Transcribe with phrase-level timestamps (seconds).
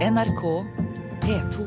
[0.00, 0.42] NRK
[1.20, 1.64] P2.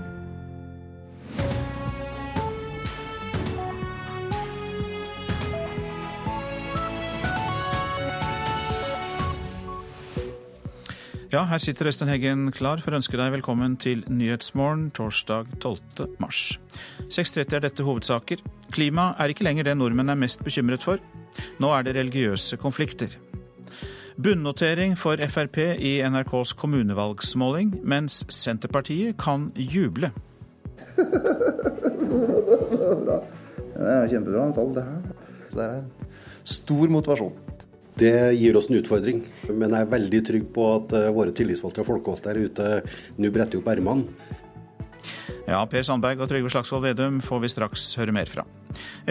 [11.30, 16.18] Ja, her sitter Øystein Heggen klar for å ønske deg velkommen til Nyhetsmorgen torsdag 12.
[16.18, 16.58] mars.
[17.14, 18.42] 6.30 er dette hovedsaker.
[18.74, 20.98] Klima er ikke lenger det nordmenn er mest bekymret for.
[21.62, 23.14] Nå er det religiøse konflikter.
[24.16, 30.12] Bunnotering for Frp i NRKs kommunevalgsmåling, mens Senterpartiet kan juble.
[33.74, 35.02] Det er kjempebra tall, det her.
[35.50, 35.82] Så det er
[36.46, 37.34] stor motivasjon.
[37.98, 41.84] Det gir oss en utfordring, men jeg er veldig trygg på at eh, våre tillitsvalgte
[41.84, 42.70] og folkevalgte der ute
[43.22, 44.10] nå bretter opp ermene.
[45.44, 48.46] Ja, Per Sandberg og Trygve Slagsvold Vedum får vi straks høre mer fra.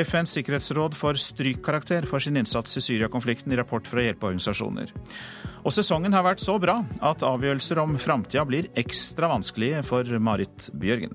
[0.01, 4.95] FNs sikkerhetsråd får strykkarakter for sin innsats i Syria-konflikten i rapport fra hjelpeorganisasjoner.
[5.63, 10.71] Og sesongen har vært så bra at avgjørelser om framtida blir ekstra vanskelige for Marit
[10.73, 11.13] Bjørgen.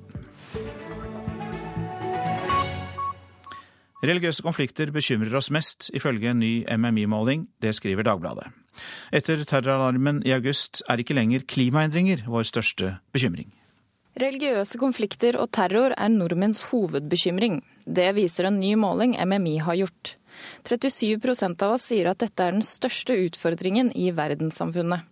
[4.05, 7.47] Religiøse konflikter bekymrer oss mest, ifølge en ny MMI-måling.
[7.57, 8.51] Det skriver Dagbladet.
[9.09, 13.56] Etter terroralarmen i august er ikke lenger klimaendringer vår største bekymring.
[14.17, 17.59] Religiøse konflikter og terror er nordmenns hovedbekymring.
[17.85, 20.15] Det viser en ny måling MMI har gjort.
[20.65, 25.05] 37% av oss sier at dette er den største utfordringen i verdenssamfunnet.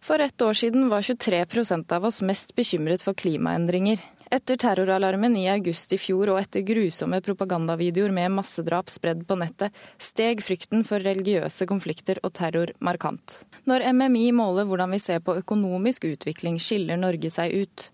[0.00, 3.98] For ett år siden var 23% av oss mest bekymret for klimaendringer.
[4.30, 9.74] Etter terroralarmen i august i fjor og etter grusomme propagandavideoer med massedrap spredd på nettet,
[9.98, 13.40] steg frykten for religiøse konflikter og terror markant.
[13.66, 17.88] Når MMI måler hvordan vi ser på økonomisk utvikling, skiller Norge seg ut.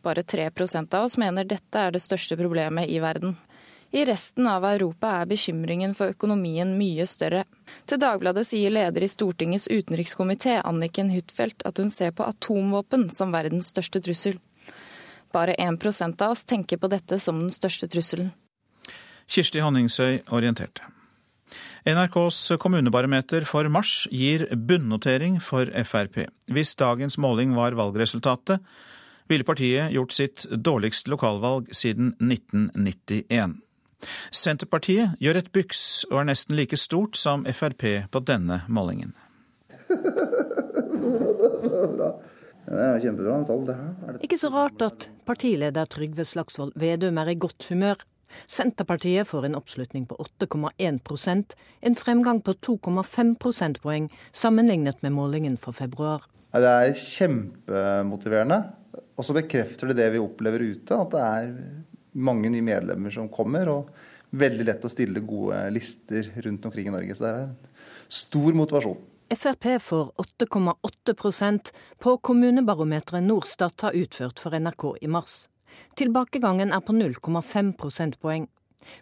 [0.00, 3.36] Bare 3 av oss mener dette er det største problemet i verden.
[3.92, 7.42] I resten av Europa er bekymringen for økonomien mye større.
[7.84, 13.36] Til Dagbladet sier leder i Stortingets utenrikskomité, Anniken Huitfeldt, at hun ser på atomvåpen som
[13.36, 14.40] verdens største trussel.
[15.32, 18.32] Bare 1% av oss tenker på dette som den største trusselen.
[19.32, 20.84] Kirsti Honningsøy orienterte.
[21.88, 26.28] NRKs kommunebarometer for mars gir bunnotering for Frp.
[26.46, 28.60] Hvis dagens måling var valgresultatet,
[29.28, 33.56] ville partiet gjort sitt dårligste lokalvalg siden 1991.
[34.34, 39.14] Senterpartiet gjør et byks og er nesten like stort som Frp på denne målingen.
[42.66, 44.18] Det er kjempebra tall, det her.
[44.22, 48.02] Ikke så rart at partileder Trygve Slagsvold Vedum er i godt humør.
[48.48, 51.56] Senterpartiet får en oppslutning på 8,1%
[51.88, 56.24] en fremgang på 2,5 prosentpoeng sammenlignet med målingen for februar.
[56.52, 58.62] Det er kjempemotiverende.
[59.16, 61.52] Og så bekrefter det det vi opplever ute, at det er
[62.12, 63.68] mange nye medlemmer som kommer.
[63.72, 63.92] Og
[64.32, 67.16] veldig lett å stille gode lister rundt omkring i Norge.
[67.16, 69.00] Så det er stor motivasjon.
[69.32, 75.46] Frp får 8,8% på kommunebarometeret Norstat har utført for NRK i mars.
[75.96, 78.48] Tilbakegangen er på 0,5 prosentpoeng.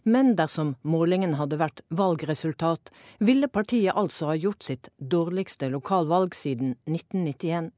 [0.02, 6.76] Men dersom målingen hadde vært valgresultat, ville partiet altså ha gjort sitt dårligste lokalvalg siden
[6.86, 7.72] 1991.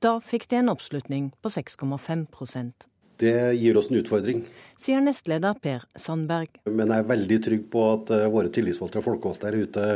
[0.00, 2.88] Da fikk det en oppslutning på 6,5%
[3.20, 4.46] Det gir oss en utfordring.
[4.80, 6.62] Sier nestleder Per Sandberg.
[6.64, 9.90] Men jeg er veldig trygg på at eh, våre tillitsvalgte og folkevalgte her ute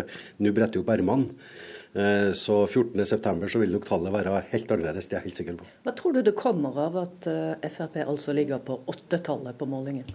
[0.44, 1.32] nå bretter opp ermene.
[1.94, 5.58] Eh, så 14.9 så vil nok tallet være helt annerledes, det er jeg helt sikker
[5.60, 5.66] på.
[5.86, 10.08] Hva tror du det kommer av at eh, Frp altså ligger på åttetallet på målingen?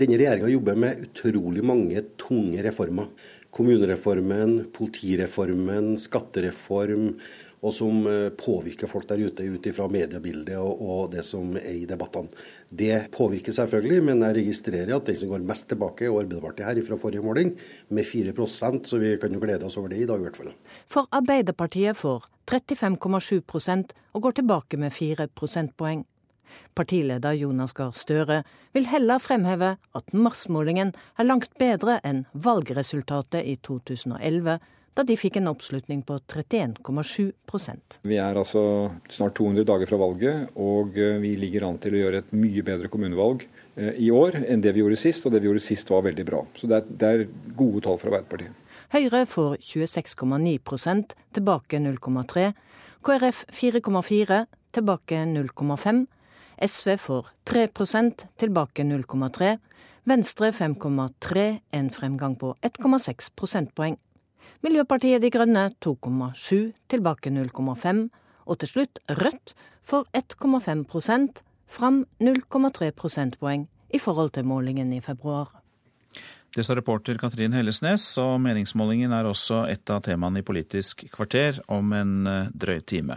[0.00, 3.08] Denne regjeringa jobber med utrolig mange tunge reformer.
[3.52, 7.14] Kommunereformen, politireformen, skattereform
[7.62, 11.76] og som eh, påvirker folk der ute ut ifra mediebildet og, og, det som er
[11.76, 12.32] i debattene.
[12.68, 16.82] Det påvirker selvfølgelig, men jeg registrerer at den som går mest tilbake, er Arbeiderpartiet her
[16.88, 17.54] fra forrige måling,
[17.88, 20.54] med 4% så vi kan jo glede oss over det i dag i hvert fall.
[20.90, 26.02] For Arbeiderpartiet får 35,7% og går tilbake med 4 prosentpoeng.
[26.76, 28.42] Partileder Jonas Gahr Støre
[28.74, 34.58] vil heller fremheve at marsmålingen er langt bedre enn valgresultatet i 2011
[34.92, 38.62] da de fikk en oppslutning på 31,7% Vi er altså
[39.12, 42.64] snart 200 dager fra valget, og eh, vi ligger an til å gjøre et mye
[42.66, 45.92] bedre kommunevalg eh, i år enn det vi gjorde sist, og det vi gjorde sist
[45.92, 46.42] var veldig bra.
[46.58, 47.24] Så det er, det er
[47.56, 48.58] gode tall for Arbeiderpartiet.
[48.92, 52.50] Høyre får 26,9% tilbake 0,3.
[53.02, 54.42] KrF 4,4
[54.76, 56.04] tilbake 0,5.
[56.62, 59.56] SV får 3% tilbake 0,3.
[60.04, 63.96] Venstre 5,3, en fremgang på 1,6 prosentpoeng.
[64.62, 68.08] Miljøpartiet De Grønne 2,7, tilbake 0,5.
[68.46, 75.50] Og til slutt Rødt for 1,5% fram 0,3 prosentpoeng i forhold til målingen i februar.
[76.52, 81.62] Det sa reporter Katrin Hellesnes, og meningsmålingen er også et av temaene i Politisk kvarter
[81.72, 83.16] om en eh, drøy time.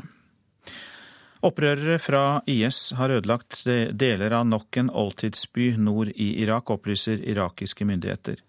[1.46, 7.86] Opprørere fra IS har ødelagt deler av nok en oldtidsby nord i Irak, opplyser irakiske
[7.86, 8.40] myndigheter.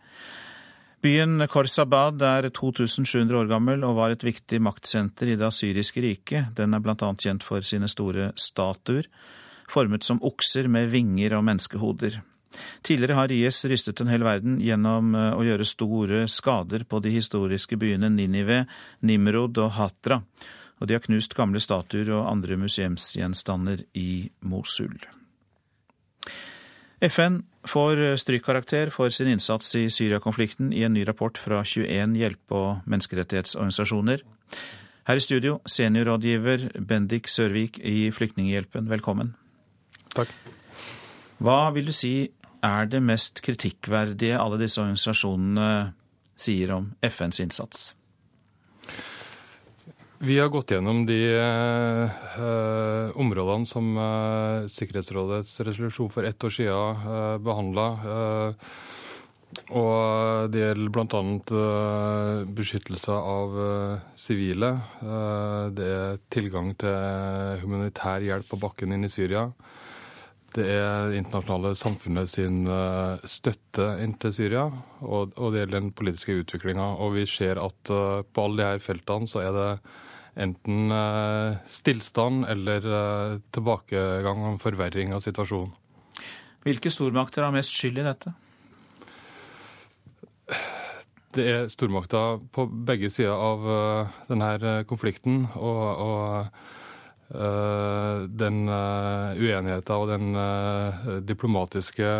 [1.06, 6.49] Byen Khorsabad er 2700 år gammel og var et viktig maktsenter i det asyriske riket.
[6.58, 6.97] Den er bl.a.
[7.23, 9.06] kjent for sine store statuer,
[9.70, 12.19] formet som okser med vinger og menneskehoder.
[12.82, 17.12] Tidligere har IS rystet en hel verden gjennom eh, å gjøre store skader på de
[17.14, 18.64] historiske byene Ninive,
[19.06, 20.25] Nimrod og Hatra
[20.76, 24.99] og de har knust gamle statuer og andre museumsgjenstander i Mosul.
[27.04, 32.56] FN får strykkarakter for sin innsats i Syria-konflikten i en ny rapport fra 21 hjelpe-
[32.56, 34.22] og menneskerettighetsorganisasjoner.
[35.06, 39.34] Her i studio, seniorrådgiver Bendik Sørvik i Flyktninghjelpen, velkommen.
[40.16, 40.32] Takk.
[41.38, 42.31] Hva vil du si
[42.64, 45.92] er det mest kritikkverdige alle disse organisasjonene
[46.37, 47.90] sier om FNs innsats?
[50.18, 57.02] Vi har gått gjennom de eh, områdene som eh, Sikkerhetsrådets resolusjon for ett år siden
[57.04, 57.88] eh, behandla.
[58.14, 58.70] Eh,
[59.76, 61.20] og det gjelder bl.a.
[61.60, 64.72] Eh, beskyttelse av eh, sivile.
[65.02, 69.48] Eh, det er tilgang til humanitær hjelp på bakken inn i Syria.
[70.56, 72.62] Det er det internasjonale samfunnet sin
[73.28, 74.62] støtte inn til Syria,
[75.04, 76.86] og, det gjelder den politiske utviklinga.
[77.04, 79.68] Og vi ser at på alle disse feltene så er det
[80.37, 85.73] enten eh, stillstand eller eh, tilbakegang og forverring av situasjonen.
[86.67, 88.33] Hvilke stormakter har mest skyld i dette?
[91.37, 95.44] Det er stormakter på begge sider av uh, denne konflikten.
[95.55, 96.49] Og, og
[98.41, 100.37] den uenigheten og den
[101.27, 102.11] diplomatiske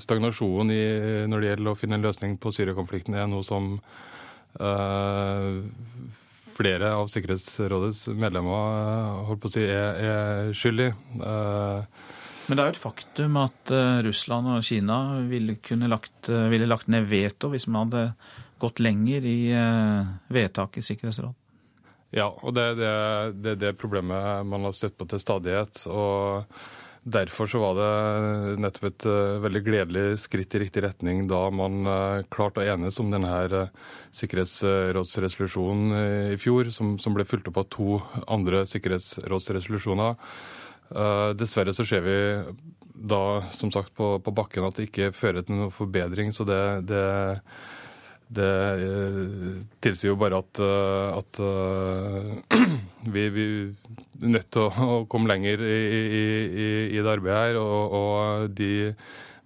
[0.00, 0.84] stagnasjonen i,
[1.28, 3.74] når det gjelder å finne en løsning på Syria-konflikten, er noe som
[6.54, 10.90] flere av Sikkerhetsrådets medlemmer eh, holdt på å si, er, er skyld i.
[11.18, 12.10] Eh,
[12.48, 14.98] Men det er jo et faktum at eh, Russland og Kina
[15.30, 15.58] ville,
[15.90, 18.06] lagt, ville lagt ned veto hvis man hadde
[18.62, 19.38] gått lenger i
[20.32, 21.34] vedtaket i Sikkerhetsrådet.
[22.14, 25.82] Ja, og det er det, det, problemet man har støtt på til stadighet.
[25.90, 26.46] og
[27.04, 31.84] Derfor så var det nettopp et uh, veldig gledelig skritt i riktig retning da man
[31.84, 33.68] uh, klarte å enes om denne uh,
[34.16, 40.16] sikkerhetsrådsresolusjonen i fjor, som, som, ble fulgt opp av to andre sikkerhetsrådsresolusjoner.
[41.34, 42.16] Dessverre så ser vi
[42.94, 46.32] da som sagt på, på, bakken at det ikke fører til noen forbedring.
[46.32, 47.04] så det, det
[48.34, 48.50] det
[48.82, 51.32] eh, tilsier jo bare at, eh, at
[53.12, 56.24] vi, er nødt til å, komme lenger i, i,
[56.94, 57.60] i, det arbeidet her.
[57.60, 58.94] Og, og, de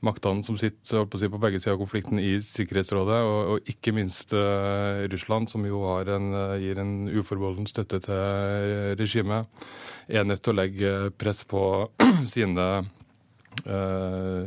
[0.05, 3.95] maktene som sitter på, si, på, begge sider av konflikten i Sikkerhetsrådet, og, og ikke
[3.97, 6.29] minst uh, Russland, som jo en,
[6.63, 9.51] gir en uforbeholden støtte til regimet,
[10.07, 11.65] er nødt til å legge press på
[12.35, 12.69] sine
[13.67, 14.47] uh,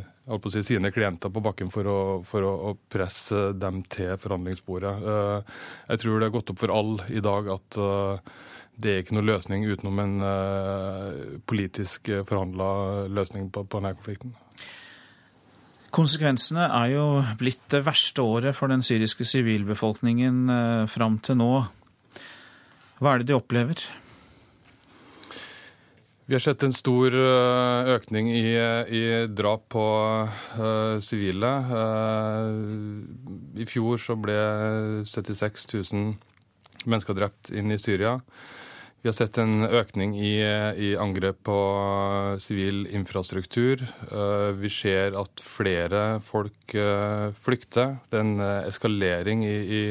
[0.51, 4.93] si, sine klienter på bakken for, å, for å, å, presse dem til forhandlingsbordet.
[5.01, 5.57] Eh,
[5.91, 8.37] jeg tror det er gått opp for alle i dag at eh,
[8.81, 14.35] det er ikke noe løsning utenom en eh, politisk forhandla løsning på, på denne konflikten.
[15.91, 17.05] Konsekvensene er jo
[17.39, 20.45] blitt det verste året for den syriske sivilbefolkningen
[20.87, 21.49] fram til nå.
[23.01, 23.81] Hva er det de opplever?
[26.31, 28.53] Vi har sett en stor eh, økning i,
[28.88, 29.81] i drap på
[30.23, 31.50] eh, sivile.
[31.67, 34.38] Uh, I fjor så ble
[35.09, 36.13] 76 000
[36.85, 38.13] mennesker drept inn i Syria.
[39.01, 40.36] Vi har sett en økning i,
[40.77, 41.55] i angrep på
[42.38, 43.81] sivil infrastruktur.
[44.12, 47.96] Uh, vi ser at flere folk uh, flykter.
[48.12, 49.81] Det er en eskalering i, i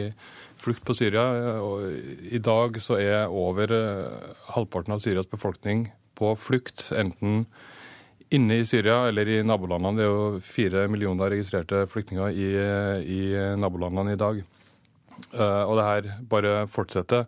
[0.62, 1.25] flukt på Syria.
[1.59, 1.88] Og
[2.31, 3.75] I dag så er over
[4.55, 7.49] halvparten av Syrias befolkning på flukt, enten
[8.31, 9.99] inne i Syria eller i nabolandene.
[9.99, 12.47] Det er jo fire millioner registrerte flyktninger i,
[13.11, 13.21] i
[13.59, 14.38] nabolandene i dag.
[15.35, 17.26] Og det her bare fortsetter.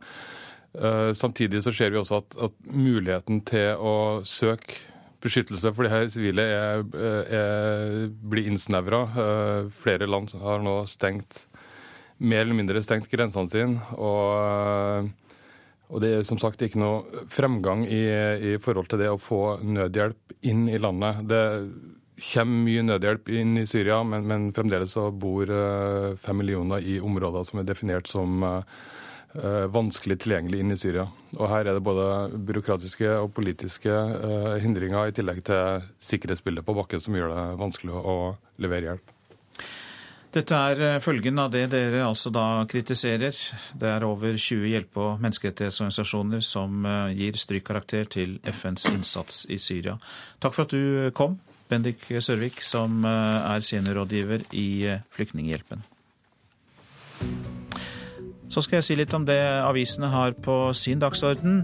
[0.73, 4.79] Uh, samtidig så ser vi også at, at, muligheten til å søke
[5.23, 9.03] beskyttelse for de her sivile er, er, blir innsnevra.
[9.13, 11.45] Uh, flere land har nå stengt
[12.23, 13.83] mer eller mindre stengt grensene sine.
[13.99, 15.11] og
[15.93, 18.01] og det er som sagt ikke noe fremgang i,
[18.41, 21.19] i, forhold til det å få nødhjelp inn i landet.
[21.29, 21.43] Det
[22.31, 25.53] kommer mye nødhjelp inn i Syria, men, men fremdeles så bor
[26.17, 28.65] fem millioner i områder som er definert som uh,
[29.73, 31.07] vanskelig tilgjengelig inn i Syria.
[31.39, 32.05] Og her er det både
[32.37, 37.97] byråkratiske og politiske uh, hindringer, i tillegg til sikkerhetsbildet på bakken som gjør det vanskelig
[37.97, 38.17] å
[38.61, 39.13] levere hjelp.
[40.33, 43.37] Dette er eh, følgen av det dere altså da kritiserer.
[43.77, 49.61] Det er over 20 hjelpe- og menneskerettighetsorganisasjoner som eh, gir strykkarakter til FNs innsats i
[49.61, 49.99] Syria.
[50.41, 51.37] Takk for at du kom,
[51.69, 54.69] Bendik Sørvik, som eh, er seniorrådgiver i
[55.13, 55.85] Flyktninghjelpen.
[58.53, 61.63] Så skal jeg si litt om det avisene har på sin dagsorden.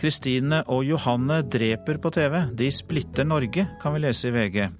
[0.00, 2.38] Kristine og Johanne dreper på TV.
[2.56, 4.70] De splitter Norge, kan vi lese i VG.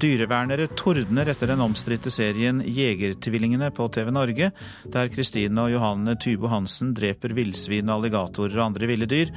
[0.00, 4.48] Dyrevernere tordner etter den omstridte serien Jegertvillingene på TV Norge,
[4.96, 9.34] der Kristine og Johanne Tybo Hansen dreper villsvin, alligatorer og andre ville dyr.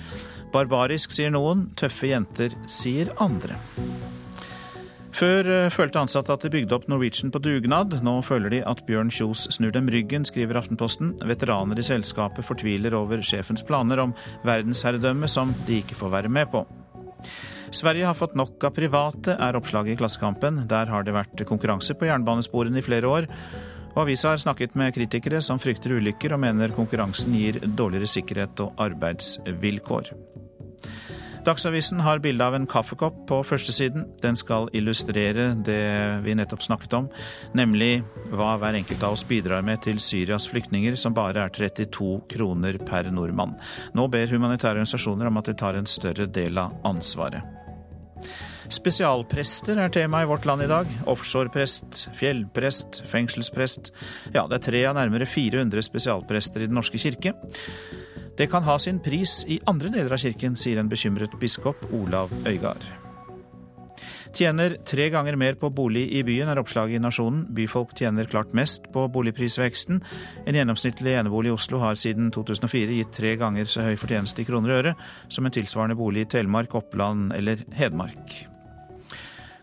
[0.56, 1.68] Barbarisk, sier noen.
[1.76, 3.60] Tøffe jenter, sier andre.
[5.18, 7.96] Før eh, følte ansatte at de bygde opp Norwegian på dugnad.
[8.06, 11.16] Nå føler de at Bjørn Kjos snur dem ryggen, skriver Aftenposten.
[11.26, 14.14] Veteraner i selskapet fortviler over sjefens planer om
[14.46, 16.62] verdensherredømme som de ikke får være med på.
[17.74, 20.62] Sverige har fått nok av private, er oppslaget i Klassekampen.
[20.70, 23.32] Der har det vært konkurranse på jernbanesporene i flere år.
[23.96, 28.62] Og avisa har snakket med kritikere som frykter ulykker, og mener konkurransen gir dårligere sikkerhet
[28.62, 30.14] og arbeidsvilkår.
[31.48, 34.04] Dagsavisen har bilde av en kaffekopp på førstesiden.
[34.20, 35.80] Den skal illustrere det
[36.26, 37.06] vi nettopp snakket om,
[37.56, 38.02] nemlig
[38.34, 42.82] hva hver enkelt av oss bidrar med til Syrias flyktninger, som bare er 32 kroner
[42.84, 43.56] per nordmann.
[43.96, 47.48] Nå ber humanitære organisasjoner om at de tar en større del av ansvaret.
[48.68, 50.92] Spesialprester er tema i Vårt Land i dag.
[51.08, 53.94] Offshoreprest, fjellprest, fengselsprest.
[54.36, 57.32] Ja, det er tre av nærmere 400 spesialprester i Den norske kirke.
[58.38, 62.34] Det kan ha sin pris i andre deler av kirken, sier en bekymret biskop, Olav
[62.46, 62.86] Øygard.
[64.38, 67.48] Tjener tre ganger mer på bolig i byen, er oppslaget i Nasjonen.
[67.58, 70.04] Byfolk tjener klart mest på boligprisveksten.
[70.46, 74.48] En gjennomsnittlig enebolig i Oslo har siden 2004 gitt tre ganger så høy fortjeneste i
[74.50, 74.94] kroner og øre
[75.34, 78.38] som en tilsvarende bolig i Telemark, Oppland eller Hedmark.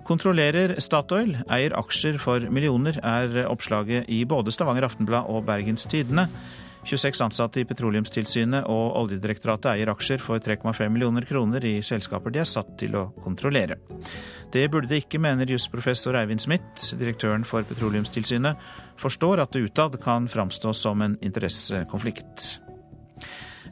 [0.05, 6.27] Kontrollerer Statoil, eier aksjer for millioner, er oppslaget i både Stavanger Aftenblad og Bergens Tidende.
[6.85, 12.43] 26 ansatte i Petroleumstilsynet og Oljedirektoratet eier aksjer for 3,5 millioner kroner i selskaper de
[12.43, 13.79] er satt til å kontrollere.
[14.53, 16.93] Det burde det ikke, mener jusprofessor Eivind Smith.
[17.01, 18.61] Direktøren for Petroleumstilsynet
[19.01, 22.61] forstår at det utad kan framstå som en interessekonflikt.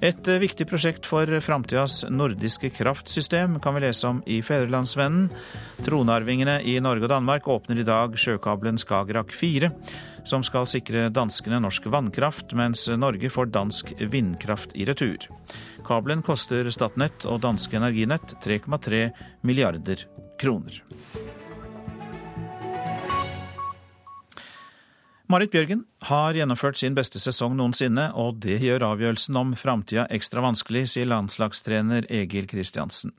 [0.03, 5.29] Et viktig prosjekt for framtidas nordiske kraftsystem kan vi lese om i Fedrelandsvennen.
[5.87, 9.71] Tronarvingene i Norge og Danmark åpner i dag sjøkabelen Skagerrak 4
[10.25, 15.29] som skal sikre danskene norsk vannkraft, mens Norge får dansk vindkraft i retur.
[15.87, 19.09] Kabelen koster Statnett og danske Energinett 3,3
[19.43, 20.07] milliarder
[20.41, 20.83] kroner.
[25.33, 30.43] Marit Bjørgen har gjennomført sin beste sesong noensinne, og det gjør avgjørelsen om framtida ekstra
[30.45, 33.15] vanskelig, sier landslagstrener Egil Kristiansen.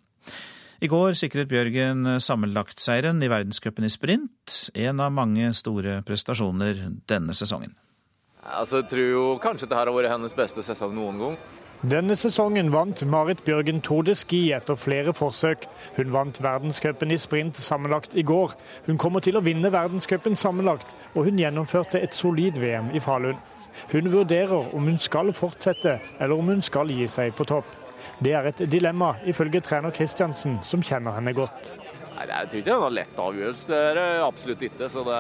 [0.84, 7.32] I går sikret Bjørgen sammenlagtseieren i verdenscupen i sprint, en av mange store prestasjoner denne
[7.32, 7.72] sesongen.
[8.44, 11.38] Altså, jeg tror jo kanskje dette har vært hennes beste sesong noen gang.
[11.88, 15.70] Denne sesongen vant Marit Bjørgen Tour de Ski etter flere forsøk.
[15.96, 18.52] Hun vant verdenscupen i sprint sammenlagt i går.
[18.90, 23.40] Hun kommer til å vinne verdenscupen sammenlagt, og hun gjennomførte et solid VM i Falun.
[23.92, 27.72] Hun vurderer om hun skal fortsette, eller om hun skal gi seg på topp.
[28.24, 31.74] Det er et dilemma, ifølge trener Kristiansen, som kjenner henne godt.
[32.15, 34.88] Nei, Jeg tror ikke det noen lett avgjørelse, det er det absolutt ikke.
[34.94, 35.20] Så det,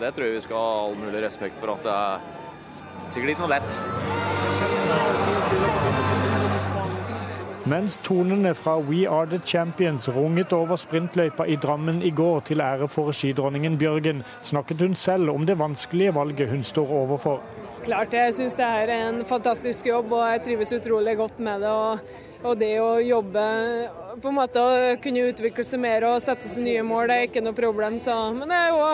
[0.00, 1.74] det, tror jeg vi skal ha all mulig respekt for.
[1.74, 2.18] at det er
[3.12, 3.70] sikkert ikke noe lett.
[7.68, 12.64] Mens tonene fra We Are The Champions runget over sprintløypa i Drammen i går til
[12.64, 17.42] ære for skidronningen Bjørgen, snakket hun selv om det vanskelige valget hun står overfor.
[17.84, 21.72] Klart jeg syns det er en fantastisk jobb, og jeg trives utrolig godt med det.
[21.72, 23.44] Og, og det å jobbe
[24.18, 27.28] på en måte å kunne utvikle seg mer og sette seg nye mål, det er
[27.28, 27.98] ikke noe problem.
[28.02, 28.16] Så.
[28.36, 28.88] Men det er jo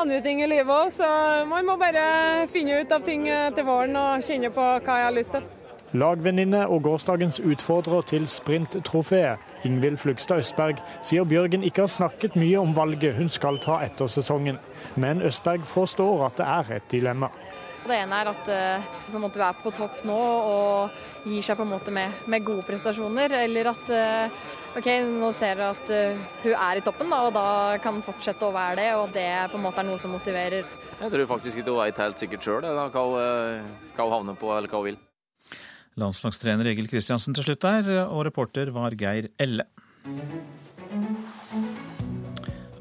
[0.00, 1.08] andre ting i livet òg, så
[1.50, 5.14] man må bare finne ut av ting til våren og kjenne på hva jeg har
[5.20, 5.52] lyst til.
[5.94, 12.58] Lagvenninne og gårsdagens utfordrer til sprinttrofeet, Ingvild Flugstad Østberg, sier Bjørgen ikke har snakket mye
[12.58, 14.58] om valget hun skal ta etter sesongen.
[14.98, 17.30] Men Østberg forstår at det er et dilemma.
[17.84, 21.44] Det ene er at uh, på en måte vi er på topp nå og gir
[21.44, 23.34] seg på en måte med, med gode prestasjoner.
[23.42, 24.38] Eller at uh,
[24.80, 27.46] ok, nå ser dere at uh, hun er i toppen da, og da
[27.84, 28.88] kan hun fortsette å være det.
[28.96, 30.64] Og det på en måte er noe som motiverer.
[30.94, 33.04] Jeg tror faktisk ikke hun veit helt sikkert sjøl hva, hva
[34.00, 35.00] hun havner på eller hva hun vil.
[36.00, 39.68] Landslagstrener Egil Kristiansen til slutt der, og reporter var Geir Elle.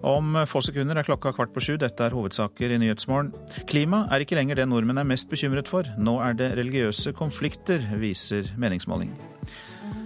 [0.04, 1.78] Om få sekunder er klokka kvart på sju.
[1.80, 3.32] Dette er hovedsaker i Nyhetsmorgen.
[3.72, 5.88] Klima er ikke lenger det nordmenn er mest bekymret for.
[5.96, 9.14] Nå er det religiøse konflikter, viser meningsmåling.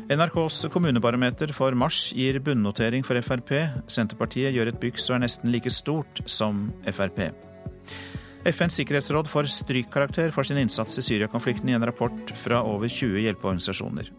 [0.07, 3.51] NRKs kommunebarometer for mars gir bunnotering for Frp.
[3.91, 7.25] Senterpartiet gjør et byks og er nesten like stort som Frp.
[8.47, 13.25] FNs sikkerhetsråd får strykkarakter for sin innsats i Syria-konflikten i en rapport fra over 20
[13.25, 14.13] hjelpeorganisasjoner.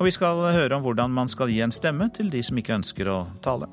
[0.00, 2.80] Og vi skal høre om hvordan man skal gi en stemme til de som ikke
[2.80, 3.68] ønsker å tale.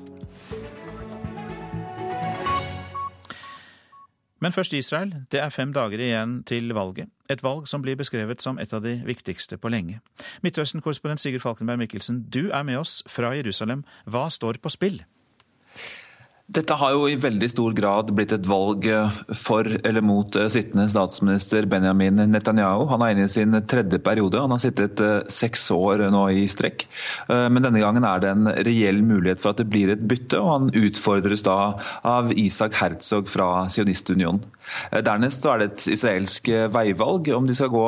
[4.42, 5.12] Men først Israel.
[5.30, 7.06] Det er fem dager igjen til valget.
[7.30, 10.00] Et valg som blir beskrevet som et av de viktigste på lenge.
[10.42, 13.84] Midtøsten-korrespondent Sigurd Falkenberg Mikkelsen, du er med oss fra Jerusalem.
[14.10, 15.04] Hva står på spill?
[16.50, 20.48] Dette har jo i veldig stor grad blitt et valg eh, for eller mot eh,
[20.50, 22.88] sittende statsminister Benjamin Netanyahu.
[22.90, 24.40] Han er inne i sin tredje periode.
[24.42, 26.84] Han har sittet eh, seks år nå i strekk.
[27.30, 30.50] Men denne gangen er det en reell mulighet for at det blir et bytte, og
[30.50, 31.56] han utfordres da
[32.06, 34.42] av Isak Herzog fra Sionistunionen.
[35.06, 37.86] Dernest er det et israelsk veivalg, om de skal gå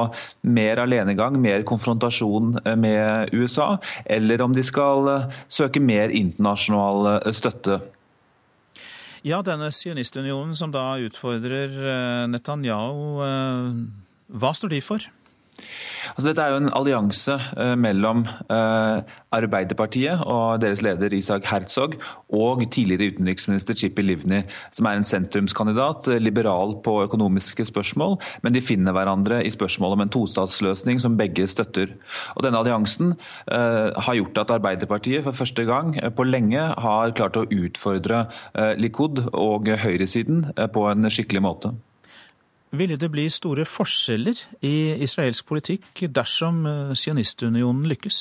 [0.57, 3.75] mer alenegang, mer konfrontasjon med USA,
[4.07, 5.11] eller om de skal
[5.53, 7.81] søke mer internasjonal støtte.
[9.25, 13.79] Ja, denne sionistunionen som da utfordrer eh, Netanyahu, eh,
[14.37, 15.07] hva står de for?
[16.15, 21.97] Altså, dette er jo en allianse eh, mellom eh, Arbeiderpartiet og deres leder Isak Herzog
[22.35, 24.43] og tidligere utenriksminister Chippy Livni,
[24.75, 29.99] som er en sentrumskandidat, uh, liberal på økonomiske spørsmål, men de finner hverandre i spørsmålet
[29.99, 31.97] om en tostatsløsning som begge støtter.
[32.35, 33.15] Og Denne alliansen
[33.49, 38.27] har gjort at Arbeiderpartiet for første gang på lenge har klart å utfordre
[38.79, 41.75] Likud og høyresiden på en skikkelig måte.
[42.75, 48.21] Ville det bli store forskjeller i israelsk politikk dersom eh, sionistunionen lykkes?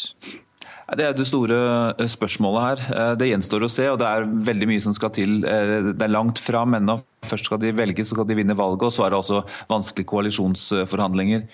[0.93, 1.57] Det er det store
[1.95, 2.83] eh, spørsmålet her.
[2.93, 5.39] Eh, det gjenstår å se, og det er veldig mye som skal til.
[5.41, 6.99] Det er langt fram ennå.
[7.23, 10.11] Først skal de velge, så skal de vinne valget, og så er det også vanskelige
[10.11, 11.45] koalisjonsforhandlinger.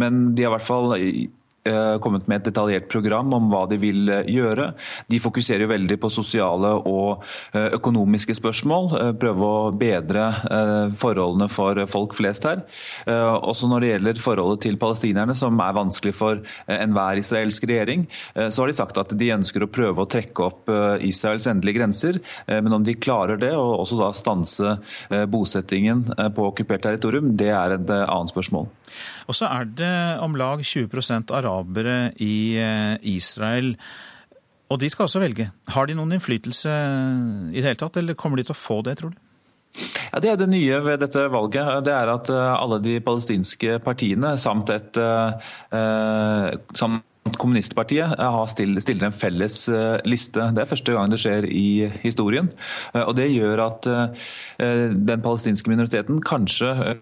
[0.00, 0.94] Men de har i hvert fall
[2.02, 4.70] kommet med et detaljert program om hva de vil eh, gjøre.
[5.10, 8.90] De fokuserer veldig på sosiale og eh, økonomiske spørsmål.
[9.20, 10.28] Prøve å bedre
[10.98, 12.62] forholdene for folk flest her.
[13.08, 18.62] Også når det gjelder forholdet til palestinerne, som er vanskelig for enhver israelsk regjering, så
[18.62, 20.72] har de sagt at de ønsker å prøve å trekke opp
[21.04, 22.20] Israels endelige grenser.
[22.48, 24.76] Men om de klarer det, og også da stanse
[25.32, 28.68] bosettingen på okkupert territorium, det er et annet spørsmål.
[29.28, 33.74] Og så er det om lag 20% arabere i eh, Israel.
[34.68, 35.48] Og de skal også velge.
[35.72, 36.74] Har de noen innflytelse
[37.52, 39.24] i det hele tatt, eller kommer de til å få det, tror du?
[40.12, 41.84] Ja, Det er det nye ved dette valget.
[41.86, 48.14] Det er at eh, alle de palestinske partiene samt et eh, samt Kommunistpartiet
[48.48, 49.56] stiller en felles
[50.08, 50.46] liste.
[50.56, 52.48] Det er første gang det skjer i historien.
[52.96, 53.88] Og Det gjør at
[54.56, 56.96] den palestinske minoriteten kanskje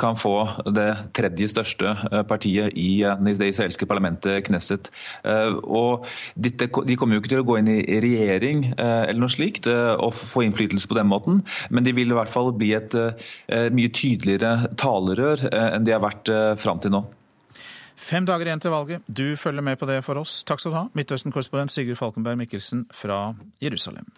[0.00, 0.34] kan få
[0.72, 4.90] det tredje største eh, partiet i eh, det israelske parlamentet, Knesset.
[5.24, 9.66] Eh, og De kommer jo ikke til å gå inn i regjering eller noe slikt
[9.70, 12.94] og få innflytelse på den måten, men de vil i hvert fall bli et
[13.74, 17.02] mye tydeligere talerør enn de har vært fram til nå.
[18.00, 19.06] Fem dager igjen til valget.
[19.06, 20.40] Du følger med på det for oss.
[20.48, 23.22] Takk skal du ha, Midtøsten-korrespondent Sigurd Falkenberg Mikkelsen fra
[23.62, 24.08] Jerusalem.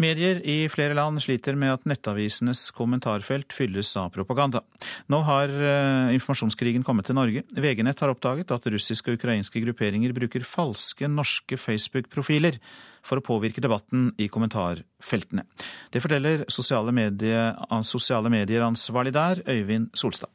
[0.00, 4.62] Medier i flere land sliter med at nettavisenes kommentarfelt fylles av propaganda.
[5.12, 7.44] Nå har uh, informasjonskrigen kommet til Norge.
[7.52, 12.56] VG-nett har oppdaget at russiske og ukrainske grupperinger bruker falske norske Facebook-profiler
[13.04, 15.44] for å påvirke debatten i kommentarfeltene.
[15.92, 17.46] Det forteller sosiale, medie,
[17.84, 20.32] sosiale medier-ansvarlig der, Øyvind Solstad.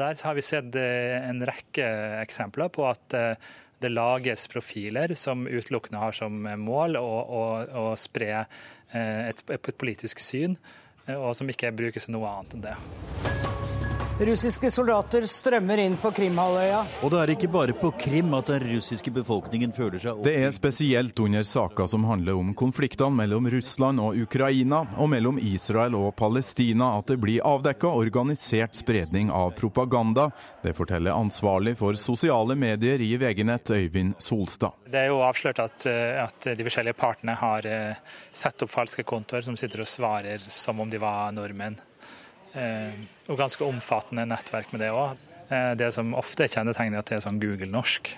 [0.00, 1.86] Der har vi sett eh, en rekke
[2.20, 3.50] eksempler på at uh,
[3.80, 7.08] det lages profiler som utelukkende har som mål å,
[7.40, 7.42] å,
[7.82, 10.58] å spre eh, et, et politisk syn,
[11.06, 12.76] eh, og som ikke brukes noe annet enn det.
[14.20, 16.82] Russiske soldater strømmer inn på Krimhalvøya.
[17.00, 20.52] Og det er ikke bare på Krim at den russiske befolkningen føler seg Det er
[20.52, 26.12] spesielt under saker som handler om konfliktene mellom Russland og Ukraina, og mellom Israel og
[26.20, 30.28] Palestina, at det blir avdekka organisert spredning av propaganda.
[30.60, 34.76] Det forteller ansvarlig for sosiale medier i VG-nett, Øyvind Solstad.
[34.84, 39.00] Det er jo avslørt at, eh, at de forskjellige partene har eh, satt opp falske
[39.00, 41.80] kontoer som sitter og svarer som om de var nordmenn.
[42.52, 42.96] Eh,
[43.30, 45.20] og ganske omfattende nettverk med det òg.
[45.50, 48.12] Eh, det som ofte er kjennetegnet, er at det er sånn Google-norsk.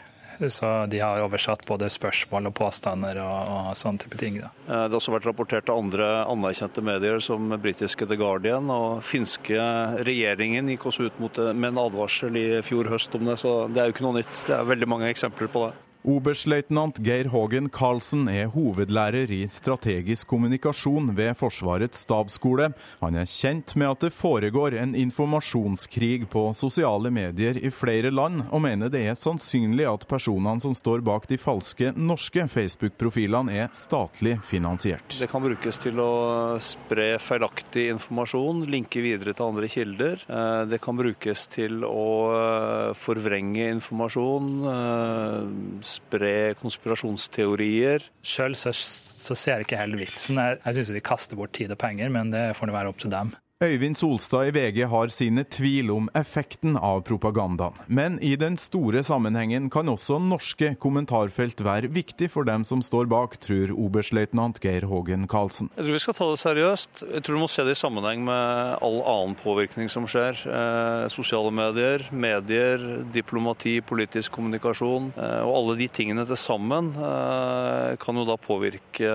[0.48, 4.40] Så de har oversatt både spørsmål og påstander og, og sånne type ting.
[4.40, 4.48] Da.
[4.64, 8.72] Eh, det har også vært rapportert av andre anerkjente medier, som britiske The Guardian.
[8.72, 9.60] Og finske
[10.08, 13.56] regjeringen gikk også ut mot det med en advarsel i fjor høst om det, så
[13.68, 14.36] det er jo ikke noe nytt.
[14.48, 15.74] Det er veldig mange eksempler på det.
[16.02, 22.72] Oberstløytnant Geir Hågen Karlsen er hovedlærer i strategisk kommunikasjon ved Forsvarets stabsskole.
[22.98, 28.42] Han er kjent med at det foregår en informasjonskrig på sosiale medier i flere land,
[28.50, 33.70] og mener det er sannsynlig at personene som står bak de falske norske Facebook-profilene er
[33.70, 35.14] statlig finansiert.
[35.22, 40.26] Det kan brukes til å spre feilaktig informasjon, linke videre til andre kilder.
[40.26, 48.08] Eh, det kan brukes til å eh, forvrenge informasjon eh, spre konspirasjonsteorier.
[48.26, 50.40] Sjøl så, så, ser jeg ikke helt vitsen.
[50.40, 53.02] Jeg, jeg syns de kaster bort tid og penger, men det får det være opp
[53.02, 53.34] til dem.
[53.62, 57.76] Øyvind Solstad i VG har sine tvil om effekten av propagandaen.
[57.86, 63.06] Men i den store sammenhengen kan også norske kommentarfelt være viktig for dem som står
[63.12, 65.70] bak, tror oberstløytnant Geir Hågen Karlsen.
[65.76, 67.04] Jeg tror vi skal ta det seriøst.
[67.06, 70.42] Jeg tror du må se det i sammenheng med all annen påvirkning som skjer.
[70.42, 72.82] Eh, sosiale medier, medier,
[73.14, 75.12] diplomati, politisk kommunikasjon.
[75.14, 79.14] Eh, og alle de tingene til sammen eh, kan jo da påvirke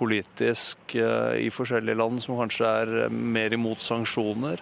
[0.00, 4.60] politisk eh, i forskjellige land som kanskje er mer mer imot sanksjoner.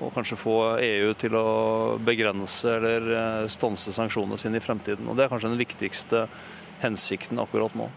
[0.00, 5.08] Og kanskje få EU til å begrense eller eh, stanse sanksjonene sine i fremtiden.
[5.08, 6.26] Og Det er kanskje den viktigste
[6.80, 7.90] hensikten akkurat nå.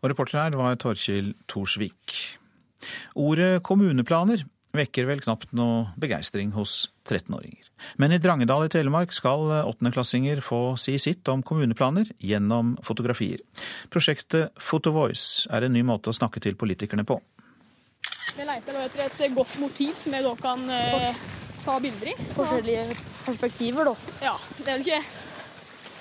[0.00, 2.38] Og Reporter her var Torkil Thorsvik.
[3.18, 7.66] Ordet kommuneplaner vekker vel knapt noe begeistring hos 13-åringer.
[8.00, 13.42] Men i Drangedal i Telemark skal åttendeklassinger få si sitt om kommuneplaner gjennom fotografier.
[13.92, 17.18] Prosjektet Photovoice er en ny måte å snakke til politikerne på.
[18.36, 21.22] Vi leter etter et godt motiv som jeg da kan eh,
[21.64, 22.14] ta bilder i.
[22.36, 22.84] Forskjellige
[23.24, 24.12] perspektiver, da.
[24.24, 25.02] Ja, det er vel ikke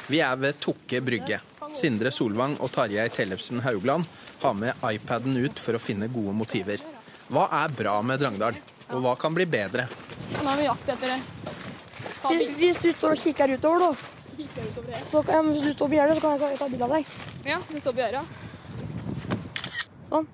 [0.07, 1.39] Vi er ved Tokke brygge.
[1.75, 4.05] Sindre Solvang og Tarjei Tellefsen Haugland
[4.41, 6.83] har med iPaden ut for å finne gode motiver.
[7.27, 8.55] Hva er bra med Drangdal,
[8.93, 9.87] og hva kan bli bedre?
[10.37, 11.19] Nå er vi jakt etter det.
[12.61, 13.91] Hvis du står og kikker utover, da.
[15.09, 17.13] Så kan, hvis du står på gjerdet, så kan jeg ta bilde av deg.
[17.47, 18.23] Ja, det står på gjerdet.
[20.07, 20.27] Sånn.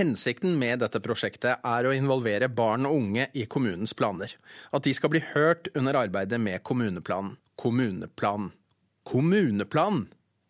[0.00, 4.32] Hensikten med dette prosjektet er å involvere barn og unge i kommunens planer.
[4.72, 7.34] At de skal bli hørt under arbeidet med kommuneplanen.
[7.60, 8.46] Kommuneplan.
[9.04, 10.06] Kommuneplan!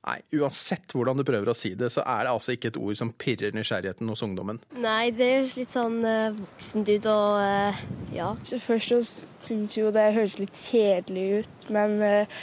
[0.07, 3.01] Nei, uansett hvordan du prøver å si det, så er det altså ikke et ord
[3.01, 4.63] som pirrer nysgjerrigheten hos ungdommen.
[4.79, 7.83] Nei, det høres litt sånn uh, voksent ut og uh,
[8.15, 8.31] ja.
[8.47, 9.01] Så først så
[9.49, 12.39] syntes jo det høres litt kjedelig ut, men uh,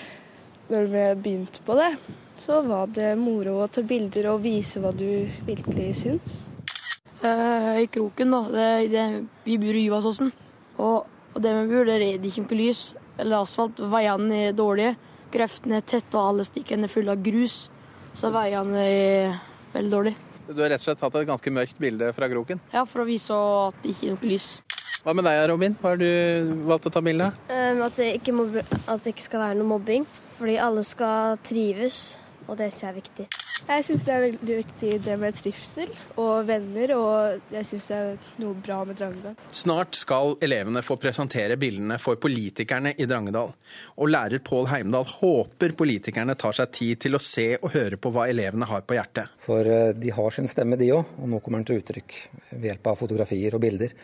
[0.68, 1.94] når vi begynte på det,
[2.44, 5.08] så var det moro å ta bilder og vise hva du
[5.48, 6.44] virkelig syns.
[7.24, 8.42] Uh, I kroken, da.
[8.54, 9.06] Det, det,
[9.48, 10.32] vi bor i Juvasåsen.
[10.78, 12.84] Og, og det vi bor, der er det ikke noe lys
[13.18, 13.82] eller asfalt.
[13.82, 14.94] Veiene er dårlige.
[15.34, 17.66] Kreftene er tette, og alle stikkene er fulle av grus.
[18.18, 19.36] Så veiene er
[19.74, 20.24] veldig dårlige.
[20.48, 22.62] Du har rett og slett tatt et ganske mørkt bilde fra kroken?
[22.72, 24.48] Ja, for å vise at det ikke er noe lys.
[25.04, 25.76] Hva med deg, Robin?
[25.82, 27.42] Hva har du valgt å ta bilde av?
[27.52, 30.08] Um, at, det ikke at det ikke skal være noe mobbing.
[30.38, 33.28] Fordi alle skal trives, og det er viktig.
[33.66, 35.90] Jeg syns det er veldig viktig det med trivsel
[36.22, 39.34] og venner, og jeg syns det er noe bra med Drangedal.
[39.50, 43.52] Snart skal elevene få presentere bildene for politikerne i Drangedal.
[43.98, 48.14] Og lærer Pål Heimdal håper politikerne tar seg tid til å se og høre på
[48.14, 49.34] hva elevene har på hjertet.
[49.44, 52.18] For eh, de har sin stemme, de òg, og nå kommer den til uttrykk
[52.54, 53.98] ved hjelp av fotografier og bilder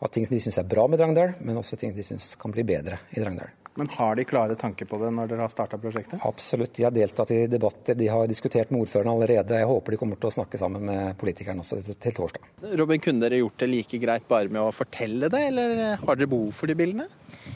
[0.00, 2.64] av ting de syns er bra med Drangedal, men også ting de syns kan bli
[2.64, 3.52] bedre i Drangedal.
[3.78, 6.18] Men har de klare tanker på det når dere har starta prosjektet?
[6.26, 9.60] Absolutt, de har deltatt i debatter, de har diskutert med ordførerne allerede.
[9.62, 12.50] Jeg håper de kommer til å snakke sammen med politikerne også til torsdag.
[12.80, 16.30] Robin, kunne dere gjort det like greit bare med å fortelle det, eller har dere
[16.34, 17.06] behov for de bildene?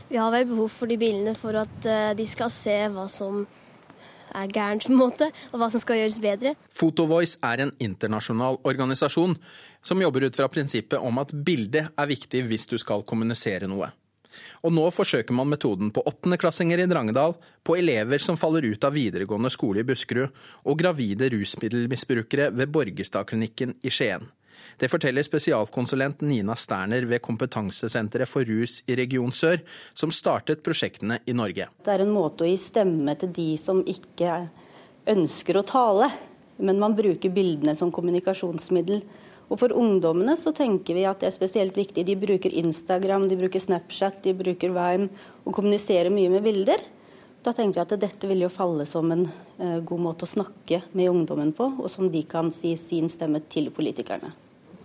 [0.09, 3.43] Vi har vel behov for de bildene for at eh, de skal se hva som
[4.35, 6.55] er gærent, på en måte, og hva som skal gjøres bedre.
[6.75, 9.37] Photovoice er en internasjonal organisasjon
[9.85, 13.93] som jobber ut fra prinsippet om at bildet er viktig hvis du skal kommunisere noe.
[14.65, 18.97] Og nå forsøker man metoden på åttendeklassinger i Drangedal, på elever som faller ut av
[18.97, 20.33] videregående skole i Buskerud,
[20.65, 24.27] og gravide rusmiddelmisbrukere ved Borgestadklinikken i Skien.
[24.79, 29.61] Det forteller spesialkonsulent Nina Sterner ved Kompetansesenteret for rus i Region Sør,
[29.95, 31.69] som startet prosjektene i Norge.
[31.85, 34.45] Det er en måte å gi stemme til de som ikke
[35.11, 36.09] ønsker å tale,
[36.57, 39.03] men man bruker bildene som kommunikasjonsmiddel.
[39.55, 42.03] Og For ungdommene så tenker vi at det er spesielt viktig.
[42.09, 45.07] De bruker Instagram, de bruker Snapchat, de bruker Vime
[45.45, 46.83] og kommuniserer mye med bilder.
[47.45, 49.29] Da tenkte jeg at dette vil jo falle som en
[49.61, 53.45] eh, god måte å snakke med ungdommen på, og som de kan si sin stemme
[53.53, 54.33] til politikerne.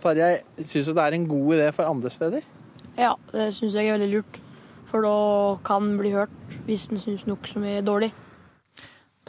[0.04, 2.46] Tarjei, syns du det er en god idé for andre steder?
[2.94, 4.38] Ja, det syns jeg er veldig lurt.
[4.92, 5.16] For da
[5.66, 8.12] kan den bli hørt hvis den syns noe som er dårlig.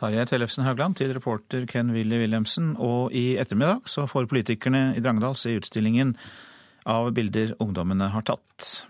[0.02, 2.72] Tarjei Tellefsen Haugland til reporter Ken Willy Wilhelmsen.
[2.82, 6.16] Og i ettermiddag så får politikerne i Drangedal se utstillingen
[6.90, 8.88] av bilder ungdommene har tatt.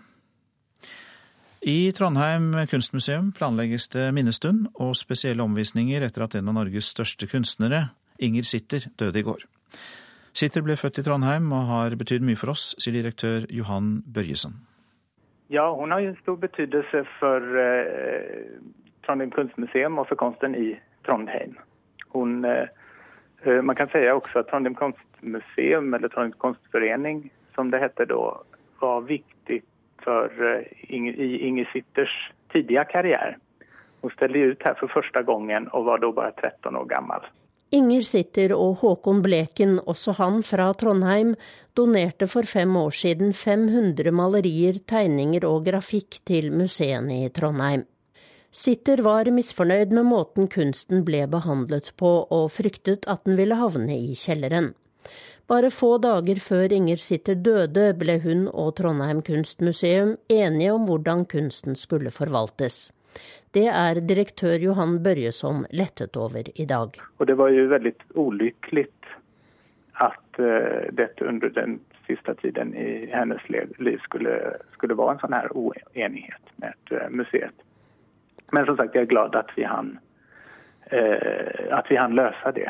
[1.68, 7.28] I Trondheim kunstmuseum planlegges det minnestund og spesielle omvisninger etter at en av Norges største
[7.28, 9.44] kunstnere, Inger Sitter, døde i går.
[10.32, 14.56] Sitter ble født i Trondheim og har betydd mye for oss, sier direktør Johan Børjesen.
[15.52, 18.56] Ja, hun har jo stor betydelse for eh,
[19.04, 20.72] Trondheim kunstmuseum og for kunsten i
[21.06, 21.58] Trondheim.
[22.14, 22.68] Hun, eh,
[23.44, 28.22] eh man kan si også at Trondheim kunstmuseum, eller Trondheim kunstforening, som det heter da,
[28.80, 29.62] var viktig
[30.04, 30.30] for,
[30.88, 32.14] i Inger Sitters
[32.52, 33.36] tidlige karriere.
[34.02, 37.30] Hun ställde ut her for første gangen og var da bare 13 år gammel.
[37.72, 41.30] Inger Sitter og Håkon Bleken, også han fra Trondheim,
[41.72, 47.86] donerte for fem år siden 500 malerier, tegninger og grafikk til museene i Trondheim.
[48.52, 53.94] Sitter var misfornøyd med måten kunsten ble behandlet på, og fryktet at den ville havne
[53.96, 54.74] i kjelleren.
[55.48, 61.24] Bare få dager før Inger Sitter døde, ble hun og Trondheim kunstmuseum enige om hvordan
[61.32, 62.90] kunsten skulle forvaltes.
[63.56, 67.00] Det er direktør Johan Børjesson lettet over i dag.
[67.18, 68.86] Og det var jo veldig ulykkelig
[69.96, 74.38] at uh, dette under den siste tiden i hennes liv skulle,
[74.76, 77.54] skulle være en sånn her uenighet med eh, museet.
[78.52, 79.96] Men som sagt, jeg er glad at vi hann
[80.92, 82.68] eh, at vi hann løse det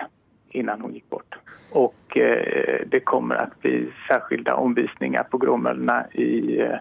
[0.52, 1.38] innan hun gikk bort.
[1.72, 6.78] Og eh, det kommer att bli särskilda omvisningar på Gråmøllene, i, eh,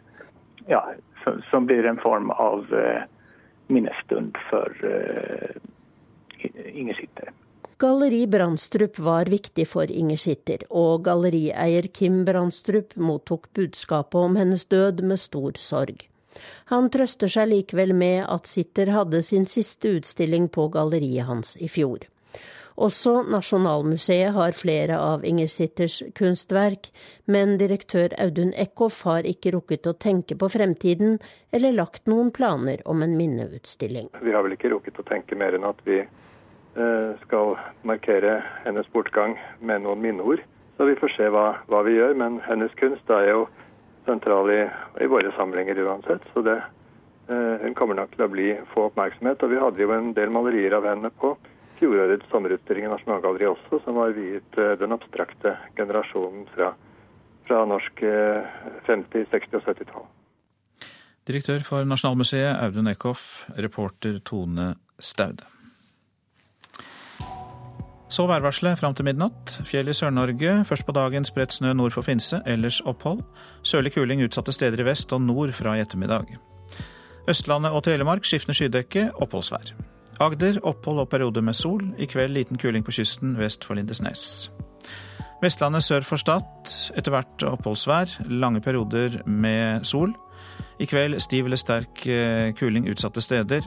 [0.68, 3.02] ja, som, som, blir en form av eh,
[3.68, 4.76] minnesstund for
[6.74, 7.32] Inger Sitter.
[7.78, 14.66] Galleri Brandstrup var viktig for Inger Sitter, og gallerieier Kim Brandstrup mottok budskapet om hennes
[14.66, 16.11] død med stor sorg.
[16.72, 21.70] Han trøster seg likevel med at Sitter hadde sin siste utstilling på galleriet hans i
[21.72, 22.08] fjor.
[22.82, 26.90] Også Nasjonalmuseet har flere av Inger Sitters kunstverk,
[27.26, 31.20] men direktør Audun Eckhoff har ikke rukket å tenke på fremtiden
[31.52, 34.10] eller lagt noen planer om en minneutstilling.
[34.24, 38.88] Vi har vel ikke rukket å tenke mer enn at vi eh, skal markere hennes
[38.96, 40.42] bortgang med noen minneord.
[40.78, 43.44] Så vi får se hva, hva vi gjør, men hennes kunst er jo
[44.06, 44.62] sentral i,
[45.04, 46.26] i våre samlinger uansett.
[46.34, 46.58] så det,
[47.28, 49.44] eh, hun kommer nok til å bli, få oppmerksomhet.
[49.44, 51.36] Og vi hadde jo en del malerier av henne på
[51.82, 56.74] fjorårets sommerutstilling i Nasjonalgalleriet også, som var viet eh, den abstrakte generasjonen fra,
[57.48, 60.10] fra norsk 50-, eh, 60- og 70-tall.
[61.30, 65.46] Direktør for Nasjonalmuseet Audun Eckhoff, reporter Tone Staude.
[68.12, 69.54] Så værvarselet fram til midnatt.
[69.64, 70.66] Fjell i Sør-Norge.
[70.68, 73.22] Først på dagen spredt snø nord for Finse, ellers opphold.
[73.64, 76.34] Sørlig kuling utsatte steder i vest og nord fra i ettermiddag.
[77.32, 79.72] Østlandet og Telemark skiftende skydekke, oppholdsvær.
[80.20, 81.86] Agder opphold og perioder med sol.
[81.98, 84.52] I kveld liten kuling på kysten vest for Lindesnes.
[85.42, 88.18] Vestlandet sør for Stad etter hvert oppholdsvær.
[88.28, 90.12] Lange perioder med sol.
[90.84, 93.64] I kveld stiv eller sterk eh, kuling utsatte steder.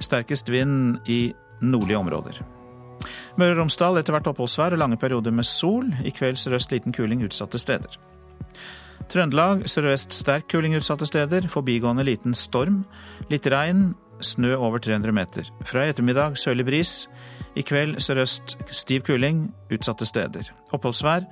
[0.00, 2.42] Sterkest vind i nordlige områder.
[3.40, 5.88] Møre og Romsdal etter hvert oppholdsvær og lange perioder med sol.
[6.04, 7.96] I kveld sørøst liten kuling utsatte steder.
[9.12, 11.48] Trøndelag sørøst sterk kuling utsatte steder.
[11.52, 12.82] Forbigående liten storm.
[13.32, 13.92] Litt regn
[14.24, 15.48] snø over 300 meter.
[15.68, 16.94] Fra i ettermiddag sørlig bris.
[17.56, 20.48] I kveld sørøst stiv kuling utsatte steder.
[20.72, 21.26] Oppholdsvær,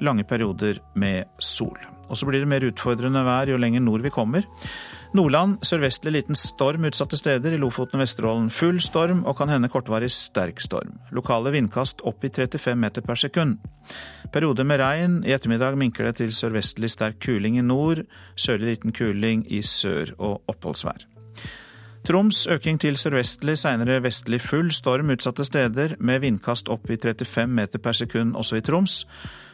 [0.00, 1.76] lange perioder med sol.
[2.08, 4.46] Og så blir det mer utfordrende vær jo lenger nord vi kommer.
[5.16, 7.54] Nordland sørvestlig liten storm utsatte steder.
[7.54, 10.96] I Lofoten og Vesterålen full storm og kan hende kortvarig sterk storm.
[11.14, 13.58] Lokale vindkast opp i 35 meter per sekund.
[14.34, 15.18] Perioder med regn.
[15.24, 18.04] I ettermiddag minker det til sørvestlig sterk kuling i nord.
[18.36, 21.15] Sørlig liten kuling i sør og oppholdsvær.
[22.06, 27.50] Troms øking til sørvestlig, seinere vestlig full storm utsatte steder, med vindkast opp i 35
[27.50, 29.00] meter per sekund også i Troms.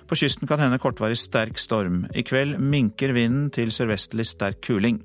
[0.04, 2.02] På kysten kan hende kortvarig sterk storm.
[2.12, 5.00] I kveld minker vinden til sørvestlig sterk kuling.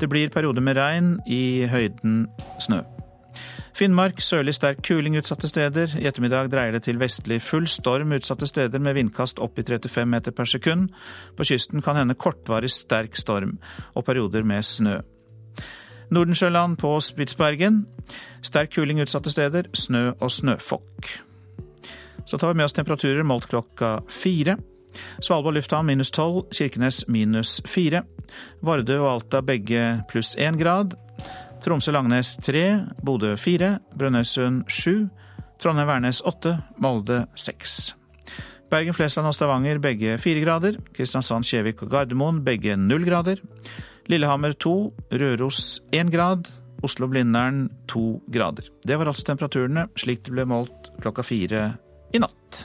[0.00, 2.24] Det blir perioder med regn, i høyden
[2.56, 2.80] snø.
[3.76, 5.98] Finnmark sørlig sterk kuling utsatte steder.
[6.00, 10.08] I ettermiddag dreier det til vestlig full storm utsatte steder med vindkast opp i 35
[10.08, 10.88] meter per sekund.
[11.36, 13.58] På kysten kan hende kortvarig sterk storm
[13.92, 15.02] og perioder med snø.
[16.10, 17.84] Nordensjøland på Spitsbergen.
[18.42, 19.68] Sterk kuling utsatte steder.
[19.74, 21.10] Snø og snøfokk.
[22.26, 24.56] Så tar vi med oss temperaturer målt klokka fire.
[25.22, 28.02] Svalbard lufthavn minus tolv, Kirkenes minus fire.
[28.62, 30.96] Vardø og Alta begge pluss én grad.
[31.60, 35.10] Tromsø-Langnes tre, Bodø fire, Brønnøysund sju,
[35.60, 37.94] Trondheim-Værnes åtte, Molde seks.
[38.70, 40.78] Bergen-Flesland og Stavanger begge fire grader.
[40.94, 43.42] Kristiansand, Kjevik og Gardermoen begge null grader.
[44.10, 44.70] Lillehammer 2,
[45.20, 46.48] Røros 1 grad,
[46.82, 48.66] Oslo-Blindern 2 grader.
[48.82, 51.60] Det var altså temperaturene slik det ble målt klokka fire
[52.10, 52.64] i natt.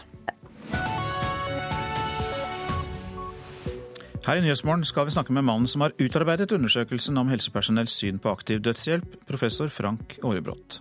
[4.26, 8.18] Her i Nyhetsmorgen skal vi snakke med mannen som har utarbeidet undersøkelsen om helsepersonells syn
[8.18, 10.80] på aktiv dødshjelp, professor Frank Aarebrot.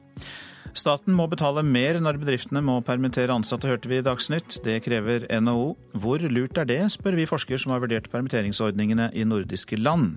[0.75, 4.57] Staten må betale mer når bedriftene må permittere ansatte, hørte vi i Dagsnytt.
[4.65, 5.69] Det krever NHO.
[6.03, 10.17] Hvor lurt er det, spør vi forsker som har vurdert permitteringsordningene i nordiske land.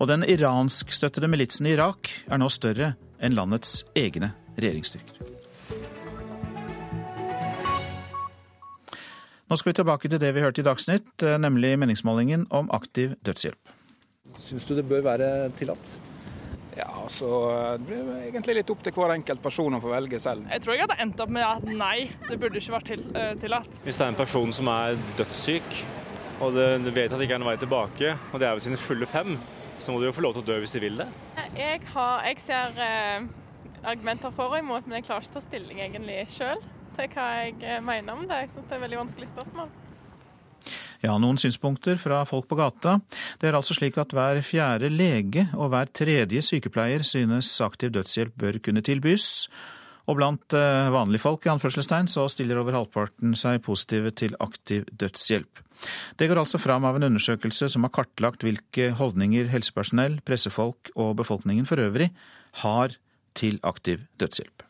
[0.00, 5.36] Og den iranskstøttede militsen i Irak er nå større enn landets egne regjeringsstyrker.
[9.48, 13.76] Nå skal vi tilbake til det vi hørte i Dagsnytt, nemlig meningsmålingen om aktiv dødshjelp.
[14.48, 15.98] Syns du det bør være tillatt?
[16.78, 17.28] Ja, så
[17.78, 20.46] Det blir egentlig litt opp til hver enkelt person å få velge selv.
[20.52, 23.32] Jeg tror jeg hadde endt opp med at nei, det burde ikke vært til, uh,
[23.42, 23.80] tillatt.
[23.82, 25.80] Hvis det er en person som er dødssyk,
[26.38, 28.78] og du vet at det ikke er noen vei tilbake, og det er ved sine
[28.78, 29.34] fulle fem,
[29.82, 31.08] så må du jo få lov til å dø hvis du vil det.
[31.58, 33.28] Jeg, har, jeg ser uh,
[33.82, 36.62] argumenter for og imot, men jeg klarer ikke å ta stilling egentlig sjøl
[36.98, 38.42] til hva jeg eh, mener om det.
[38.42, 39.70] Jeg syns det er et veldig vanskelig spørsmål.
[41.04, 42.96] Ja, noen synspunkter fra folk på gata.
[43.38, 48.34] Det er altså slik at hver fjerde lege og hver tredje sykepleier synes aktiv dødshjelp
[48.42, 49.46] bør kunne tilbys.
[50.08, 54.88] Og blant eh, vanlige folk i anførselstegn, så stiller over halvparten seg positive til aktiv
[54.90, 55.64] dødshjelp.
[56.18, 61.14] Det går altså fram av en undersøkelse som har kartlagt hvilke holdninger helsepersonell, pressefolk og
[61.20, 62.10] befolkningen for øvrig
[62.64, 62.98] har
[63.38, 64.67] til aktiv dødshjelp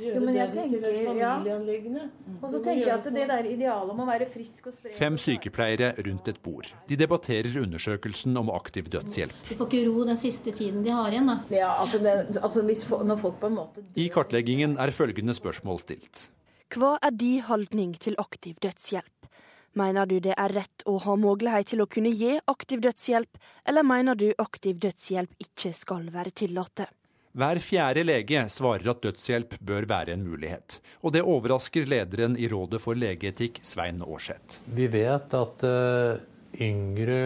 [0.00, 2.04] gjøre jo, det tenker, til et familieanliggende.
[2.04, 2.36] Ja.
[2.40, 5.18] Og så tenker jeg at det der idealet om å være frisk og spre Fem
[5.20, 6.70] sykepleiere rundt et bord.
[6.90, 9.50] De debatterer undersøkelsen om aktiv dødshjelp.
[9.50, 11.38] De får ikke ro den siste tiden de har igjen, da.
[11.54, 15.82] Ja, altså, det, altså hvis, når folk på en måte I kartleggingen er følgende spørsmål
[15.82, 16.26] stilt.
[16.74, 19.30] Hva er din holdning til aktiv dødshjelp?
[19.76, 23.36] Mener du det er rett å ha mulighet til å kunne gi aktiv dødshjelp,
[23.68, 26.86] eller mener du aktiv dødshjelp ikke skal være tillatt?
[27.36, 30.78] Hver fjerde lege svarer at dødshjelp bør være en mulighet.
[31.04, 34.62] Og det overrasker lederen i Rådet for legeetikk, Svein Aarseth.
[34.72, 36.16] Vi vet at uh,
[36.64, 37.20] yngre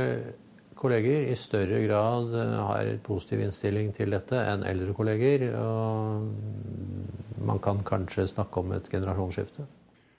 [0.75, 5.47] kolleger i større grad uh, har positiv innstilling til dette enn eldre kolleger.
[5.63, 6.27] Og
[7.47, 9.69] man kan kanskje snakke om et generasjonsskifte.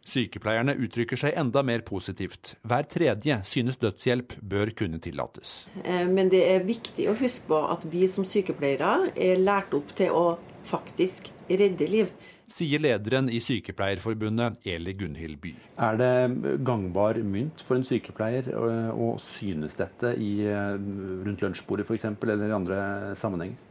[0.07, 2.55] Sykepleierne uttrykker seg enda mer positivt.
[2.67, 5.67] Hver tredje synes dødshjelp bør kunne tillates.
[5.83, 9.93] Eh, men det er viktig å huske på at vi som sykepleiere er lært opp
[9.97, 10.25] til å
[10.67, 12.11] faktisk redde liv.
[12.51, 15.53] Sier lederen i Sykepleierforbundet, Eli Gunhild By.
[15.79, 20.75] Er det gangbar mynt for en sykepleier å synes dette i, eh,
[21.23, 22.79] rundt lunsjbordet f.eks., eller i andre
[23.15, 23.70] sammenhenger?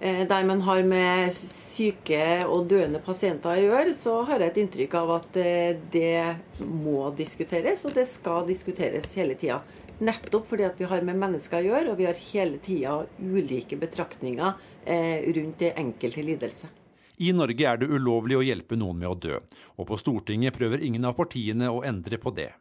[0.00, 4.60] Eh, der man har med syke og døende pasienter å gjøre, så har jeg et
[4.62, 9.58] inntrykk av at eh, det må diskuteres, og det skal diskuteres hele tida.
[9.98, 13.80] Nettopp fordi at vi har med mennesker å gjøre, og vi har hele tida ulike
[13.80, 14.52] betraktninger
[14.86, 16.70] eh, rundt det enkelte lidelse.
[17.18, 19.42] I Norge er det ulovlig å hjelpe noen med å dø,
[19.74, 22.52] og på Stortinget prøver ingen av partiene å endre på det.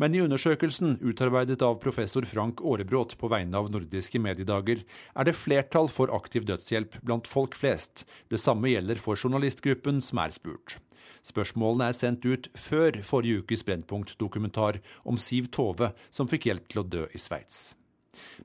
[0.00, 4.80] Men i undersøkelsen, utarbeidet av professor Frank Aarebrot på vegne av nordiske mediedager,
[5.12, 8.06] er det flertall for aktiv dødshjelp blant folk flest.
[8.32, 10.78] Det samme gjelder for journalistgruppen som er spurt.
[11.20, 16.80] Spørsmålene er sendt ut før forrige ukes Brennpunkt-dokumentar om Siv Tove, som fikk hjelp til
[16.80, 17.74] å dø i Sveits.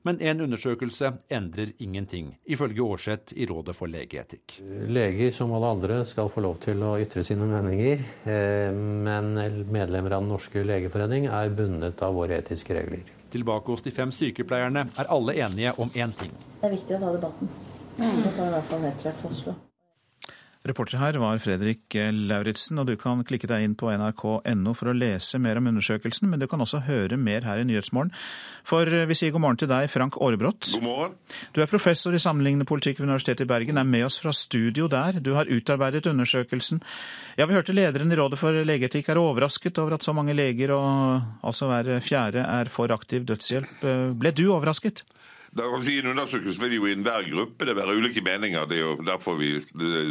[0.06, 4.60] Men en undersøkelse endrer ingenting, ifølge Aarseth i Rådet for legeetikk.
[4.88, 8.04] Leger, som alle andre, skal få lov til å ytre sine meninger.
[8.24, 9.34] Eh, men
[9.72, 13.02] medlemmer av Den norske legeforening er bundet av våre etiske regler.
[13.34, 16.32] Tilbake hos de fem sykepleierne er alle enige om én ting.
[16.60, 17.50] Det er viktig å ta debatten.
[17.96, 19.56] Det kan i hvert fall helt klart fastslå.
[20.66, 24.94] Reporter her var Fredrik Lauritzen, og du kan klikke deg inn på nrk.no for å
[24.96, 28.12] lese mer om undersøkelsen, men du kan også høre mer her i Nyhetsmorgen.
[28.66, 30.72] For vi sier god morgen til deg, Frank Aarebrot.
[30.74, 31.16] God morgen.
[31.54, 34.90] Du er professor i sammenlignende politikk ved Universitetet i Bergen, er med oss fra studio
[34.92, 35.20] der.
[35.22, 36.82] Du har utarbeidet undersøkelsen.
[37.38, 40.74] Ja, vi hørte lederen i Rådet for legeetikk er overrasket over at så mange leger,
[40.74, 43.86] og altså hver fjerde, er for aktiv dødshjelp.
[44.18, 45.06] Ble du overrasket?
[45.56, 48.66] I en undersøkelse vil jo i enhver gruppe det være ulike meninger.
[48.68, 49.54] Det er jo derfor vi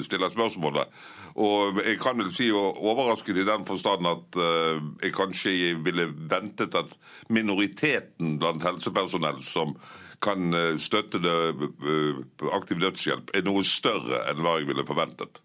[0.04, 0.90] stiller spørsmålet.
[1.36, 6.76] Og jeg kan vel si overrasket i den forstand at uh, jeg kanskje ville ventet
[6.76, 6.96] at
[7.30, 9.76] minoriteten blant helsepersonell som
[10.24, 12.22] kan eh, støtte det, uh,
[12.56, 15.42] aktiv dødshjelp, er noe større enn hva jeg ville forventet.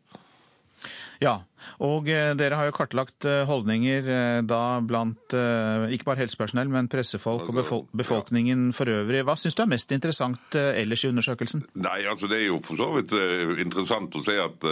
[1.20, 1.40] Ja,
[1.85, 6.88] og eh, dere har jo kartlagt eh, holdninger eh, da blant ikke bare helsepersonell, men
[6.90, 9.23] pressefolk og befolkningen for øvrig.
[9.27, 11.62] Hva syns du er mest interessant ellers i undersøkelsen?
[11.79, 13.14] Nei, altså Det er jo for så vidt
[13.62, 14.66] interessant å se at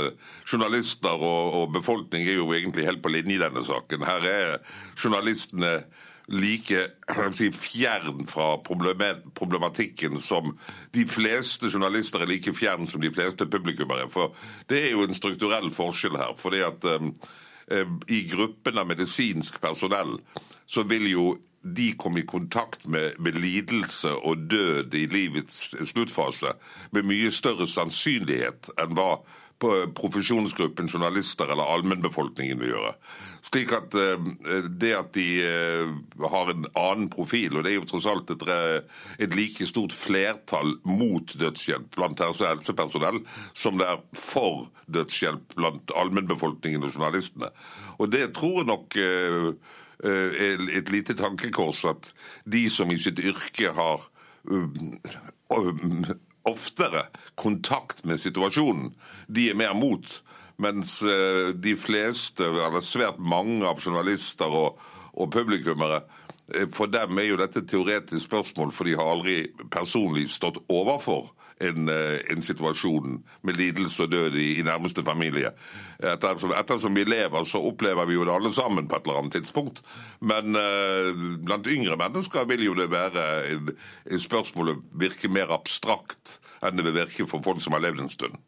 [0.49, 4.07] journalister og befolkning er jo egentlig helt på linje i denne saken.
[4.09, 4.59] Her er
[4.99, 5.77] journalistene
[6.29, 6.83] like
[7.33, 8.59] si, fjern fra
[9.35, 10.53] problematikken som
[10.93, 14.11] de fleste journalister er like fjern som de fleste publikummere.
[14.13, 14.37] For
[14.69, 16.37] det er jo en strukturell forskjell her.
[16.37, 17.15] fordi at um,
[18.09, 20.19] i gruppen av medisinsk personell
[20.67, 21.27] så vil jo
[21.63, 26.55] de kom i kontakt med, med, lidelse og død i livets sluttfase
[26.91, 29.19] med mye større sannsynlighet enn hva
[29.59, 32.93] profesjonsgruppen journalister eller allmennbefolkningen vil gjøre.
[33.45, 34.29] Slik at eh,
[34.69, 35.95] det at de eh,
[36.35, 38.45] har en annen profil, og det er jo tross alt et,
[39.19, 43.23] et like stort flertall mot dødshjelp blant helsepersonell
[43.57, 47.53] som det er for dødshjelp blant allmennbefolkningen og journalistene.
[47.99, 49.53] Og det tror jeg nok eh,
[50.05, 52.13] Eh, et lite tankekors at
[52.47, 54.05] de som i sitt yrke har
[54.47, 56.13] eh,
[56.47, 58.93] oftere kontakt med situasjonen,
[59.27, 60.07] de er mer mot.
[60.59, 64.81] Mens eh, de fleste, eller svært mange av journalister og,
[65.15, 66.03] og publikummere,
[66.73, 71.29] for dem er jo dette et teoretisk spørsmål, for de har aldri personlig stått overfor
[71.61, 75.53] en, eh, en, situasjon med lidelse og død i, i nærmeste familie.
[75.99, 79.39] Ettersom, ettersom, vi lever, så opplever vi jo det alle sammen på et eller annet
[79.39, 79.83] tidspunkt.
[80.21, 83.73] Men eh, blant yngre mennesker vil jo det være en,
[84.11, 88.15] en spørsmålet virke mer abstrakt enn det vil virke for folk som har levd en
[88.15, 88.39] stund.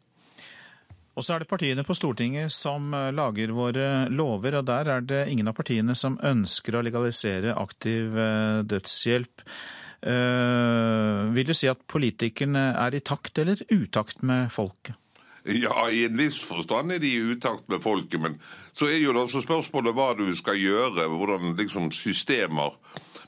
[1.11, 5.03] Og så er det partiene på Stortinget som eh, lager våre lover, og der er
[5.03, 8.15] det ingen av partiene som ønsker å legalisere aktiv
[8.71, 9.45] dødshjelp.
[10.01, 14.97] Uh, vil du si at politikerne er i takt eller utakt med folket?
[15.45, 18.39] Ja, i en viss forstand er de i utakt med folket, men
[18.73, 22.73] så er jo det også spørsmålet hva du skal gjøre, hvordan liksom systemer,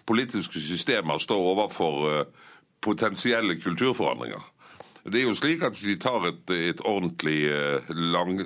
[0.10, 2.26] politiske systemer står overfor
[2.84, 4.42] potensielle kulturforandringer.
[5.04, 8.38] Det er jo slik at vi tar et, et ordentlig uh, lang,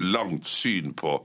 [0.00, 1.18] langt syn på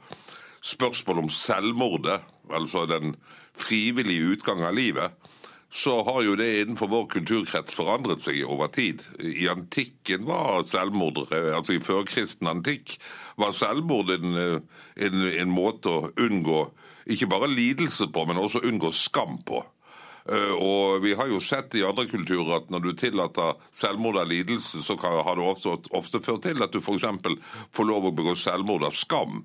[0.67, 2.19] spørsmål om selvmordet,
[2.51, 3.15] altså den
[3.57, 5.15] frivillige utgang av livet,
[5.69, 9.03] så har jo det innenfor vår kulturkrets forandret seg over tid.
[9.19, 12.95] I antikken var selvmord, eh, altså i førkristen antikk,
[13.35, 14.61] var selvmord en, eh,
[15.07, 16.69] en, en, måte å unngå
[17.11, 19.59] ikke bare lidelse på, men også unngå skam på.
[20.27, 24.27] Eh, og vi har jo sett i andre kulturer at når du tillater selvmord av
[24.31, 27.07] lidelse, så har det ofte, ofte ført til at du f.eks.
[27.75, 29.43] får lov å begå selvmord av skam.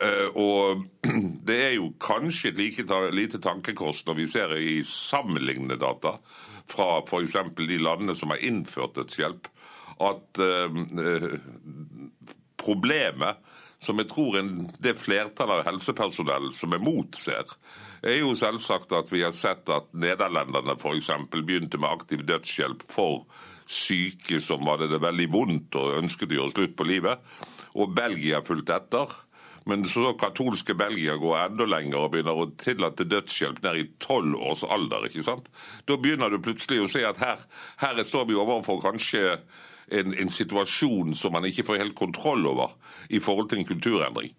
[0.00, 0.86] Eh, og
[1.48, 6.16] det er jo kanskje et like lite tankekors når vi ser i sammenlignende data
[6.70, 7.36] fra f.eks.
[7.60, 9.50] de landene som har innført dødshjelp,
[10.04, 11.36] at eh,
[12.64, 13.44] problemet
[13.84, 14.38] som jeg tror
[14.80, 17.44] det flertallet av helsepersonell som er mot, ser,
[18.10, 21.10] er jo selvsagt at vi har sett at nederlenderne f.eks.
[21.32, 23.24] begynte med aktiv dødshjelp for
[23.64, 27.22] syke som hadde det veldig vondt og ønsket å gjøre slutt på livet.
[27.74, 29.14] Og Belgia fulgte etter.
[29.64, 34.36] Men så katolske Belgia går enda lenger og begynner å tillate dødshjelp ned i tolv
[34.36, 35.06] års alder.
[35.08, 35.48] ikke sant?
[35.88, 37.40] Da begynner du plutselig å se at her,
[37.80, 39.38] her står vi overfor kanskje
[39.88, 42.76] en, en, situasjon som man ikke får helt kontroll over
[43.08, 44.36] i forhold til en kulturendring.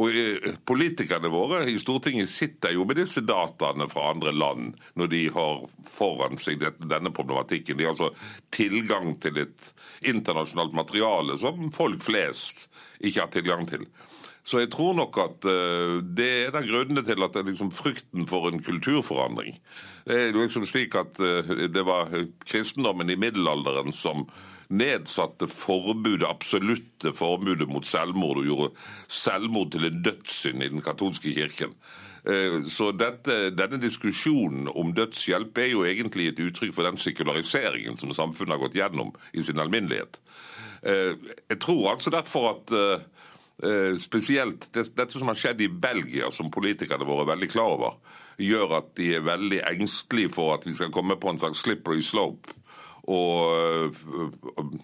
[0.00, 5.12] Og eh, Politikerne våre i Stortinget sitter jo med disse dataene fra andre land når
[5.12, 7.78] de har foran seg denne problematikken.
[7.78, 8.10] De har altså
[8.54, 9.70] tilgang til et
[10.04, 12.66] internasjonalt materiale som folk flest
[13.00, 13.86] ikke har tilgang til.
[14.44, 17.46] Så jeg tror nok at uh, det er en av grunnene til at det er
[17.48, 19.56] liksom frykten for en kulturforandring.
[20.04, 22.12] Det er liksom slik at uh, det var
[22.44, 24.26] kristendommen i middelalderen som
[24.68, 28.70] nedsatte forbudet, absolutte forbudet mot selvmord, og gjorde
[29.08, 31.76] selvmord til en dødssynd i den katolske kirken.
[32.24, 38.00] Uh, så dette, denne diskusjonen om dødshjelp er jo egentlig et uttrykk for den sekulariseringen
[38.00, 40.20] som samfunnet har gått gjennom i sin alminnelighet.
[40.84, 42.72] Jeg tror altså derfor at
[43.62, 47.98] Eh, spesielt dette som har skjedd i Belgia, som politikerne våre er veldig klar over,
[48.42, 52.02] gjør at de er veldig engstelige for at vi skal komme på en slags slippery
[52.02, 52.50] slope.
[53.10, 53.90] Og
[54.58, 54.76] eh,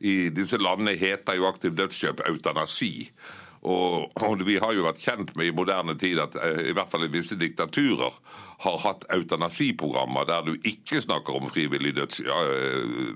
[0.00, 3.10] i disse landene heter jo aktiv dødskjøp eutanasi.
[3.58, 6.90] Og, og, Vi har jo vært kjent med i moderne tid at eh, i hvert
[6.90, 8.14] fall i visse diktaturer
[8.62, 12.38] har hatt eutanasiprogrammer der du ikke snakker om frivillig, døds, ja,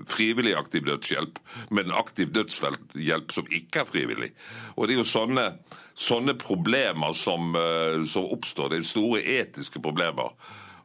[0.07, 1.39] frivillig aktiv dødshjelp,
[1.71, 4.31] men aktiv dødshjelp som ikke er frivillig.
[4.75, 5.47] Og Det er jo sånne,
[5.95, 7.55] sånne problemer som,
[8.07, 8.71] som oppstår.
[8.71, 10.31] Det er store etiske problemer.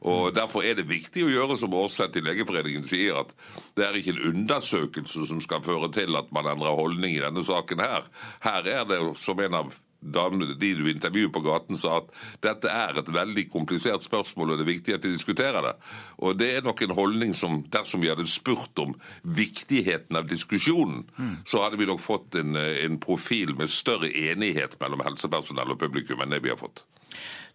[0.06, 3.34] Og Derfor er det viktig å gjøre som Aarseth i Legeforeningen sier, at
[3.78, 7.44] det er ikke en undersøkelse som skal føre til at man endrer holdning i denne
[7.44, 8.08] saken her.
[8.44, 12.10] Her er det, som en av damene de du intervjuet på gaten sa at
[12.44, 15.74] dette er et veldig komplisert spørsmål, og det er viktig at de diskuterer det.
[16.22, 21.02] Og det er nok en holdning som dersom vi hadde spurt om viktigheten av diskusjonen,
[21.18, 21.34] mm.
[21.48, 26.22] så hadde vi nok fått en, en profil med større enighet mellom helsepersonell og publikum
[26.22, 26.84] enn det vi har fått.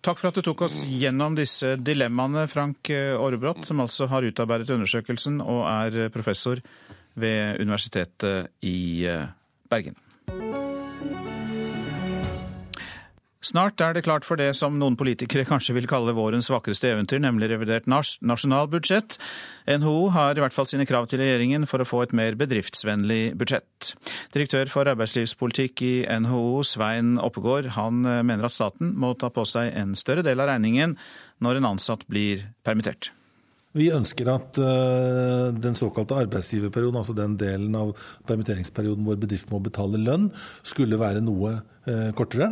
[0.04, 4.74] Takk for at du tok oss gjennom disse dilemmaene, Frank Aarebrot, som altså har utarbeidet
[4.76, 6.60] undersøkelsen og er professor
[7.16, 9.30] ved Universitetet i eh,
[9.70, 9.96] Bergen.
[13.44, 17.20] Snart er det klart for det som noen politikere kanskje vil kalle vårens vakreste eventyr,
[17.24, 19.18] nemlig revidert nasjonalbudsjett.
[19.68, 23.34] NHO har i hvert fall sine krav til regjeringen for å få et mer bedriftsvennlig
[23.40, 23.94] budsjett.
[24.36, 29.74] Direktør for arbeidslivspolitikk i NHO, Svein Oppegård, han mener at staten må ta på seg
[29.76, 30.96] en større del av regningen
[31.44, 33.12] når en ansatt blir permittert.
[33.74, 37.96] Vi ønsker at uh, den såkalte arbeidsgiverperioden, altså den delen av
[38.30, 40.30] permitteringsperioden hvor bedriften må betale lønn,
[40.62, 42.52] skulle være noe uh, kortere.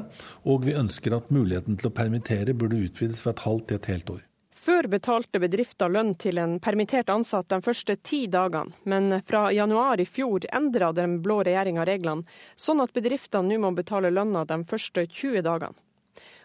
[0.50, 3.90] Og vi ønsker at muligheten til å permittere burde utvides fra et halvt til et
[3.94, 4.28] helt år.
[4.62, 10.02] Før betalte bedrifter lønn til en permittert ansatt de første ti dagene, men fra januar
[10.02, 14.60] i fjor endra den blå regjeringa reglene, sånn at bedriftene nå må betale lønna de
[14.70, 15.74] første 20 dagene.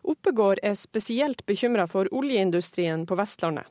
[0.07, 3.69] Oppegård er spesielt bekymra for oljeindustrien på Vestlandet.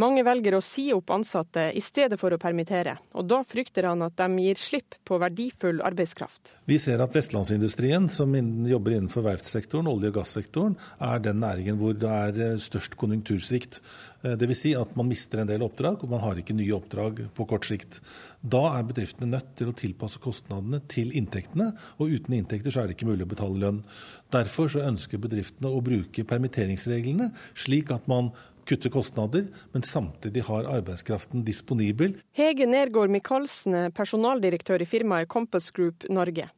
[0.00, 4.00] Mange velger å si opp ansatte i stedet for å permittere, og da frykter han
[4.06, 6.54] at de gir slipp på verdifull arbeidskraft.
[6.64, 11.92] Vi ser at vestlandsindustrien, som jobber innenfor verftssektoren, olje- og gassektoren, er den næringen hvor
[11.92, 13.82] det er eh, størst konjunktursvikt.
[14.22, 14.62] Eh, Dvs.
[14.62, 17.68] Si at man mister en del oppdrag, og man har ikke nye oppdrag på kort
[17.68, 18.00] sikt.
[18.40, 21.68] Da er bedriftene nødt til å tilpasse kostnadene til inntektene,
[22.00, 23.84] og uten inntekter så er det ikke mulig å betale lønn.
[24.32, 28.32] Derfor så ønsker bedriftene å bruke permitteringsreglene slik at man
[28.72, 32.16] kutte kostnader, men samtidig har arbeidskraften disponibel.
[32.32, 36.48] Hege Nergård Michaelsen er personaldirektør i firmaet Compass Group Norge.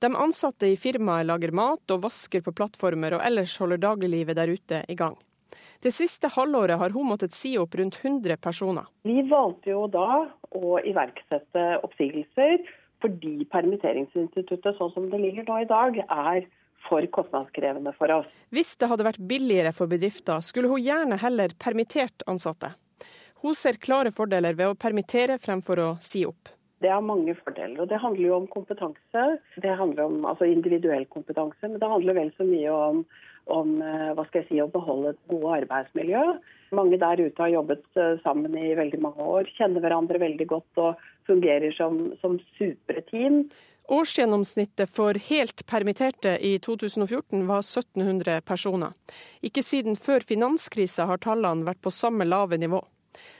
[0.00, 4.52] De ansatte i firmaet lager mat og vasker på plattformer, og ellers holder dagliglivet der
[4.54, 5.18] ute i gang.
[5.84, 8.88] Det siste halvåret har hun måttet si opp rundt 100 personer.
[9.06, 10.24] Vi valgte jo da
[10.56, 12.62] å iverksette oppsigelser
[13.02, 16.48] fordi permitteringsinstituttet sånn som det ligger nå i dag, er
[16.88, 18.28] for kostnadskrevende for oss.
[18.54, 22.74] Hvis det hadde vært billigere for bedrifter, skulle hun gjerne heller permittert ansatte.
[23.42, 26.50] Hun ser klare fordeler ved å permittere fremfor å si opp.
[26.82, 27.80] Det har mange fordeler.
[27.82, 29.24] og Det handler jo om kompetanse.
[29.62, 33.00] Det handler om altså individuell kompetanse, men det handler vel så mye om,
[33.50, 36.22] om eh, hva skal jeg si, å beholde et godt arbeidsmiljø.
[36.78, 40.82] Mange der ute har jobbet eh, sammen i veldig mange år, kjenner hverandre veldig godt
[40.84, 43.48] og fungerer som, som supre team.
[43.88, 48.92] Årsgjennomsnittet for helt permitterte i 2014 var 1700 personer.
[49.40, 52.82] Ikke siden før finanskrisa har tallene vært på samme lave nivå.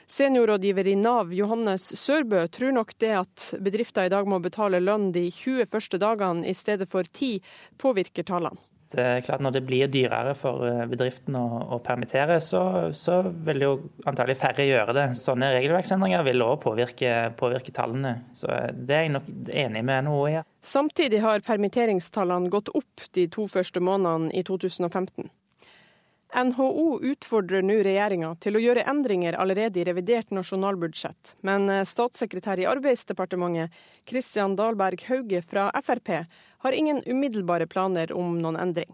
[0.09, 5.11] Seniorrådgiver i Nav Johannes Sørbø tror nok det at bedrifter i dag må betale lønn
[5.13, 7.43] de 20 første dagene i stedet for 10,
[7.77, 8.68] påvirker tallene.
[8.97, 11.45] Er klart Når det blir dyrere for eh, bedriften å,
[11.77, 12.63] å permittere, så,
[12.97, 13.73] så, vil jo
[14.09, 15.07] antagelig færre gjøre det.
[15.21, 18.15] Sånne regelverksendringer vil òg påvirke, påvirke, tallene.
[18.33, 20.39] Så eh, Det er jeg nok enig med NHO i.
[20.65, 25.29] Samtidig har permitteringstallene gått opp de to første månedene i 2015.
[26.29, 32.61] NHO utfordrer nå regjeringa til å gjøre endringer allerede i revidert nasjonalbudsjett, men eh, statssekretær
[32.61, 33.73] i Arbeidsdepartementet
[34.09, 36.11] Kristian Dahlberg Hauge fra Frp
[36.59, 38.91] har ingen umiddelbare planer om noen endring.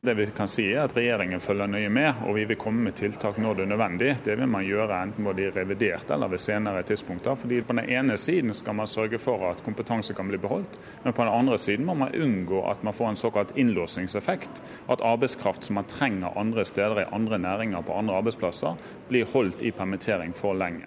[0.00, 2.94] Det vi kan si er at Regjeringen følger nøye med, og vi vil komme med
[3.00, 4.10] tiltak når det er nødvendig.
[4.24, 7.34] Det vil man gjøre enten både i revidert eller ved senere tidspunkter.
[7.34, 11.12] fordi På den ene siden skal man sørge for at kompetanse kan bli beholdt, men
[11.12, 14.62] på den andre siden må man unngå at man får en såkalt innlåsingseffekt.
[14.88, 19.62] At arbeidskraft som man trenger andre steder i andre næringer på andre arbeidsplasser, blir holdt
[19.62, 20.86] i permittering for lenge.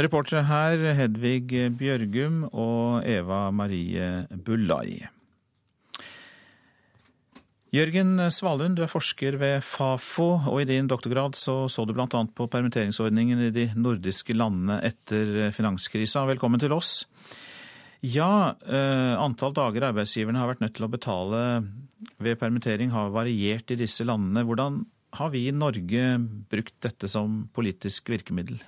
[0.00, 5.02] Reportere her Hedvig Bjørgum og Eva Marie Bullai.
[7.70, 12.06] Jørgen Svalund, du er forsker ved Fafo, og i din doktorgrad så, så du bl.a.
[12.08, 16.24] på permitteringsordningen i de nordiske landene etter finanskrisa.
[16.32, 17.04] Velkommen til oss.
[18.00, 21.44] Ja, eh, antall dager arbeidsgiverne har vært nødt til å betale
[22.16, 24.48] ved permittering har variert i disse landene.
[24.48, 24.80] Hvordan
[25.20, 26.14] har vi i Norge
[26.48, 28.62] brukt dette som politisk virkemiddel?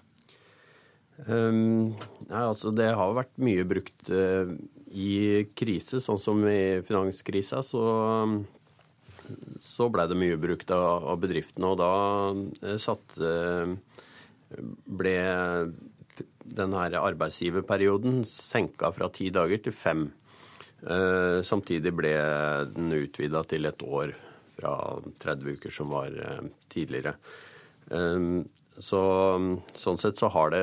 [1.27, 1.93] Um,
[2.27, 4.49] nei, altså det har vært mye brukt uh,
[4.91, 7.63] i krise, sånn som i finanskrisa.
[7.67, 7.83] Så
[9.63, 11.71] så blei det mye brukt av, av, bedriftene.
[11.71, 11.93] Og da
[12.35, 13.71] uh, satt, uh,
[14.85, 15.17] ble
[16.43, 20.11] den her arbeidsgiverperioden senka fra ti dager til fem.
[21.47, 22.11] Samtidig ble
[22.75, 24.11] den utvida til et år
[24.57, 24.73] fra
[25.23, 26.11] 30 uker, som var
[26.67, 27.15] tidligere.
[27.87, 28.53] tidligere.
[28.81, 29.01] Så,
[29.77, 30.63] sånn sett så har det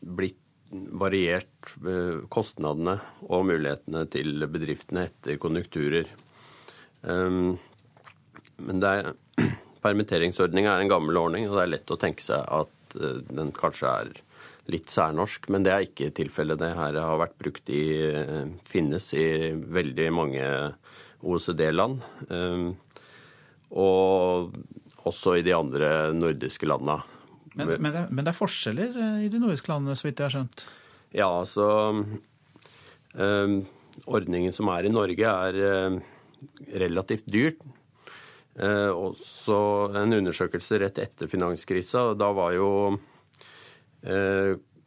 [0.00, 0.38] blitt
[0.70, 1.70] variert
[2.30, 6.10] kostnadene og mulighetene til bedriftene etter konjunkturer.
[8.60, 9.12] Men er,
[9.84, 13.52] permitteringsordninga er en gammel ordning, og det er lett å tenke seg at eh, den
[13.56, 14.12] kanskje er
[14.70, 15.48] litt særnorsk.
[15.52, 16.60] Men det er ikke tilfellet.
[16.60, 19.26] Det her har vært brukt i eh, finnes i
[19.78, 20.44] veldig mange
[21.20, 22.04] OECD-land.
[22.28, 22.68] Eh,
[23.70, 24.54] og
[25.08, 27.00] også i de andre nordiske landa.
[27.54, 30.34] Men, men, det, men, det, er forskjeller i de nordiske landene, så vidt jeg har
[30.36, 30.64] skjønt?
[31.16, 31.66] Ja, altså
[33.18, 33.54] um,
[34.06, 35.98] Ordningen som er i Norge, er uh,
[36.78, 37.62] relativt dyrt.
[38.60, 39.56] Og også
[39.96, 42.02] en undersøkelse rett etter finanskrisa.
[42.18, 42.66] Da var jo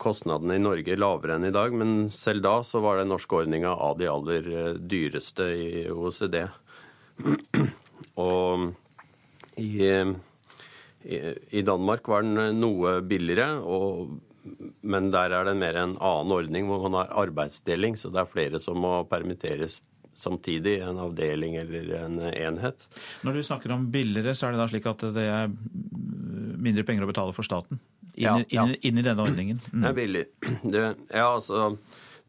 [0.03, 3.71] kostnadene i Norge lavere enn i dag, men selv da så var den norske ordninga
[3.71, 6.43] av de aller dyreste i OECD.
[8.27, 8.67] Og
[9.57, 9.89] i,
[11.03, 14.13] i Danmark var den noe billigere, og,
[14.81, 18.31] men der er det mer en annen ordning hvor man har arbeidsdeling, så det er
[18.31, 19.81] flere som må permitteres
[20.13, 22.87] samtidig, en avdeling eller en enhet.
[23.25, 25.49] Når du snakker om billigere, så er det da slik at det er
[26.63, 27.81] mindre penger å betale for staten?
[28.13, 28.67] Inn, ja, ja.
[28.67, 29.61] inn, inn i denne ordningen?
[29.71, 29.79] Mm.
[29.81, 30.25] Det er billig.
[30.73, 31.73] Det, ja, altså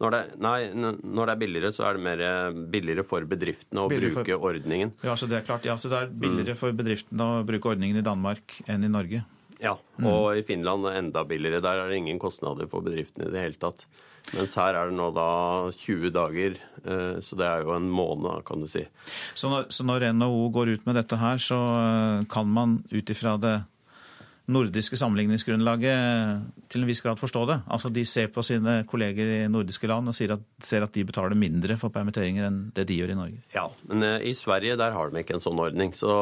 [0.03, 3.85] når det, nei, når det er billigere, så er det mer eh, billigere for bedriftene
[3.85, 4.91] å billigere bruke for, ordningen.
[5.07, 5.69] Ja, så det er klart.
[5.69, 6.61] Ja, så det er billigere mm.
[6.61, 9.23] for bedriftene å bruke ordningen i Danmark enn i Norge?
[9.63, 10.09] Ja, mm.
[10.09, 10.41] og mm.
[10.41, 11.63] i Finland enda billigere.
[11.65, 13.87] Der er det ingen kostnader for bedriftene i det hele tatt.
[14.33, 15.29] Mens her er det nå da
[15.77, 18.83] 20 dager, eh, så det er jo en måned, kan du si.
[19.37, 23.15] Så når, så når NHO går ut med dette her, så eh, kan man ut
[23.15, 23.61] ifra det
[24.53, 27.59] nordiske sammenligningsgrunnlaget til en viss grad forstå det.
[27.73, 31.39] Altså De ser på sine kolleger i nordiske land og at, ser at de betaler
[31.39, 33.41] mindre for permitteringer enn det de gjør i Norge.
[33.55, 35.95] Ja, men eh, i Sverige der har de ikke en sånn ordning.
[35.97, 36.13] Så,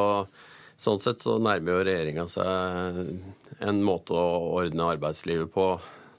[0.79, 5.67] sånn sett så nærmer jo regjeringa seg en måte å ordne arbeidslivet på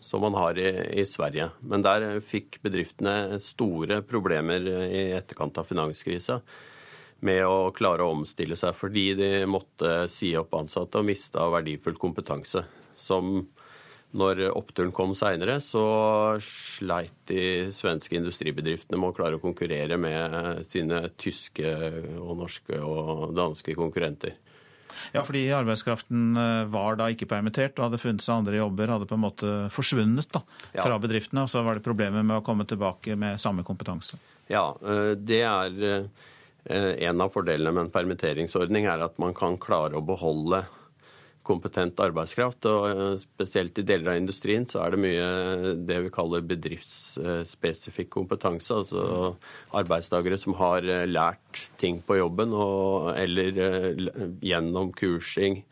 [0.04, 0.68] som man har i,
[1.00, 1.48] i, Sverige.
[1.64, 6.42] Men der fikk bedriftene store problemer i etterkant av finanskrisa
[7.24, 11.96] med å klare å omstille seg, fordi de måtte si opp ansatte og mista verdifull
[12.00, 12.64] kompetanse.
[12.96, 13.40] Som
[14.14, 15.84] når oppturen kom seinere, så
[16.44, 21.72] sleit de svenske industribedriftene med å klare å konkurrere med sine tyske
[22.20, 24.36] og norske og danske konkurrenter.
[25.10, 29.08] Ja, fordi arbeidskraften eh, var da ikke permittert og hadde funnet seg andre jobber, hadde
[29.10, 31.00] på en måte forsvunnet da, fra ja.
[31.02, 34.20] bedriftene, og så var det problemet med å komme tilbake med samme kompetanse.
[34.52, 36.30] Ja, eh, det er eh,
[36.64, 40.62] en av fordelene med en permitteringsordning er at man kan klare å beholde
[41.44, 42.66] kompetent arbeidskraft.
[42.70, 48.10] og eh, Spesielt i deler av industrien så er det mye det vi kaller bedriftsspesifikk
[48.16, 48.74] kompetanse.
[48.80, 49.34] Altså
[49.76, 53.52] arbeidstakere som har eh, lært ting på jobben og, eller
[54.44, 55.62] gjennom kursing.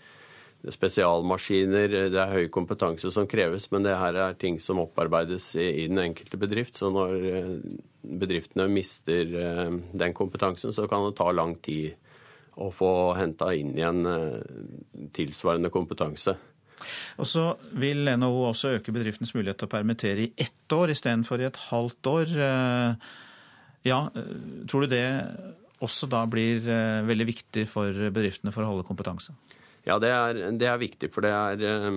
[0.62, 5.66] Spesialmaskiner, det er høy kompetanse som kreves, men det her er ting som opparbeides i,
[5.82, 6.78] i den enkelte bedrift.
[6.78, 7.16] Så når
[8.02, 11.94] bedriftene mister eh, den kompetansen, så kan det ta lang tid
[12.60, 14.40] å få henta inn igjen eh,
[15.14, 16.34] tilsvarende kompetanse.
[17.22, 21.42] Og så vil NHO også øke bedriftens mulighet til å permittere i ett år istedenfor
[21.42, 22.32] i et halvt år.
[22.48, 23.10] Eh,
[23.86, 24.00] ja,
[24.70, 25.06] tror du det
[25.82, 26.62] også da blir
[27.06, 29.34] veldig viktig for bedriftene for å holde kompetanse?
[29.82, 31.96] Ja, det er, det er viktig, for det er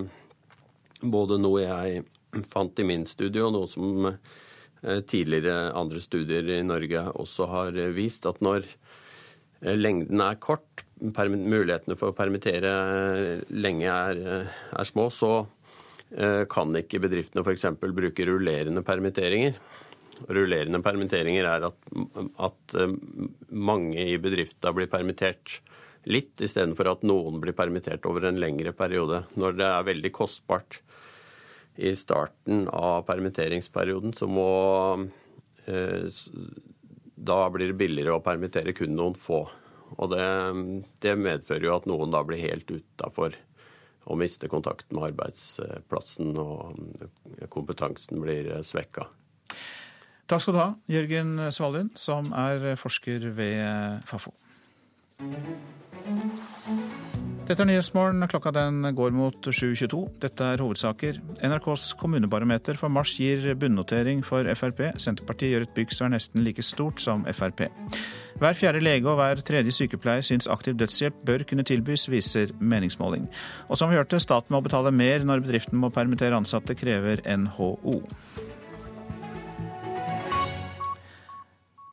[1.06, 2.02] både noe jeg
[2.50, 4.10] fant i min studie, og noe som
[4.82, 11.96] tidligere andre studier i Norge også har vist at når eh, lengden er kort, mulighetene
[11.98, 14.22] for å permittere eh, lenge er,
[14.72, 15.46] er små, så
[16.06, 17.64] kan ikke bedriftene f.eks.
[17.82, 19.56] bruke rullerende permitteringer.
[20.30, 21.88] Rullerende permitteringer er at,
[22.46, 22.76] at
[23.50, 25.56] mange i bedrifta blir permittert
[26.06, 29.24] litt, istedenfor at noen blir permittert over en lengre periode.
[29.34, 30.78] Når det er veldig kostbart
[31.76, 34.50] i starten av permitteringsperioden, så må
[35.66, 36.08] eh,
[37.16, 39.44] Da blir det billigere å permittere kun noen få.
[39.96, 40.26] Og det,
[41.02, 43.36] det medfører jo at noen da blir helt utafor
[44.06, 49.08] og mister kontakten med arbeidsplassen, og kompetansen blir svekka.
[50.30, 54.34] Takk skal du ha, Jørgen Svalin, som er forsker ved Fafo.
[57.46, 58.26] Dette er Nyhetsmorgen.
[58.26, 60.00] Klokka den går mot 7.22.
[60.18, 61.20] Dette er hovedsaker.
[61.46, 64.82] NRKs kommunebarometer for mars gir bunnotering for Frp.
[64.98, 67.68] Senterpartiet gjør et bygg som er nesten like stort som Frp.
[68.42, 73.30] Hver fjerde lege og hver tredje sykepleier syns aktiv dødshjelp bør kunne tilbys, viser meningsmåling.
[73.70, 78.00] Og som vi hørte, staten må betale mer når bedriften må permittere ansatte, krever NHO.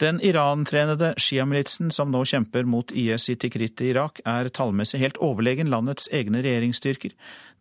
[0.03, 5.19] Den Iran-trenede sjiamilitsen som nå kjemper mot IS i Tikrit i Irak, er tallmessig helt
[5.23, 7.13] overlegen landets egne regjeringsstyrker.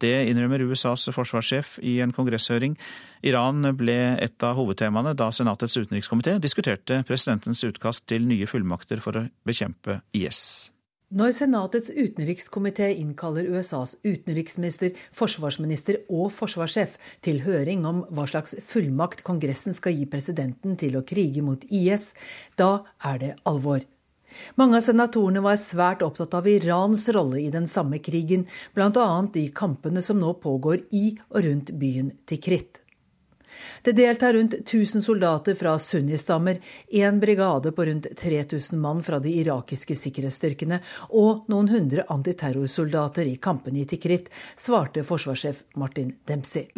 [0.02, 2.74] Det innrømmer USAs forsvarssjef i en kongresshøring.
[3.22, 9.22] Iran ble et av hovedtemaene da Senatets utenrikskomité diskuterte presidentens utkast til nye fullmakter for
[9.22, 10.72] å bekjempe IS.
[11.12, 19.20] Når Senatets utenrikskomité innkaller USAs utenriksminister, forsvarsminister og forsvarssjef til høring om hva slags fullmakt
[19.26, 22.14] Kongressen skal gi presidenten til å krige mot IS,
[22.56, 23.84] da er det alvor.
[24.56, 29.08] Mange av senatorene var svært opptatt av Irans rolle i den samme krigen, bl.a.
[29.36, 32.81] i kampene som nå pågår i og rundt byen Tikrit.
[33.82, 36.60] Det deltar rundt 1000 soldater fra sunnistammer,
[36.90, 43.36] én brigade på rundt 3000 mann fra de irakiske sikkerhetsstyrkene og noen hundre antiterrorsoldater i
[43.42, 46.68] kampene i Tikrit, svarte forsvarssjef Martin Dempsey.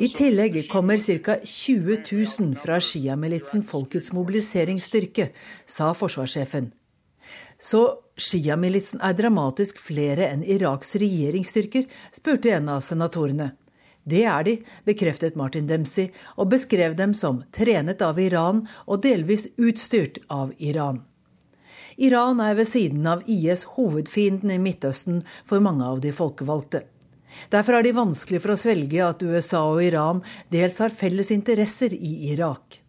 [0.00, 1.36] I tillegg kommer ca.
[1.44, 5.28] 20 000 fra sjiamilitsen Folkets mobiliseringsstyrke,
[5.66, 6.72] sa forsvarssjefen.
[7.64, 7.82] Så
[8.20, 13.54] sjiamilitsen er dramatisk flere enn Iraks regjeringsstyrker, spurte en av senatorene.
[14.04, 19.46] Det er de, bekreftet Martin Dempsey, og beskrev dem som trenet av Iran og delvis
[19.56, 21.00] utstyrt av Iran.
[21.96, 26.84] Iran er ved siden av IS hovedfienden i Midtøsten for mange av de folkevalgte.
[27.50, 30.20] Derfor er det vanskelig for å svelge at USA og Iran
[30.52, 32.83] dels har felles interesser i Irak.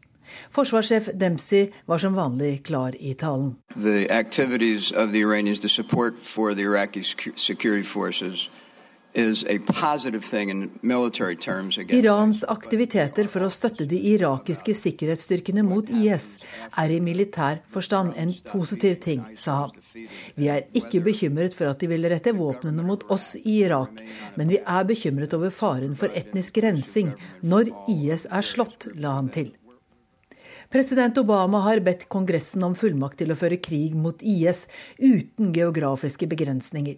[0.52, 3.56] Forsvarssjef Dempsey var som vanlig klar i talen.
[3.76, 7.04] The activities of the Iranians, the support for the Iraqi
[7.36, 8.50] security forces,
[11.88, 16.26] Irans aktiviteter for å støtte de irakiske sikkerhetsstyrkene mot IS
[16.82, 19.72] er i militær forstand en positiv ting, sa han.
[20.36, 24.04] Vi er ikke bekymret for at de vil rette våpnene mot oss i Irak,
[24.36, 29.32] men vi er bekymret over faren for etnisk rensing når IS er slått, la han
[29.32, 29.56] til.
[30.76, 34.65] President Obama har bedt Kongressen om fullmakt til å føre krig mot IS
[34.99, 36.97] uten geografiske begrensninger.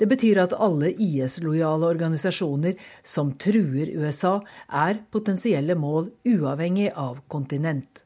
[0.00, 2.74] Det betyr at alle IS-lojale organisasjoner
[3.06, 8.02] som truer USA, er potensielle mål uavhengig av kontinent.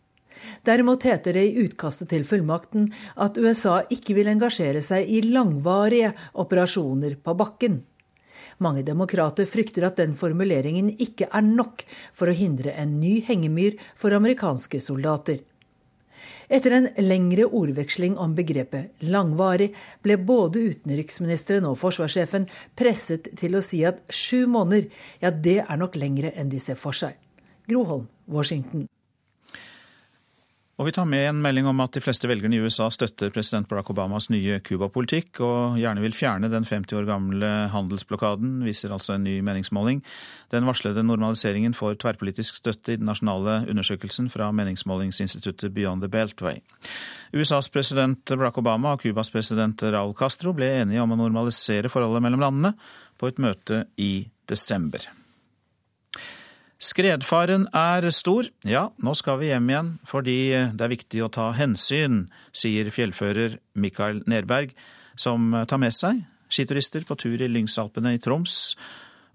[0.68, 6.12] Derimot heter det i utkastet til fullmakten at USA ikke vil engasjere seg i langvarige
[6.44, 7.80] operasjoner på bakken.
[8.58, 11.84] Mange demokrater frykter at den formuleringen ikke er nok
[12.16, 15.42] for å hindre en ny hengemyr for amerikanske soldater.
[16.48, 22.46] Etter en lengre ordveksling om begrepet langvarig ble både utenriksministeren og forsvarssjefen
[22.78, 24.86] presset til å si at sju måneder,
[25.20, 27.18] ja det er nok lengre enn de ser for seg.
[27.66, 28.86] Groholm, Washington.
[30.76, 33.64] Og vi tar med en melding om at de fleste velgerne i USA støtter president
[33.68, 39.14] Barack Obamas nye Cuba-politikk, og gjerne vil fjerne den 50 år gamle handelsblokaden, viser altså
[39.14, 40.02] en ny meningsmåling.
[40.52, 46.60] Den varslede normaliseringen får tverrpolitisk støtte i den nasjonale undersøkelsen fra meningsmålingsinstituttet Beyond the Beltway.
[47.32, 52.28] USAs president Barack Obama og Cubas president Raúl Castro ble enige om å normalisere forholdet
[52.28, 52.76] mellom landene
[53.16, 55.08] på et møte i desember.
[56.76, 58.48] Skredfaren er stor.
[58.68, 60.38] Ja, nå skal vi hjem igjen, fordi
[60.76, 64.76] det er viktig å ta hensyn, sier fjellfører Mikael Nerberg,
[65.16, 68.76] som tar med seg skiturister på tur i Lyngsalpene i Troms,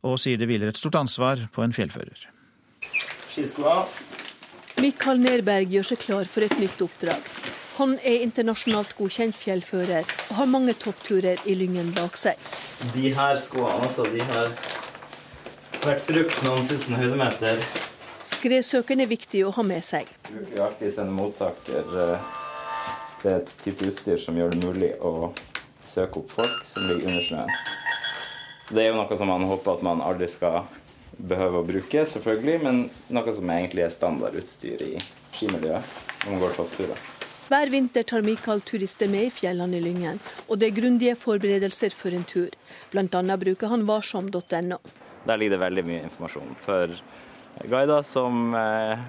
[0.07, 2.27] og sier det hviler et stort ansvar på en fjellfører.
[3.31, 3.85] Skiskoa.
[4.81, 7.27] Mikael Nerberg gjør seg klar for et nytt oppdrag.
[7.77, 12.39] Han er internasjonalt godkjent fjellfører og har mange toppturer i Lyngen bak seg.
[12.95, 14.51] De her skoene, altså, de her
[15.79, 17.63] vært brukt noen tusen høydemeter.
[18.31, 20.09] Skredsøkeren er viktig å ha med seg.
[20.27, 21.95] Vi bruker alltid sende mottaker.
[22.03, 22.31] Eh,
[23.21, 25.31] det er et type utstyr som gjør det mulig å
[25.87, 27.55] søke opp folk som ligger under snøen.
[28.71, 30.63] Det er jo noe som man håper at man aldri skal
[31.21, 34.93] behøve å bruke, selvfølgelig, men noe som egentlig er standardutstyr i
[35.35, 37.03] skimiljøet når man går toppturer.
[37.51, 41.91] Hver vinter tar Mikael turister med i fjellene i Lyngen, og det er grundige forberedelser
[41.91, 42.53] for en tur.
[42.95, 44.79] Annet bruker han varsom.no.
[45.27, 46.95] Der ligger det veldig mye informasjon for
[47.69, 48.99] guider som eh,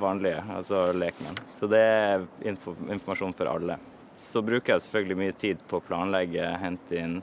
[0.00, 1.38] vanlige, altså lekmenn.
[1.50, 3.78] Så det er info, informasjon for alle.
[4.18, 7.16] Så bruker jeg selvfølgelig mye tid på å planlegge, hente inn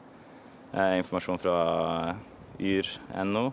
[0.73, 1.57] eh, informasjon fra
[2.59, 3.45] yr.no.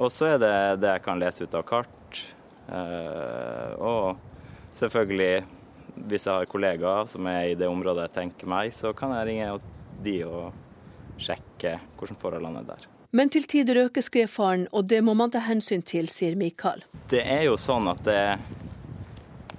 [0.00, 2.22] Og så er det det jeg kan lese ut av kart.
[2.70, 4.16] Eh, og
[4.78, 5.44] selvfølgelig,
[6.08, 9.28] hvis jeg har kollegaer som er i det området jeg tenker meg, så kan jeg
[9.28, 9.52] ringe
[10.00, 12.88] de og sjekke hvordan forholdene er der.
[13.10, 16.84] Men til tider øker skredfaren, og det må man ta hensyn til, sier Mikael.
[17.10, 18.20] Det er jo sånn at det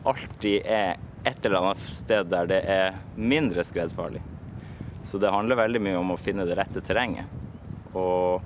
[0.08, 0.96] alltid er
[1.28, 4.22] et eller annet sted der det er mindre skredfarlig.
[5.04, 7.28] Så det handler veldig mye om å finne det rette terrenget.
[7.92, 8.40] Og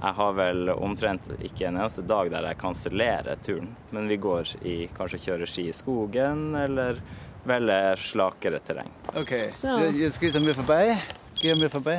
[0.00, 3.72] jeg har vel omtrent ikke en eneste dag der jeg kansellerer turen.
[3.94, 7.00] Men vi går i kanskje kjører ski i skogen, eller
[7.48, 8.92] velger slakere terreng.
[9.16, 9.78] Ok, så.
[9.96, 10.98] Jeg skal med forbi.
[11.40, 11.96] Gå med forbi.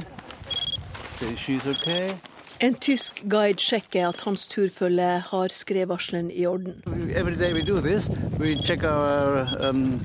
[1.22, 2.14] Okay.
[2.60, 6.82] En tysk guide sjekker at hans turfølge har skredvarselen i orden.
[7.86, 8.10] This,
[9.62, 10.00] um,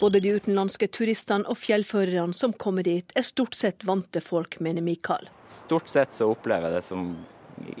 [0.00, 4.82] Både de utenlandske turistene og fjellførerne som kommer dit, er stort sett vante folk, mener
[4.82, 5.30] Mikael.
[5.46, 7.14] Stort sett så opplever jeg det som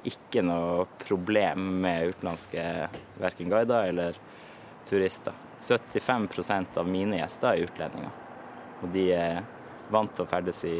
[0.06, 2.62] ikke noe problem med utenlandske
[3.18, 4.22] verken guider eller
[4.86, 5.34] turister.
[5.58, 8.27] 75% av mine gjester er utlendinger.
[8.82, 9.40] Og de er
[9.92, 10.76] vant til å ferdes i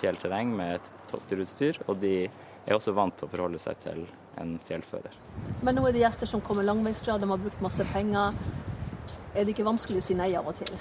[0.00, 4.02] fjellterreng med et toppturutstyr, og de er også vant til å forholde seg til
[4.40, 5.14] en fjellfører.
[5.64, 8.36] Men nå er det gjester som kommer langveisfra, de har brukt masse penger.
[9.36, 10.72] Er det ikke vanskelig å si nei av og til?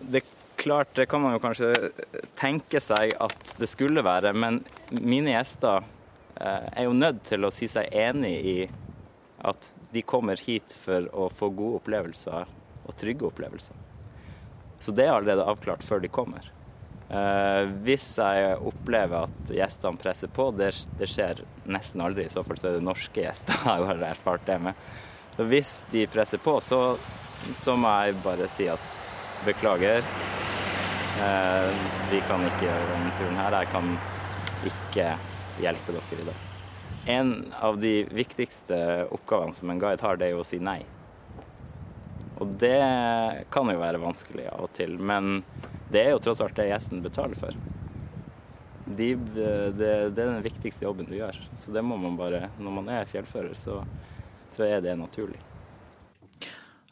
[0.00, 1.92] Det er klart, det kan man jo kanskje
[2.38, 5.84] tenke seg at det skulle være, men mine gjester
[6.40, 8.58] eh, er jo nødt til å si seg enig i
[9.48, 12.48] at de kommer hit for å få gode opplevelser
[12.88, 13.87] og trygge opplevelser.
[14.78, 16.46] Så det er allerede avklart før de kommer.
[17.08, 22.42] Eh, hvis jeg opplever at gjestene presser på, det, det, skjer nesten aldri, i så
[22.44, 24.88] fall så er det norske gjester jeg har erfart det med.
[25.38, 26.98] Så hvis de presser på, så,
[27.56, 28.96] så må jeg bare si at
[29.46, 30.04] beklager,
[31.22, 33.58] eh, vi kan ikke gjøre denne turen her.
[33.62, 33.96] Jeg kan
[34.68, 35.08] ikke
[35.62, 36.44] hjelpe dere i dag.
[37.08, 37.32] En
[37.64, 38.76] av de viktigste
[39.14, 40.82] oppgavene som en guide har, det er jo å si nei.
[42.38, 42.78] Og det
[43.50, 45.40] kan jo være vanskelig av og til, men
[45.90, 47.56] det er jo tross alt det gjesten betaler for.
[48.88, 51.36] De, det, det, er den viktigste jobben du gjør.
[51.58, 53.82] Så det må man bare Når man er fjellfører, så,
[54.54, 55.40] så er det naturlig.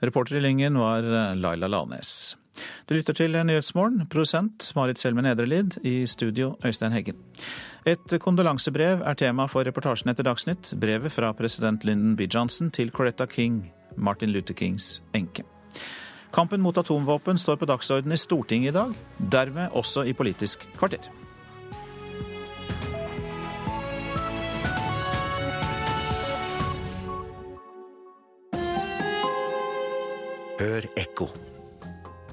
[0.05, 1.07] Reporter i Lyngen var
[1.39, 2.37] Laila Lanes.
[2.85, 4.05] Du lytter til Nyhetsmorgen.
[4.13, 5.79] Produsent Marit Selmen Nedrelid.
[5.85, 7.17] I studio Øystein Heggen.
[7.87, 10.75] Et kondolansebrev er tema for reportasjen etter Dagsnytt.
[10.81, 12.29] Brevet fra president Lyndon B.
[12.29, 13.63] Johnson til Coretta King
[13.97, 15.45] Martin Luther Kings enke.
[16.35, 21.09] Kampen mot atomvåpen står på dagsordenen i Stortinget i dag, dermed også i Politisk kvarter.
[30.57, 31.29] Hør ekko.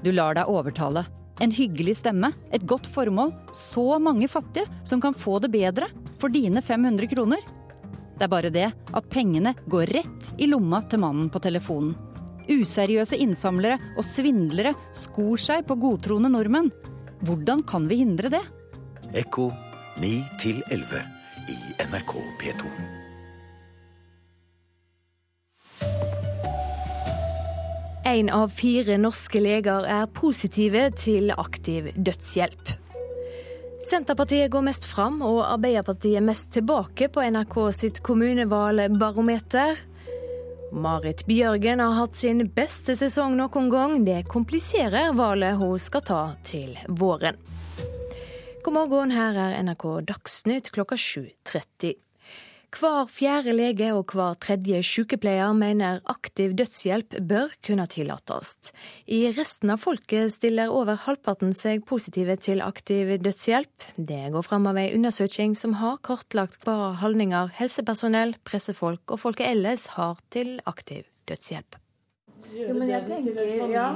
[0.04, 1.04] Du lar deg overtale.
[1.42, 5.88] En hyggelig stemme, et godt formål, så mange fattige som kan få det bedre
[6.20, 7.42] for dine 500 kroner.
[8.14, 11.94] Det er bare det at pengene går rett i lomma til mannen på telefonen.
[12.44, 16.70] Useriøse innsamlere og svindlere skor seg på godtroende nordmenn.
[17.24, 18.42] Hvordan kan vi hindre det?
[19.16, 19.48] Ekko
[20.02, 20.12] 9
[20.70, 21.00] 11
[21.48, 21.56] i
[21.88, 22.68] NRK P2.
[28.04, 32.74] En av fire norske leger er positive til aktiv dødshjelp.
[33.84, 39.76] Senterpartiet går mest fram og Arbeiderpartiet mest tilbake på NRK sitt kommunevalgbarometer.
[40.72, 43.98] Marit Bjørgen har hatt sin beste sesong noen gang.
[44.06, 47.36] Det kompliserer valget hun skal ta til våren.
[48.64, 51.92] God morgen, her er NRK Dagsnytt klokka 7.30.
[52.74, 58.72] Hver fjerde lege og hver tredje sykepleier mener aktiv dødshjelp bør kunne tillates.
[59.06, 63.86] I resten av folket stiller over halvparten seg positive til aktiv dødshjelp.
[63.94, 69.52] Det går fram av ei undersøking som har kartlagt hva holdninger helsepersonell, pressefolk og folket
[69.54, 71.83] ellers har til aktiv dødshjelp
[72.54, 73.40] jo, men jeg tenker,
[73.72, 73.88] ja.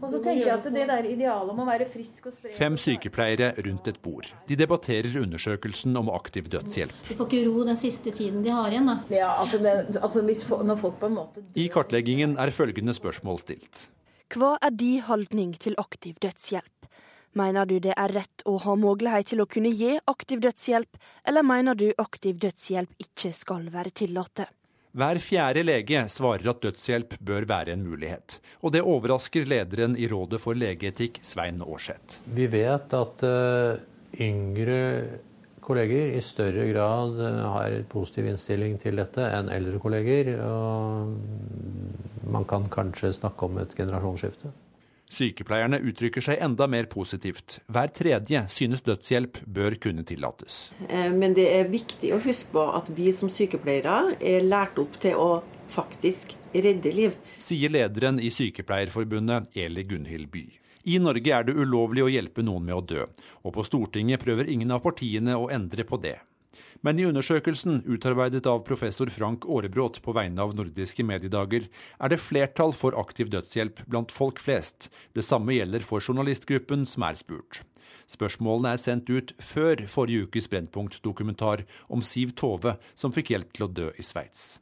[0.00, 2.78] Og så tenker jeg at det der idealet om å være frisk og spre Fem
[2.80, 4.30] sykepleiere rundt et bord.
[4.48, 7.06] De debatterer undersøkelsen om aktiv dødshjelp.
[7.08, 8.98] De får ikke ro den siste tiden de har igjen, da.
[9.12, 13.42] Ja, altså, det, altså hvis, når folk på en måte I kartleggingen er følgende spørsmål
[13.44, 13.88] stilt.
[14.30, 16.86] Hva er din holdning til aktiv dødshjelp?
[17.38, 20.98] Mener du det er rett å ha mulighet til å kunne gi aktiv dødshjelp,
[21.30, 24.48] eller mener du aktiv dødshjelp ikke skal være tillatt?
[24.90, 28.40] Hver fjerde lege svarer at dødshjelp bør være en mulighet.
[28.66, 32.18] Og det overrasker lederen i Rådet for legeetikk, Svein Aarseth.
[32.26, 33.78] Vi vet at uh,
[34.18, 34.80] yngre
[35.62, 40.32] kolleger i større grad uh, har positiv innstilling til dette enn eldre kolleger.
[40.42, 41.14] Og
[42.34, 44.50] man kan kanskje snakke om et generasjonsskifte.
[45.10, 47.58] Sykepleierne uttrykker seg enda mer positivt.
[47.66, 50.70] Hver tredje synes dødshjelp bør kunne tillates.
[50.88, 55.00] Eh, men det er viktig å huske på at vi som sykepleiere er lært opp
[55.02, 55.30] til å
[55.74, 57.18] faktisk redde liv.
[57.42, 60.46] Sier lederen i Sykepleierforbundet, Eli Gunhild By.
[60.90, 63.04] I Norge er det ulovlig å hjelpe noen med å dø,
[63.44, 66.16] og på Stortinget prøver ingen av partiene å endre på det.
[66.80, 71.66] Men i undersøkelsen, utarbeidet av professor Frank Aarebrot på vegne av nordiske mediedager,
[72.00, 74.88] er det flertall for aktiv dødshjelp blant folk flest.
[75.12, 77.60] Det samme gjelder for journalistgruppen som er spurt.
[78.10, 83.68] Spørsmålene er sendt ut før forrige ukes Brennpunkt-dokumentar om Siv Tove, som fikk hjelp til
[83.68, 84.56] å dø i Sveits.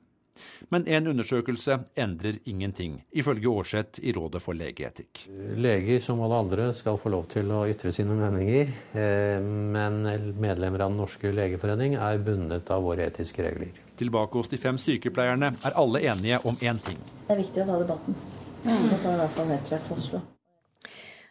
[0.72, 5.24] Men en undersøkelse endrer ingenting, ifølge Aarseth i Rådet for legeetikk.
[5.57, 8.72] Leger, som alle andre, skal få lov til å ytre sine meninger.
[8.93, 10.03] Eh, men
[10.41, 13.76] medlemmer av Den norske legeforening er bundet av våre etiske regler.
[13.99, 16.99] Tilbake hos de fem sykepleierne er alle enige om én ting.
[17.26, 18.18] Det er viktig å ta debatten.
[18.64, 20.20] Det kan i hvert fall helt klart fastslå.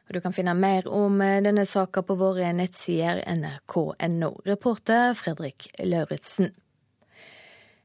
[0.10, 4.30] Du kan finne mer om eh, denne saka på våre nettsider nrk.no.
[4.46, 6.54] Reporter Fredrik Lauritzen.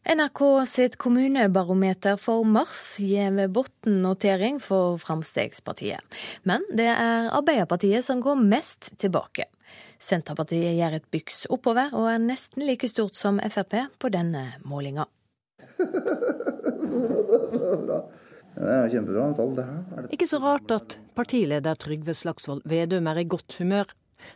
[0.02, 6.02] NRK sitt kommunebarometer for mars gir bunnotering for Fremskrittspartiet.
[6.42, 9.46] Men det er Arbeiderpartiet som går mest tilbake.
[10.02, 15.06] Senterpartiet gjør et byks oppover, og er nesten like stort som Frp på denne målinga.
[18.52, 20.10] Det er kjempebra tall, det her.
[20.12, 23.86] Ikke så rart at partileder Trygve Slagsvold Vedum er i godt humør.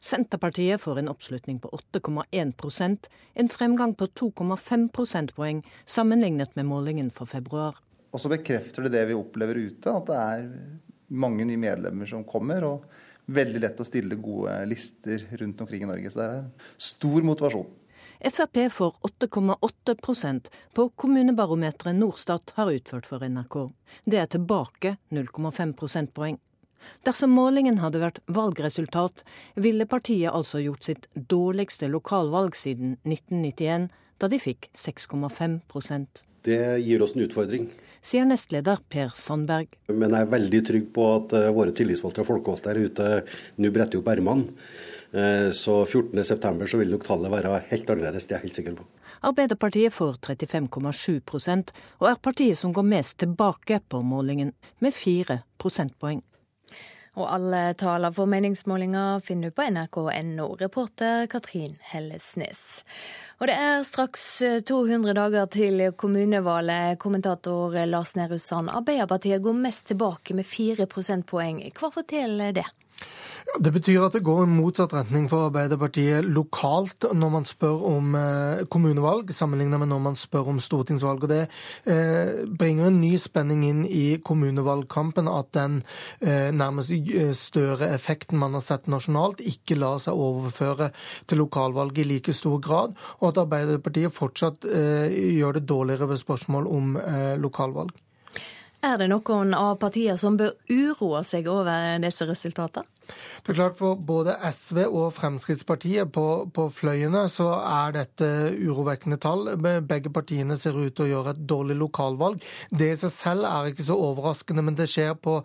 [0.00, 7.30] Senterpartiet får en oppslutning på 8,1% en fremgang på 2,5 prosentpoeng sammenlignet med målingen for
[7.30, 7.78] februar.
[8.12, 10.46] Og så bekrefter det det vi opplever ute, at det er
[11.12, 12.64] mange nye medlemmer som kommer.
[12.64, 12.86] og
[13.26, 16.10] veldig lett å stille gode lister rundt omkring i Norge.
[16.10, 17.68] Så det er stor motivasjon.
[18.16, 23.58] Frp får 8,8% på kommunebarometeret Norstat har utført for NRK.
[24.04, 26.38] Det er tilbake 0,5 prosentpoeng.
[27.06, 29.22] Dersom målingen hadde vært valgresultat,
[29.54, 37.02] ville partiet altså gjort sitt dårligste lokalvalg siden 1991, da de fikk 6,5% Det gir
[37.02, 37.70] oss en utfordring.
[38.06, 39.72] Sier nestleder Per Sandberg.
[39.90, 43.08] Men jeg er veldig trygg på at eh, våre tillitsvalgte og folkevalgte her ute
[43.58, 44.46] nå bretter opp ermene.
[45.10, 48.78] Eh, så 14.9 så vil nok tallet være helt annerledes, det er jeg helt sikker
[48.78, 48.86] på.
[49.26, 56.22] Arbeiderpartiet får 35,7% og er partiet som går mest tilbake på målingen, med fire prosentpoeng.
[57.16, 60.48] Og alle taler for meningsmålinger finner du på nrk.no.
[60.60, 62.82] Reporter Katrin Hellesnes.
[63.40, 64.26] Og det er straks
[64.68, 66.98] 200 eh, dager til kommunevalget.
[67.00, 71.62] Kommentator Lars Nehru Sand, Arbeiderpartiet går mest tilbake med fire prosentpoeng.
[71.76, 72.68] Hva forteller det?
[73.56, 78.16] Det betyr at det går i motsatt retning for Arbeiderpartiet lokalt når man spør om
[78.18, 81.24] eh, kommunevalg, sammenlignet med når man spør om stortingsvalg.
[81.24, 81.40] Og Det
[81.88, 85.78] eh, bringer en ny spenning inn i kommunevalgkampen, at den
[86.20, 86.92] eh, nærmest
[87.40, 90.90] større effekten man har sett nasjonalt, ikke lar seg overføre
[91.24, 96.68] til lokalvalget i like stor grad, og at Arbeiderpartiet fortsatt gjør det dårligere ved spørsmål
[96.68, 96.98] om
[97.40, 97.94] lokalvalg.
[98.84, 102.95] Er det noen av partiene som bør uroe seg over disse resultatene?
[103.06, 108.28] Det er klart For både SV og Fremskrittspartiet på, på, fløyene så er dette
[108.58, 109.52] urovekkende tall.
[109.86, 112.42] Begge partiene ser ut til å gjøre et dårlig lokalvalg.
[112.70, 115.38] Det i seg selv er ikke så overraskende, men det skjer på,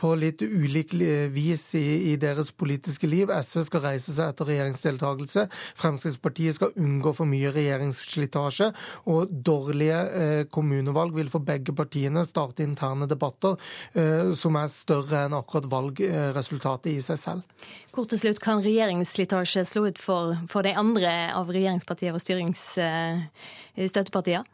[0.00, 0.94] på litt ulik
[1.34, 3.32] vis i, i, deres politiske liv.
[3.32, 5.46] SV skal reise seg etter regjeringsdeltakelse.
[5.82, 8.70] Fremskrittspartiet skal unngå for mye regjeringsslitasje.
[9.12, 13.58] Og dårlige eh, kommunevalg vil for begge partiene starte interne debatter
[13.98, 17.42] eh, som er større enn akkurat valgresultatet i seg selv.
[17.92, 24.44] Kort til slutt, kan regjeringsslitasje slå ut for, for de andre av regjeringspartiene og styringsstøttepartiene?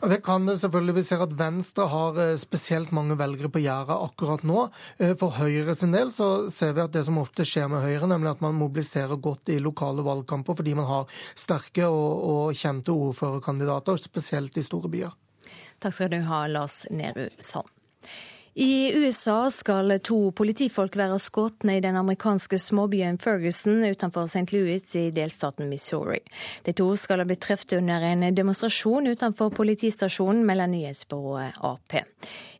[0.00, 0.94] Ja, det kan det selvfølgelig.
[0.96, 4.60] Vi ser at Venstre har eh, spesielt mange velgere på gjerdet akkurat nå.
[4.98, 8.06] Eh, for Høyre sin del så ser vi at det som ofte skjer med Høyre,
[8.10, 12.96] nemlig at man mobiliserer godt i lokale valgkamper fordi man har sterke og, og kjente
[12.96, 15.12] ordførerkandidater, spesielt i store byer.
[15.82, 17.70] Takk skal du ha, Lars Nehru Sand.
[18.54, 24.52] I USA skal to politifolk være skutt i den amerikanske småbyen Ferguson utenfor St.
[24.52, 26.18] Louis i delstaten Missouri.
[26.66, 31.96] De to skal ha blitt truffet under en demonstrasjon utenfor politistasjonen, melder nyhetsbyrået Ap.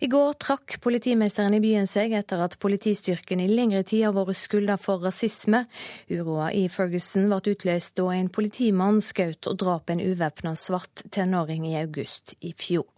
[0.00, 4.40] I går trakk politimesteren i byen seg etter at politistyrken i lengre tid har vært
[4.40, 5.66] skylda for rasisme.
[6.08, 11.68] Uroa i Ferguson ble utløst da en politimann skjøt og drap en uvæpna svart tenåring
[11.68, 12.88] i august i fjor.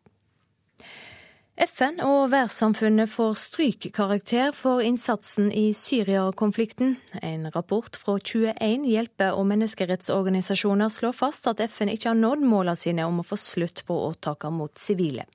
[1.54, 6.96] FN og verdenssamfunnet får strykkarakter for innsatsen i Syria-konflikten.
[7.22, 12.74] En rapport fra 21 hjelpe- og menneskerettsorganisasjoner slår fast at FN ikke har nådd målene
[12.74, 15.28] sine om å få slutt på åtakene mot sivile.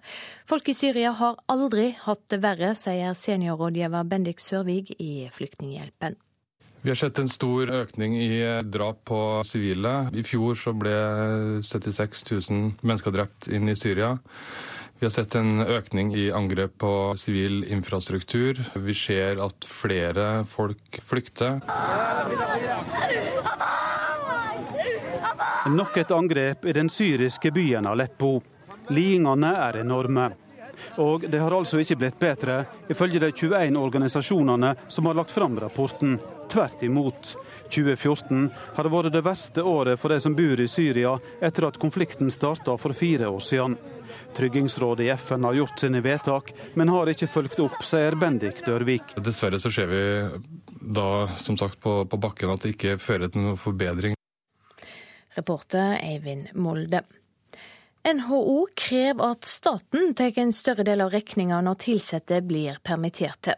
[0.43, 6.20] Folk i Syria har aldri hatt det verre, sier seniorrådgiver Bendik Sørvig i Flyktninghjelpen.
[6.82, 10.09] Vi har sett en stor økning i drap på sivile.
[10.15, 10.97] I fjor ble
[11.63, 14.17] 76 000 mennesker drept inn i Syria.
[14.99, 18.57] Vi har sett en økning i angrep på sivil infrastruktur.
[18.75, 21.61] Vi ser at flere folk flykter.
[25.71, 28.41] Nok et angrep i den syriske byen Aleppo.
[28.91, 30.33] Lidingene er enorme.
[30.99, 35.55] Og det har altså ikke blitt bedre, ifølge de 21 organisasjonene som har lagt fram
[35.63, 36.17] rapporten.
[36.49, 37.35] Tvert imot.
[37.69, 41.11] 2014 har vært det verste året for de som bor i Syria
[41.45, 43.77] etter at konflikten starta for fire år siden.
[44.37, 49.13] Tryggingsrådet i FN har gjort sine vedtak, men har ikke fulgt opp, sier Bendik Dørvik.
[49.21, 50.01] Dessverre så ser vi
[50.81, 54.17] da som sagt på, på bakken at det ikke fører til noen forbedring.
[55.37, 57.03] Reporter Eivind Molde.
[58.09, 63.57] NHO krever at staten tar en større del av regninga når ansatte blir permitterte.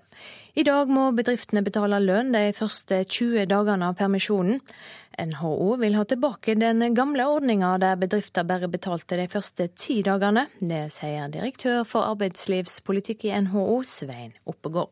[0.51, 4.57] I dag må bedriftene betale lønn de første 20 dagene av permisjonen.
[5.21, 10.47] NHO vil ha tilbake den gamle ordninga der bedrifter bare betalte de første ti dagene.
[10.59, 14.91] Det sier direktør for arbeidslivspolitikk i NHO, Svein Oppegård.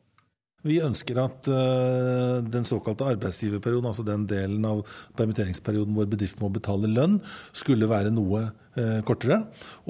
[0.68, 4.84] Vi ønsker at uh, den såkalte arbeidsgiverperioden, altså den delen av
[5.20, 7.18] permitteringsperioden hvor bedriften må betale lønn,
[7.56, 9.42] skulle være noe uh, kortere.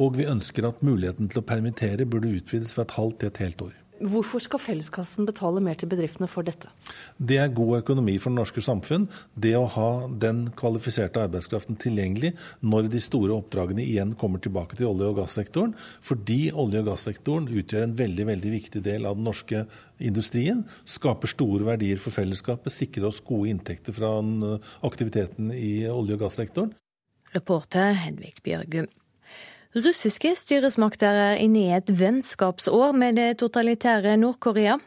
[0.01, 3.43] Og vi ønsker at muligheten til å permittere burde utvides fra et halvt til et
[3.45, 3.77] helt år.
[3.99, 6.69] Hvorfor skal felleskassen betale mer til bedriftene for dette?
[7.19, 9.09] Det er god økonomi for det norske samfunn.
[9.35, 9.89] Det å ha
[10.23, 12.31] den kvalifiserte arbeidskraften tilgjengelig
[12.63, 15.75] når de store oppdragene igjen kommer tilbake til olje- og gassektoren.
[16.05, 19.65] Fordi olje- og gassektoren utgjør en veldig, veldig viktig del av den norske
[19.99, 20.63] industrien.
[20.87, 24.15] Skaper store verdier for fellesskapet, sikrer oss gode inntekter fra
[24.87, 26.73] aktiviteten i olje- og gassektoren.
[27.35, 28.87] Reporter Hedvig Bjørgum.
[29.77, 34.79] Russiske styresmakter er inne i et vennskapsår med det totalitære Nord-Korea.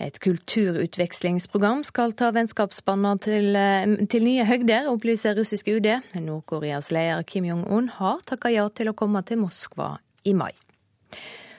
[0.00, 5.90] Et kulturutvekslingsprogram skal ta vennskapsbåndene til, eh, til, nye høgder, opplyser russiske UD.
[6.24, 10.52] Nord-Koreas leder Kim Jong-un har takka ja til å komme til Moskva i mai.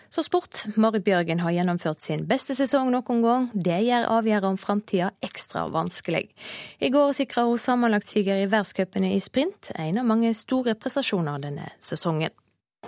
[0.10, 0.66] Så sport.
[0.76, 3.52] Marit Bjørgen har gjennomført sin beste sesong noen gang.
[3.54, 6.32] Det gjør avgjørelsen om framtida ekstra vanskelig.
[6.82, 11.70] I går sikra hun sammenlagtsiger i verdenscupene i sprint, en av mange store prestasjoner denne
[11.80, 12.32] sesongen.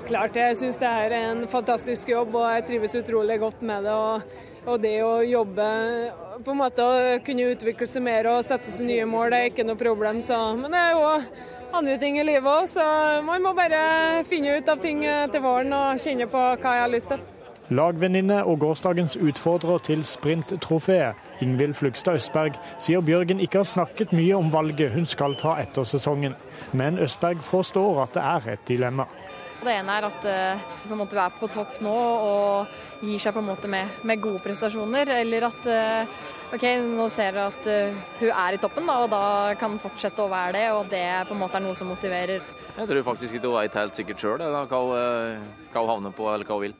[0.02, 3.94] Klart jeg syns det er en fantastisk jobb og jeg trives utrolig godt med det.
[3.94, 5.68] Og, og, det å jobbe
[6.44, 9.52] på en måte å kunne utvikle seg mer og sette seg nye mål, det er
[9.52, 10.18] ikke noe problem.
[10.26, 10.40] Så.
[10.58, 11.06] Men det er jo
[11.78, 12.88] andre ting i livet òg, så
[13.28, 16.94] man må bare finne ut av ting til våren og kjenne på hva jeg har
[16.96, 17.24] lyst til.
[17.74, 24.36] Lagvenninne og gårsdagens utfordrer til sprinttrofeet, Ingvild Flugstad Østberg, sier Bjørgen ikke har snakket mye
[24.36, 26.36] om valget hun skal ta etter sesongen.
[26.76, 29.08] Men Østberg forstår at det er et dilemma.
[29.64, 33.36] Det ene er at uh, på en måte er på topp nå og gir seg
[33.36, 35.14] på en måte med, med gode prestasjoner.
[35.22, 36.18] Eller at uh,
[36.56, 39.24] ok, nå ser dere at uh, hun er i toppen, da, og da
[39.60, 40.66] kan hun fortsette å være det.
[40.76, 42.44] Og det på en måte er noe som motiverer.
[42.74, 44.84] Jeg tror faktisk ikke hun vet helt sikkert sjøl hva, hva
[45.78, 46.78] hun havner på eller hva hun vil.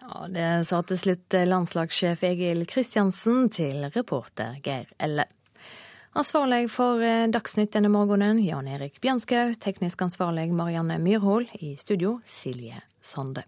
[0.00, 5.28] Ja, Det sa til slutt landslagssjef Egil Kristiansen til reporter Geir Elle.
[6.10, 9.52] Ansvarlig for eh, Dagsnytt denne morgenen, Jan Erik Bjørnskaug.
[9.62, 11.44] Teknisk ansvarlig Marianne Myrhol.
[11.62, 13.44] I studio Silje Sande.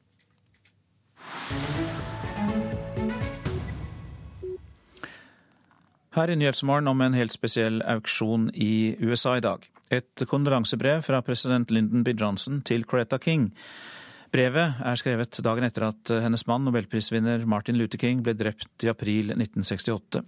[6.14, 9.66] Her i Nyhetsmorgen om en helt spesiell auksjon i USA i dag.
[9.90, 12.14] Et kondolansebrev fra president Lyndon B.
[12.14, 13.48] Johnson til Coretta King.
[14.32, 18.92] Brevet er skrevet dagen etter at hennes mann, nobelprisvinner Martin Luther King, ble drept i
[18.92, 20.22] april 1968.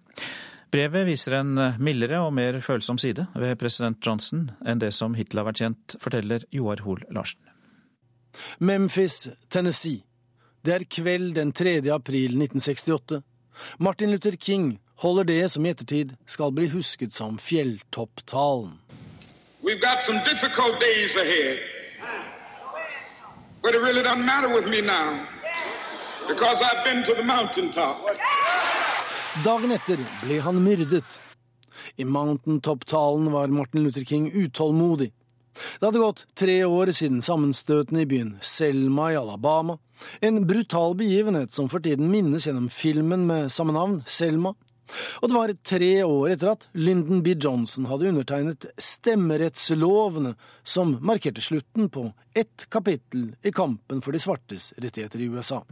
[0.74, 5.38] Brevet viser en mildere og mer følsom side ved president Johnson enn det som hittil
[5.38, 7.38] har vært kjent, forteller Joar Hoel Larsen.
[8.58, 10.02] Memphis, Tennessee.
[10.66, 11.76] Det er kveld den 3.
[11.94, 13.20] april 1968.
[13.78, 18.74] Martin Luther King holder det som i ettertid skal bli husket som fjelltopptalen.
[19.62, 21.58] We've got some difficult days ahead.
[23.62, 25.22] But it really doesn't matter with me now.
[26.26, 28.02] Because I've been to the mountaintop.
[29.42, 31.16] Dagen etter ble han myrdet.
[31.98, 35.08] I Mountaintop-talen var Martin Luther King utålmodig.
[35.80, 39.80] Det hadde gått tre år siden sammenstøtene i byen Selma i Alabama,
[40.22, 44.54] en brutal begivenhet som for tiden minnes gjennom filmen med samme navn, Selma.
[45.18, 47.34] Og det var tre år etter at Lyndon B.
[47.34, 54.70] Johnson hadde undertegnet stemmerettslovene som markerte slutten på ett kapittel i kampen for de svartes
[54.78, 55.64] rettigheter i USA.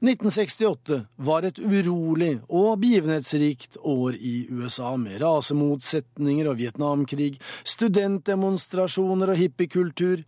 [0.00, 7.34] 1968 var et urolig og begivenhetsrikt år i USA, med rasemotsetninger og Vietnamkrig,
[7.64, 10.24] studentdemonstrasjoner og hippiekultur,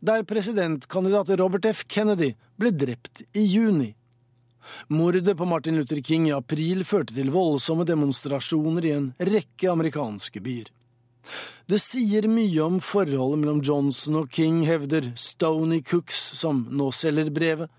[0.00, 1.84] der presidentkandidat Robert F.
[1.88, 3.94] Kennedy ble drept i juni.
[4.88, 10.42] Mordet på Martin Luther King i april førte til voldsomme demonstrasjoner i en rekke amerikanske
[10.44, 10.68] byer.
[11.70, 17.30] Det sier mye om forholdet mellom Johnson og King, hevder Stony Cooks, som nå selger
[17.30, 17.70] brevet,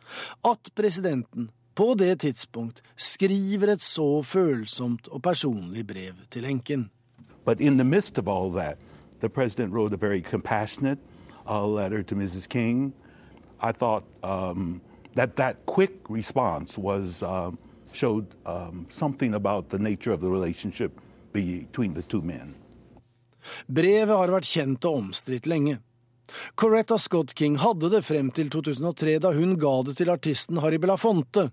[0.47, 6.89] at presidenten på det tidspunkt skriver et så følsomt og personlig brev til enken.
[7.45, 8.77] But in the midst of all that,
[9.19, 10.99] the president wrote a very compassionate
[11.49, 12.47] uh, letter to Mrs.
[12.47, 12.93] King.
[13.61, 14.81] I thought um,
[15.15, 17.51] that that quick response was uh,
[17.93, 20.91] showed um, something about the nature of the relationship
[21.33, 22.55] between the two men.
[23.67, 25.79] Brevet har vært kjent og omstridt lenge.
[26.55, 30.79] Coretta Scott King hadde det frem til 2003, da hun ga det til artisten Harry
[30.79, 31.49] Belafonte,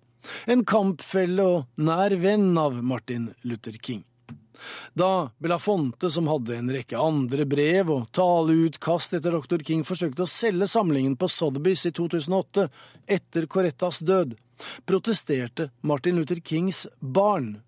[0.46, 4.04] en kampfelle og nær venn av Martin Luther King.
[4.98, 9.62] Da Belafonte, som hadde en rekke andre brev og taleutkast etter dr.
[9.62, 12.66] King, forsøkte å selge samlingen på Sotheby's i 2008,
[13.18, 14.34] etter Correttas død,
[14.86, 17.60] protesterte Martin Luther Kings barn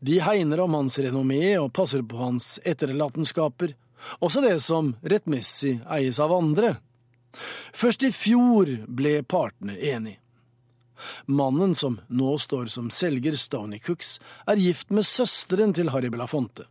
[0.00, 3.74] De hegner om hans renommé og passer på hans etterlatenskaper,
[4.20, 6.78] også det som rettmessig eies av andre.
[7.76, 10.18] Først i fjor ble partene enige.
[11.26, 16.66] Mannen som nå står som selger Stony Cooks, er gift med søsteren til Harry Belafonte.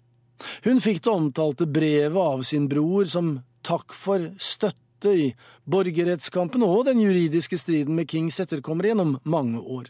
[0.63, 5.31] Hun fikk det omtalte brevet av sin bror som takk for støtte i
[5.69, 9.89] borgerrettskampen og den juridiske striden med Kings etterkommere gjennom mange år.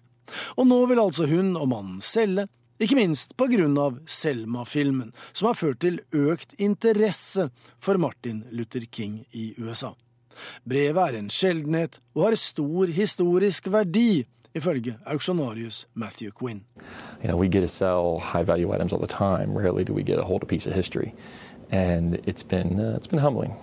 [0.58, 2.48] Og nå vil altså hun og mannen selge,
[2.80, 7.50] ikke minst av Selma-filmen, som har ført til økt interesse
[7.80, 9.94] for Martin Luther King i USA.
[10.64, 14.26] Brevet er en sjeldenhet og har stor historisk verdi,
[14.56, 16.64] ifølge auksjonarius Matthew Quinn.
[17.22, 19.58] You know, we get to sell high value items all the time.
[19.58, 21.14] Rarely do we get a hold a piece of history.
[21.72, 23.54] And it's been, uh, it's been humbling.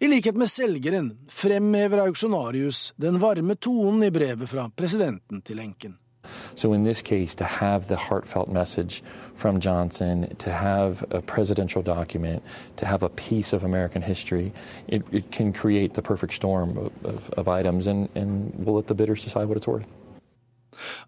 [0.00, 5.96] I likhet med selgeren fremhever auksjonarius den varme tonen i brevet fra presidenten til enken.
[6.54, 9.02] So, in this case, to have the heartfelt message
[9.34, 12.42] from Johnson, to have a presidential document,
[12.76, 14.52] to have a piece of American history,
[14.88, 18.88] it, it can create the perfect storm of, of, of items, and, and we'll let
[18.88, 19.86] the bidders decide what it's worth.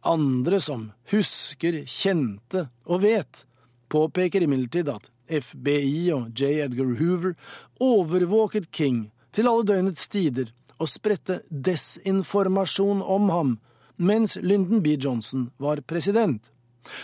[0.02, 3.44] Andre som husker, kjente og vet,
[3.90, 6.64] påpeker imidlertid at FBI og J.
[6.64, 7.34] Edgar Hoover
[7.80, 10.50] overvåket King til alle døgnets tider
[10.80, 13.58] og spredte desinformasjon om ham
[14.00, 14.96] mens Lyndon B.
[14.96, 16.50] Johnson var president.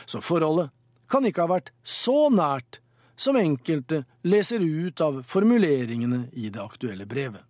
[0.07, 0.71] Så forholdet
[1.11, 2.81] kan ikke ha vært så nært
[3.17, 7.45] som enkelte leser ut av formuleringene i det aktuelle brevet.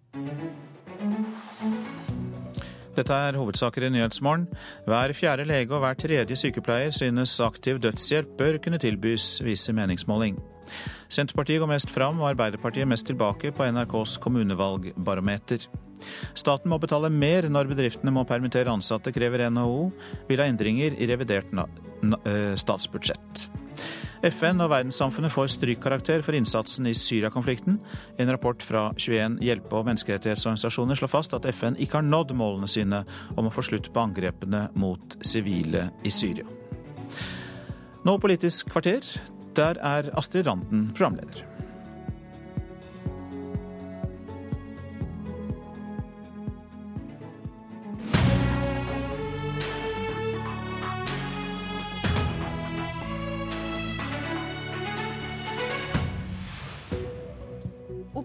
[2.97, 4.47] Dette er hovedsaker i Nyhetsmorgen.
[4.89, 10.39] Hver fjerde lege og hver tredje sykepleier synes aktiv dødshjelp bør kunne tilbys, viser meningsmåling.
[11.12, 15.68] Senterpartiet går mest fram og Arbeiderpartiet mest tilbake på NRKs kommunevalgbarometer.
[16.36, 19.90] Staten må betale mer når bedriftene må permittere ansatte, krever NHO.
[20.31, 23.48] Vil ha endringer i revidert eh, statsbudsjett.
[24.27, 27.78] FN og verdenssamfunnet får strykkarakter for innsatsen i Syria-konflikten.
[28.18, 32.70] En rapport fra 21 hjelpe- og menneskerettighetsorganisasjoner slår fast at FN ikke har nådd målene
[32.70, 33.05] sine
[33.36, 36.48] om å få slutt på angrepene mot sivile i Syria.
[38.06, 39.05] Nå Politisk kvarter.
[39.56, 41.55] Der er Astrid Randen programleder.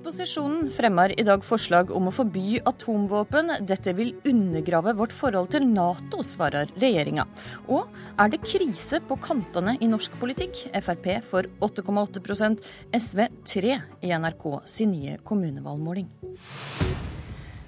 [0.01, 3.51] Opposisjonen fremmer i dag forslag om å forby atomvåpen.
[3.69, 7.27] Dette vil undergrave vårt forhold til Nato, svarer regjeringa.
[7.69, 7.85] Og
[8.17, 10.63] er det krise på kantene i norsk politikk?
[10.73, 12.65] Frp får 8,8%
[12.97, 13.23] SV
[13.53, 16.09] 3 i NRK sin nye kommunevalgmåling.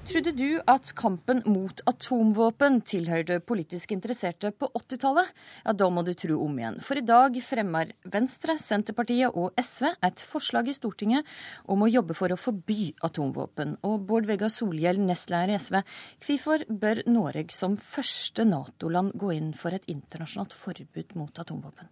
[0.03, 5.29] Trodde du at kampen mot atomvåpen tilhørte politisk interesserte på 80-tallet?
[5.63, 6.81] Ja, da må du tro om igjen.
[6.83, 11.31] For i dag fremmer Venstre, Senterpartiet og SV et forslag i Stortinget
[11.71, 13.77] om å jobbe for å forby atomvåpen.
[13.87, 15.79] Og Bård Vegar Solhjell, nestleder i SV,
[16.27, 21.87] hvorfor bør Norge som første Nato-land gå inn for et internasjonalt forbud mot atomvåpen?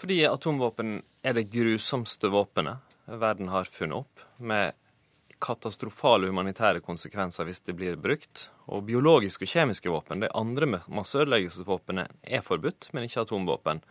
[0.00, 4.28] Fordi atomvåpen er det grusomste våpenet verden har funnet opp.
[4.38, 4.72] med
[5.42, 8.48] katastrofale humanitære konsekvenser hvis det blir brukt.
[8.68, 13.82] Og biologiske og kjemiske våpen, de andre masseødeleggelsesvåpnene, er forbudt, men ikke atomvåpen.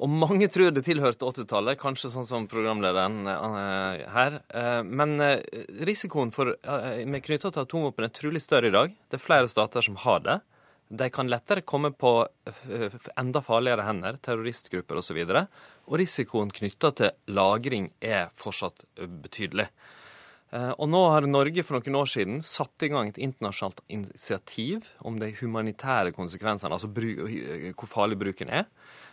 [0.00, 4.38] Og mange tror det tilhørte 80-tallet, kanskje sånn som programlederen uh, her.
[4.48, 5.34] Uh, men uh,
[5.84, 6.54] risikoen for,
[7.04, 8.94] med knytta til atomvåpen er trolig større i dag.
[9.10, 10.38] Det er flere stater som har det.
[10.90, 12.14] De kan lettere komme på
[13.20, 15.20] enda farligere hender, terroristgrupper osv.
[15.20, 15.44] Og, så
[15.86, 19.68] og risikoen knytta til lagring er fortsatt betydelig.
[20.50, 24.88] Eh, og nå har Norge for noen år siden satt i gang et internasjonalt initiativ
[25.06, 28.66] om de humanitære konsekvensene, altså hvor farlig bruken er.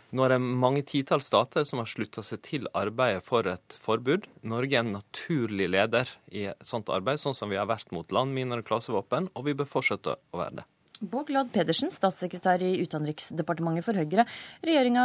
[0.08, 4.24] Nå er det mange titalls stater som har slutta seg til arbeidet for et forbud.
[4.40, 8.62] Norge er en naturlig leder i sånt arbeid, sånn som vi har vært mot landminer
[8.62, 10.66] og klasevåpen, og vi bør fortsette å være det.
[10.98, 14.24] Bård Glad Pedersen, statssekretær i Utenriksdepartementet for Høyre.
[14.66, 15.04] Regjeringa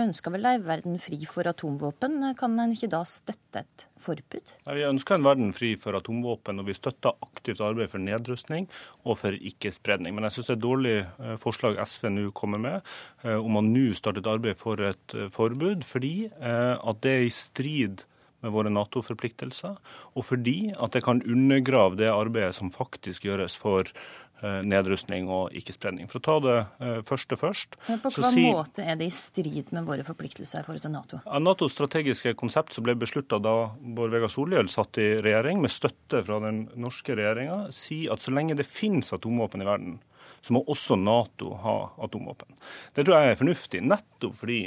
[0.00, 2.16] ønsker vel ei verden fri for atomvåpen.
[2.38, 4.54] Kan en ikke da støtte et forbud?
[4.64, 8.70] Nei, vi ønsker en verden fri for atomvåpen, og vi støtter aktivt arbeid for nedrustning
[9.04, 10.16] og for ikke-spredning.
[10.16, 12.96] Men jeg syns det er et dårlig eh, forslag SV nå kommer med,
[13.26, 17.24] eh, om å nå starte et arbeid for et eh, forbud, fordi at det er
[17.26, 18.04] i strid
[18.44, 19.78] med våre Nato-forpliktelser,
[20.14, 23.88] og fordi at det kan undergrave det arbeidet som faktisk gjøres for
[24.66, 26.08] nedrustning og ikke-spredning.
[26.10, 29.14] For å ta det eh, første først Men På hvilken si, måte er det i
[29.14, 31.20] strid med våre forpliktelser i forhold til Nato?
[31.44, 36.24] Natos strategiske konsept som ble beslutta da Bård Vegar Solhjell satt i regjering, med støtte
[36.26, 40.00] fra den norske regjeringa, sier at så lenge det finnes atomvåpen i verden,
[40.44, 42.58] så må også Nato ha atomvåpen.
[42.96, 44.60] Det tror jeg er fornuftig, nettopp fordi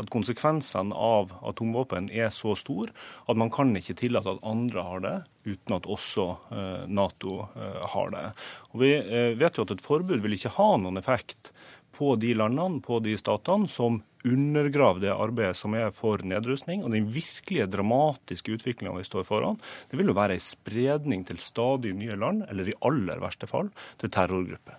[0.00, 2.92] at konsekvensene av atomvåpen er så store
[3.28, 7.82] at man kan ikke tillate at andre har det, uten at også eh, Nato eh,
[7.94, 8.24] har det.
[8.72, 11.52] Og Vi eh, vet jo at et forbud vil ikke ha noen effekt
[11.92, 16.84] på de landene, på de statene, som undergraver det arbeidet som er for nedrustning.
[16.86, 19.60] Og den virkelige dramatiske utviklinga vi står foran,
[19.90, 23.70] det vil jo være en spredning til stadig nye land, eller i aller verste fall
[24.00, 24.78] til terrorgrupper.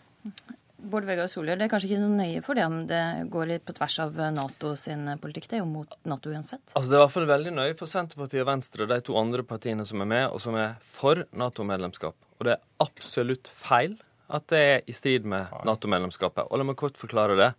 [0.84, 3.66] Bård Vegar Solhjell, det er kanskje ikke så nøye for det om det går litt
[3.68, 5.48] på tvers av Nato sin politikk?
[5.50, 6.74] Det er jo mot Nato uansett.
[6.74, 9.46] Altså Det er i hvert fall veldig nøye for Senterpartiet og Venstre, de to andre
[9.48, 12.18] partiene som er med, og som er for Nato-medlemskap.
[12.40, 13.96] Og det er absolutt feil
[14.34, 16.50] at det er i strid med Nato-medlemskapet.
[16.50, 17.52] Og la meg kort forklare det.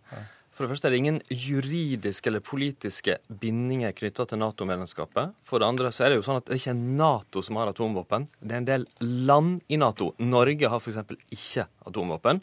[0.55, 5.33] For det første er det ingen juridiske eller politiske bindinger knytta til Nato-medlemskapet.
[5.43, 7.73] For det andre så er det jo sånn at det er ikke Nato som har
[7.73, 8.29] atomvåpen.
[8.39, 8.85] Det er en del
[9.27, 10.13] land i Nato.
[10.23, 11.01] Norge har f.eks.
[11.35, 12.39] ikke atomvåpen.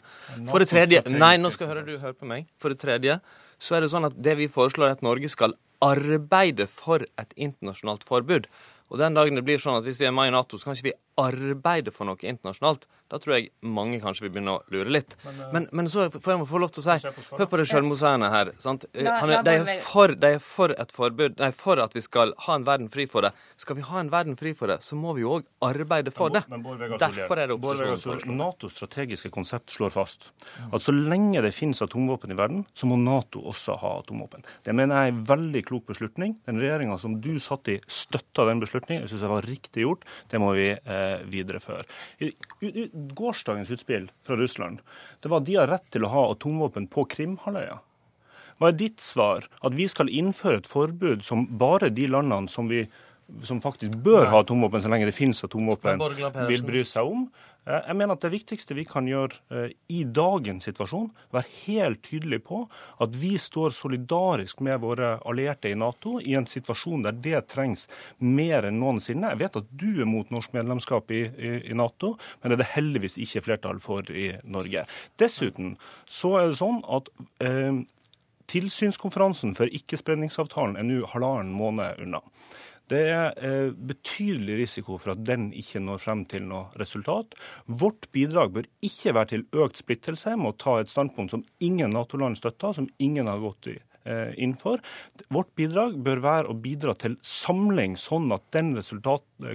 [0.51, 2.45] For det tredje Nei, nå skal høre du høre på meg.
[2.61, 3.17] For det tredje
[3.57, 7.33] så er det sånn at det vi foreslår, er at Norge skal arbeide for et
[7.33, 8.45] internasjonalt forbud.
[8.93, 10.77] Og den dagen det blir sånn at hvis vi er med i Nato, så kan
[10.77, 12.85] ikke vi arbeide for noe internasjonalt.
[13.13, 15.15] Da tror jeg mange kanskje vil begynne å lure litt.
[15.23, 17.67] Men, uh, men, men så får jeg få lov til å si Hør på det
[17.69, 18.53] selvmotsigende her.
[18.63, 18.87] sant?
[18.97, 22.03] La, la, de, er for, de, er for, et forbud, de er for at vi
[22.03, 23.33] skal ha en verden fri for det.
[23.61, 26.33] Skal vi ha en verden fri for det, så må vi jo òg arbeide for
[26.33, 26.43] det.
[27.01, 30.31] Derfor er det opposisjonen NATOs strategiske konsept slår fast
[30.73, 34.45] at så lenge det finnes atomvåpen i verden, så må Nato også ha atomvåpen.
[34.65, 36.35] Det mener jeg er en veldig klok beslutning.
[36.47, 39.03] Den regjeringa som du satt i, støtta den beslutningen.
[39.03, 40.07] Jeg syns det var riktig gjort.
[40.31, 41.85] Det må vi eh, videreføre.
[43.17, 44.81] Gårsdagens utspill fra Russland,
[45.21, 47.79] det var at de har rett til å ha atomvåpen på Krimhalvøya.
[48.61, 49.47] Hva er ditt svar?
[49.65, 52.85] At vi skal innføre et forbud som bare de landene som, vi,
[53.43, 56.03] som faktisk bør ha atomvåpen så lenge det finnes atomvåpen,
[56.47, 57.25] vil bry seg om?
[57.65, 62.03] Eh, jeg mener at Det viktigste vi kan gjøre eh, i dagens situasjon, være helt
[62.03, 62.63] tydelig på
[63.03, 67.87] at vi står solidarisk med våre allierte i Nato i en situasjon der det trengs
[68.19, 69.31] mer enn noensinne.
[69.33, 72.63] Jeg vet at du er mot norsk medlemskap i, i, i Nato, men det er
[72.63, 74.85] det heldigvis ikke flertall for i Norge.
[75.19, 75.77] Dessuten
[76.09, 77.09] så er det sånn at
[77.43, 77.83] eh,
[78.51, 82.21] tilsynskonferansen for ikkespredningsavtalen er nå halvannen måned unna.
[82.91, 87.37] Det er eh, betydelig risiko for at den ikke når frem til noe resultat.
[87.65, 91.95] Vårt bidrag bør ikke være til økt splittelse med å ta et standpunkt som ingen
[91.95, 94.81] Nato-land støtter, som ingen har gått i Eh, innenfor.
[95.31, 98.73] Vårt bidrag bør være å bidra til samling, sånn at den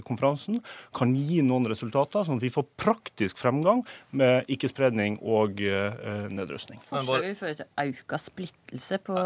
[0.07, 0.63] konferansen
[0.97, 3.83] kan gi noen resultater, sånn at vi får praktisk fremgang
[4.17, 6.81] med ikke-spredning og uh, nedrustning.
[6.81, 9.17] Forslaget vil føre til økt splittelse på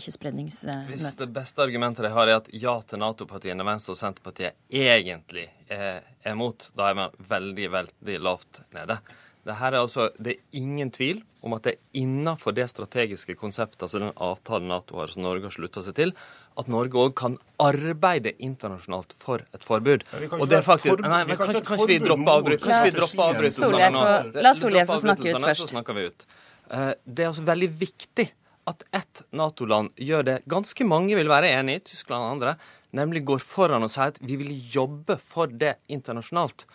[0.00, 0.90] ikke-spredningsmøtet.
[0.90, 5.46] Hvis det beste argumentet de har, er at ja til Nato-partiene, Venstre og Senterpartiet egentlig
[5.70, 8.98] er, er mot, da er man veldig, veldig lavt nede.
[9.46, 13.84] Det, er altså, det er ingen tvil om at det er innenfor det strategiske konseptet,
[13.86, 16.12] altså den avtalen Nato har, som Norge har slutta seg til,
[16.58, 20.02] at Norge òg kan arbeide internasjonalt for et forbud.
[20.10, 24.02] Ja, og det er faktisk Nei, men Kanskje, kanskje vi dropper avbrytelsene nå?
[24.42, 25.62] La Solhjell få snakke ut først.
[25.62, 26.26] Så snakker vi ut.
[26.72, 28.26] Eh, det er altså veldig viktig
[28.66, 32.56] at ett Nato-land gjør det ganske mange vil være enig i, Tyskland og andre,
[32.96, 36.66] nemlig går foran og sier at vi vil jobbe for det internasjonalt.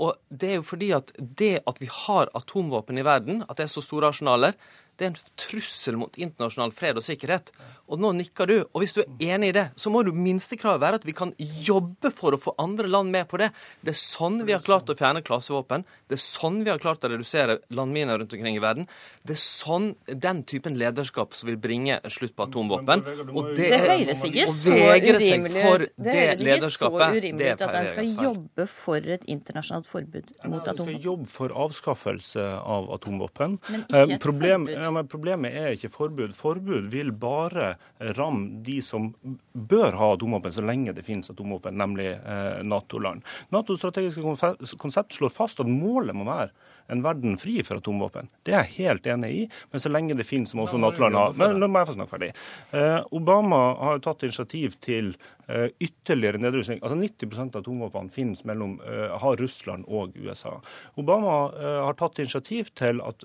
[0.00, 3.66] Og det er jo fordi at det at vi har atomvåpen i verden, at det
[3.66, 4.56] er så store arsenaler,
[5.00, 7.50] det er en trussel mot internasjonal fred og sikkerhet.
[7.92, 8.54] Og nå nikker du.
[8.72, 11.32] Og hvis du er enig i det, så må du minstekravet være at vi kan
[11.38, 13.50] jobbe for å få andre land med på det.
[13.84, 15.84] Det er sånn vi har klart å fjerne klasevåpen.
[16.08, 18.88] Det er sånn vi har klart å redusere landminer rundt omkring i verden.
[19.26, 23.04] Det er sånn den typen lederskap som vil bringe slutt på atomvåpen.
[23.32, 25.86] Og det, det høres ikke så urimelig ut.
[25.96, 30.60] Det høres ikke så urimelig ut at en skal jobbe for et internasjonalt forbud mot
[30.62, 30.92] atomvåpen.
[30.92, 33.58] Vi skal jobbe for avskaffelse av atomvåpen.
[33.72, 34.81] Men ikke et forbud.
[34.82, 36.34] Ja, men problemet er ikke forbud.
[36.36, 37.74] Forbud vil bare
[38.18, 39.12] ramme de som
[39.52, 43.22] bør ha atomvåpen så lenge det finnes atomvåpen, nemlig eh, Nato-land.
[43.54, 46.50] NATOs strategiske konsept slår fast at målet må være
[46.92, 48.28] en verden fri for atomvåpen.
[48.44, 51.28] Det er jeg helt enig i, men så lenge det finnes, må også Nato-land ha
[51.36, 52.32] Men må jeg få snakke ferdig.
[52.76, 55.12] Eh, Obama har jo tatt initiativ til
[55.48, 56.82] eh, ytterligere nedrustning.
[56.82, 60.58] Altså 90% av atomvåpnene finnes mellom eh, har Russland og USA.
[61.00, 61.38] Obama
[61.86, 63.24] har tatt initiativ til at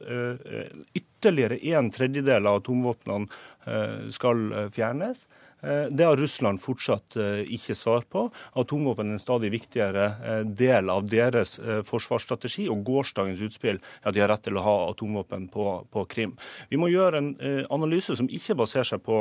[0.98, 5.26] ytterligere en tredjedel av atomvåpnene skal fjernes.
[5.62, 8.28] Eh, det har Russland fortsatt eh, ikke svar på.
[8.60, 11.58] Atomvåpen er en stadig viktigere eh, del av deres
[11.88, 16.04] forsvarsstrategi, og gårsdagens utspill er at de har rett til å ha atomvåpen på, på
[16.12, 16.36] Krim.
[16.70, 17.30] Vi må gjøre en
[17.74, 19.18] analyse som ikke baserer seg på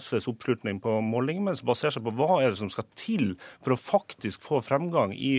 [0.00, 3.34] SVs oppslutning på måling, men som baserer seg på hva er det som skal til
[3.64, 5.34] for å faktisk få fremgang i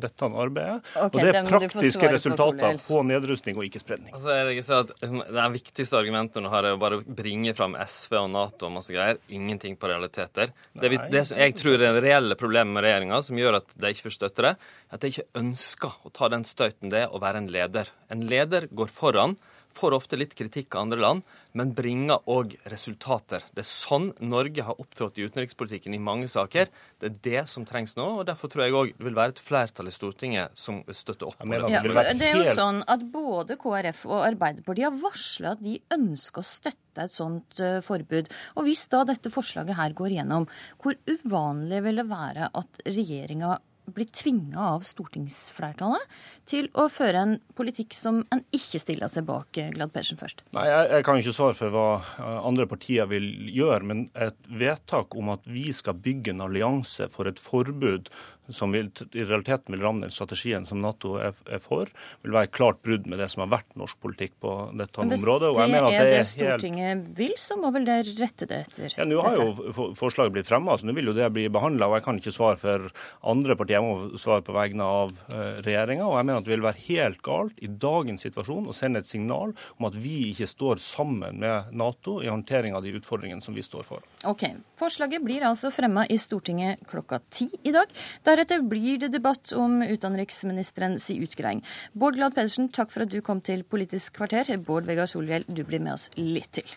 [0.00, 0.80] dette arbeidet.
[0.96, 4.12] Okay, og det er praktiske resultater på, på nedrustning og ikke-spredning.
[4.16, 7.76] Altså, jeg registrerer at liksom, Det viktigste argumentet nå har jeg å bare bringe fram
[7.78, 9.20] SV og Nato og masse greier.
[9.32, 10.52] Ingenting på realiteter.
[10.72, 13.72] Det, vi, det som jeg tror er det reelle problemet med regjeringa, som gjør at
[13.76, 14.54] de ikke får støtte det,
[14.92, 17.92] at de ikke ønsker å ta den støyten det er å være en leder.
[18.12, 19.36] En leder går foran
[19.76, 21.22] får ofte litt kritikk av andre land,
[21.58, 23.44] men bringer òg resultater.
[23.52, 26.70] Det er sånn Norge har opptrådt i utenrikspolitikken i mange saker.
[27.00, 29.42] Det er det som trengs nå, og derfor tror jeg òg det vil være et
[29.42, 31.60] flertall i Stortinget som vil støtte opp om det.
[31.72, 31.82] Ja,
[32.16, 36.46] det er jo sånn at både KrF og Arbeiderpartiet har varsla at de ønsker å
[36.46, 38.30] støtte et sånt uh, forbud.
[38.56, 40.48] Og hvis da dette forslaget her går gjennom,
[40.82, 43.58] hvor uvanlig vil det være at regjeringa
[43.94, 49.60] blir tvinga av stortingsflertallet til å føre en politikk som en ikke stiller seg bak
[49.60, 50.44] eh, Glad Persen først?
[50.56, 54.38] Nei, jeg, jeg, kan ikke svare for hva eh, andre partier vil gjøre, men et
[54.48, 58.10] vedtak om at vi skal bygge en allianse for et forbud
[58.50, 61.90] som vil, i realiteten vil ramme den strategien som Nato er, er, for,
[62.24, 65.52] vil være klart brudd med det som har vært norsk politikk på dette området.
[65.52, 67.10] Og jeg mener at det er det Stortinget helt...
[67.18, 70.74] vil, så må vel det rette det etter ja, Nå har jo forslaget blitt fremma,
[70.78, 71.90] så nå vil jo det bli behandla.
[71.96, 72.88] Jeg kan ikke svare for
[73.32, 76.08] andre partier, jeg må svare på vegne av uh, regjeringa.
[76.08, 79.10] Og jeg mener at det vil være helt galt i dagens situasjon å sende et
[79.10, 83.54] signal om at vi ikke står sammen med Nato i håndtering av de utfordringene som
[83.54, 84.04] vi står for.
[84.28, 84.48] Ok,
[84.80, 87.90] Forslaget blir altså fremma i Stortinget klokka ti i dag.
[88.26, 91.58] Der Deretter blir det debatt om utenriksministerens utgreiing.
[91.92, 94.48] Bård Glad Pedersen, takk for at du kom til Politisk kvarter.
[94.56, 96.72] Bård Vegar Solhjell, du blir med oss litt til.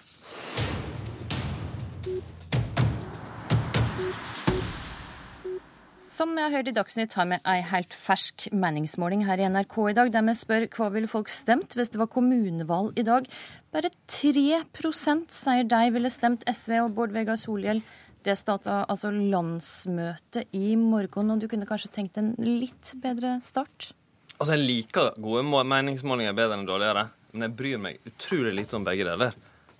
[6.15, 9.79] Som jeg har hørt i Dagsnytt, har vi ei helt fersk meningsmåling her i NRK
[9.89, 13.27] i dag, der vi spør hva ville folk stemt hvis det var kommunevalg i dag.
[13.71, 17.83] Bare 3% sier de ville stemt SV og Bård Vegar Solhjell
[18.25, 23.91] det starta altså landsmøte i morgen, og du kunne kanskje tenkt en litt bedre start?
[24.35, 28.87] Altså, Jeg liker gode meningsmålinger bedre enn dårligere, men jeg bryr meg utrolig lite om
[28.87, 29.35] begge deler.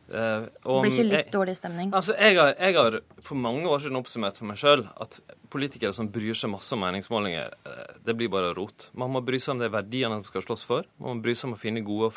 [0.05, 1.89] Uh, om, Blir ikke litt jeg, dårlig stemning?
[1.97, 5.17] Altså, jeg har, jeg har, for mange år siden oppsummert for meg sjøl at
[5.49, 8.91] politikere som bryr seg masse om meningsmålinger, uh, det blir bare rot.
[8.93, 10.85] Man må bry seg om de verdiene de skal slåss for.
[11.01, 12.13] Man må bry seg om å finne gode,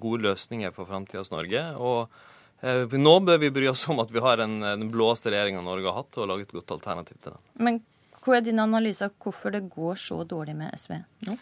[0.00, 1.66] gode løsninger for framtidas Norge.
[1.76, 2.22] og Eh,
[2.64, 5.98] nå bør vi bry oss om at vi har en, den blåeste regjeringa Norge har
[6.02, 7.42] hatt, og lage et godt alternativ til den.
[7.66, 7.80] Men
[8.24, 10.96] hva er din analyse av hvorfor det går så dårlig med SV
[11.28, 11.36] nå?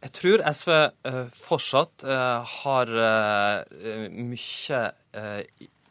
[0.00, 2.04] Jeg tror SV uh, fortsatt
[2.62, 2.92] har
[4.16, 4.80] mye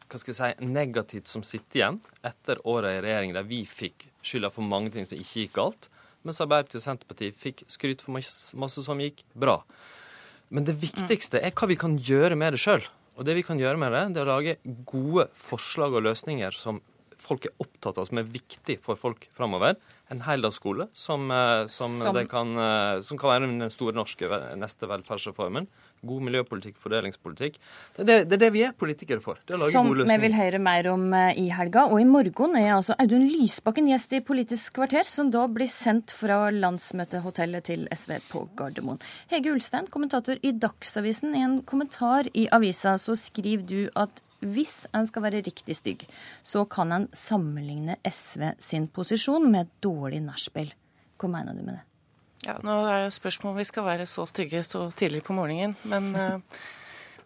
[0.09, 4.07] hva skal jeg si, negativt som sitter igjen etter året i regjering der vi fikk
[4.25, 5.89] skylda for mange ting som ikke gikk galt,
[6.25, 9.59] mens Arbeiderpartiet og Senterpartiet fikk skryt for masse, masse som gikk bra.
[10.49, 12.81] Men det viktigste er hva vi kan gjøre med det sjøl.
[13.19, 14.53] Og det vi kan gjøre med det, det er å lage
[14.87, 16.79] gode forslag og løsninger som
[17.29, 19.77] folk er opptatt av, som er viktig for folk framover.
[20.09, 22.19] En heldagsskole som, eh, som, som...
[22.29, 25.69] Kan, eh, som, kan, være den store norske neste velferdsreformen
[26.07, 27.57] god miljøpolitikk, fordelingspolitikk.
[27.97, 29.39] Det er det, det er det, vi er politikere for.
[29.43, 30.21] Det er å lage Som gode løsninger.
[30.21, 31.85] vi vil høre mer om eh, i helga.
[31.91, 36.13] Og i morgen er altså Audun Lysbakken gjest i Politisk kvarter, som da blir sendt
[36.15, 39.01] fra landsmøtehotellet til SV på Gardermoen.
[39.33, 41.35] Hege Ulstein, kommentator i Dagsavisen.
[41.35, 46.05] I en kommentar i avisa så skriver du at hvis en skal være riktig stygg,
[46.43, 50.71] så kan en sammenligne SV sin posisjon med et dårlig nachspiel.
[51.19, 51.85] Hva mener du med det?
[52.47, 55.75] Ja, Nå er det spørsmål om vi skal være så stygge så tidlig på morgenen.
[55.91, 56.39] Men eh,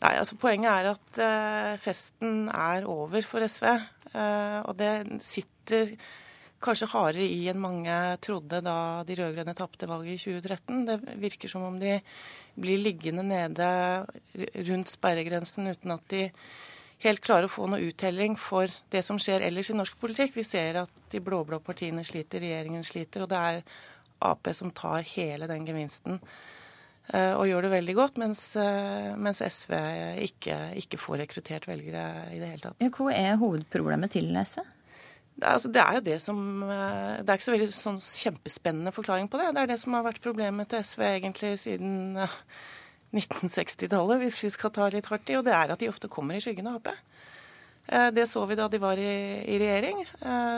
[0.01, 3.69] nei, altså poenget er at uh, festen er over for SV.
[4.13, 5.93] Eh, og det sitter
[6.63, 10.83] kanskje hardere i enn mange trodde da de rød-grønne tapte valget i 2013.
[10.87, 11.97] Det virker som om de
[12.59, 13.67] blir liggende nede
[14.69, 16.27] rundt sperregrensen uten at de
[17.03, 20.35] helt klare å få noe uttelling for det som skjer ellers i norsk politikk.
[20.37, 23.25] Vi ser at de blå-blå partiene sliter, regjeringen sliter.
[23.25, 23.63] og det er
[24.23, 26.19] Ap som tar hele den gevinsten
[27.11, 29.73] eh, og gjør det veldig godt, mens, eh, mens SV
[30.23, 32.85] ikke, ikke, får rekruttert velgere i det hele tatt.
[32.95, 34.63] Hva er hovedproblemet til SV?
[35.33, 36.39] Det er, altså, det er jo det som
[36.69, 39.49] eh, Det er ikke så veldig sånn kjempespennende forklaring på det.
[39.57, 42.15] Det er det som har vært problemet til SV egentlig siden
[43.13, 45.37] 1960-tallet, hvis vi skal ta litt hardt i.
[45.39, 46.91] Og det er at de ofte kommer i skyggen av Ap.
[48.15, 49.13] Det så vi da de var i,
[49.43, 50.05] i regjering.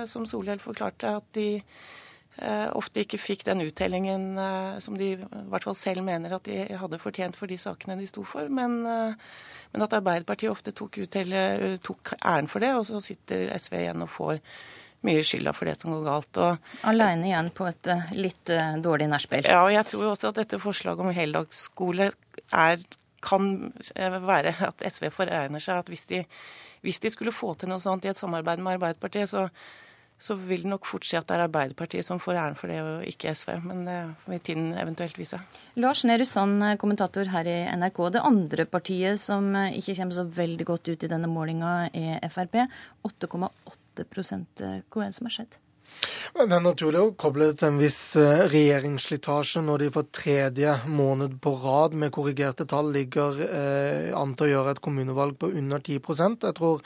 [0.07, 1.47] Som Solhjell forklarte, at de
[2.41, 6.47] eh, ofte ikke fikk den uttellingen eh, som de i hvert fall selv mener at
[6.47, 8.49] de hadde fortjent for de sakene de sto for.
[8.51, 9.19] Men, eh,
[9.73, 14.05] men at Arbeiderpartiet ofte tok, uttelle, tok æren for det, og så sitter SV igjen
[14.05, 14.41] og får
[15.05, 16.41] mye skylda for det som går galt.
[16.43, 18.53] Og, Aleine igjen på et litt
[18.83, 19.47] dårlig nachspiel.
[19.47, 22.11] Ja, og jeg tror også at dette forslaget om heldagsskole
[22.51, 22.85] er,
[23.25, 23.49] kan
[23.95, 26.21] være at SV foregner seg at hvis de,
[26.85, 29.47] hvis de skulle få til noe sånt i et samarbeid med Arbeiderpartiet, så
[30.19, 32.79] så vil det nok fort si at det er Arbeiderpartiet som får æren for det,
[32.81, 33.51] og ikke SV.
[33.65, 33.97] Men det
[34.31, 35.39] vil tiden eventuelt vise.
[35.81, 37.99] Lars Nehru Sand, kommentator her i NRK.
[38.15, 42.63] Det andre partiet som ikke kommer så veldig godt ut i denne målinga, er Frp.
[43.05, 45.59] 8,8 Hva er som har skjedd?
[46.35, 50.73] Det er naturlig å koble det til en viss eh, regjeringsslitasje når de for tredje
[50.91, 55.49] måned på rad med korrigerte tall ligger eh, an til å gjøre et kommunevalg på
[55.55, 56.83] under 10% Jeg tror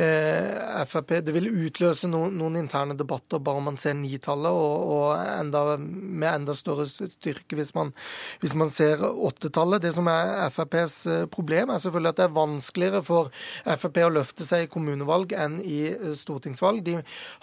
[0.00, 4.88] eh, Frp Det vil utløse no, noen interne debatter bare om man ser nitallet, og,
[4.96, 7.92] og enda, med enda større styrke hvis man,
[8.40, 9.84] hvis man ser åttetallet.
[9.84, 13.30] Det som er FrPs eh, problem, er selvfølgelig at det er vanskeligere for
[13.66, 16.82] Frp å løfte seg i kommunevalg enn i eh, stortingsvalg.
[16.86, 16.98] De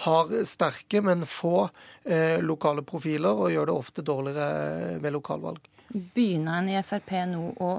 [0.08, 1.70] har sterke men få
[2.04, 5.70] eh, lokale profiler, og gjør det ofte dårligere ved lokalvalg.
[5.94, 7.72] Begynner en i Frp nå å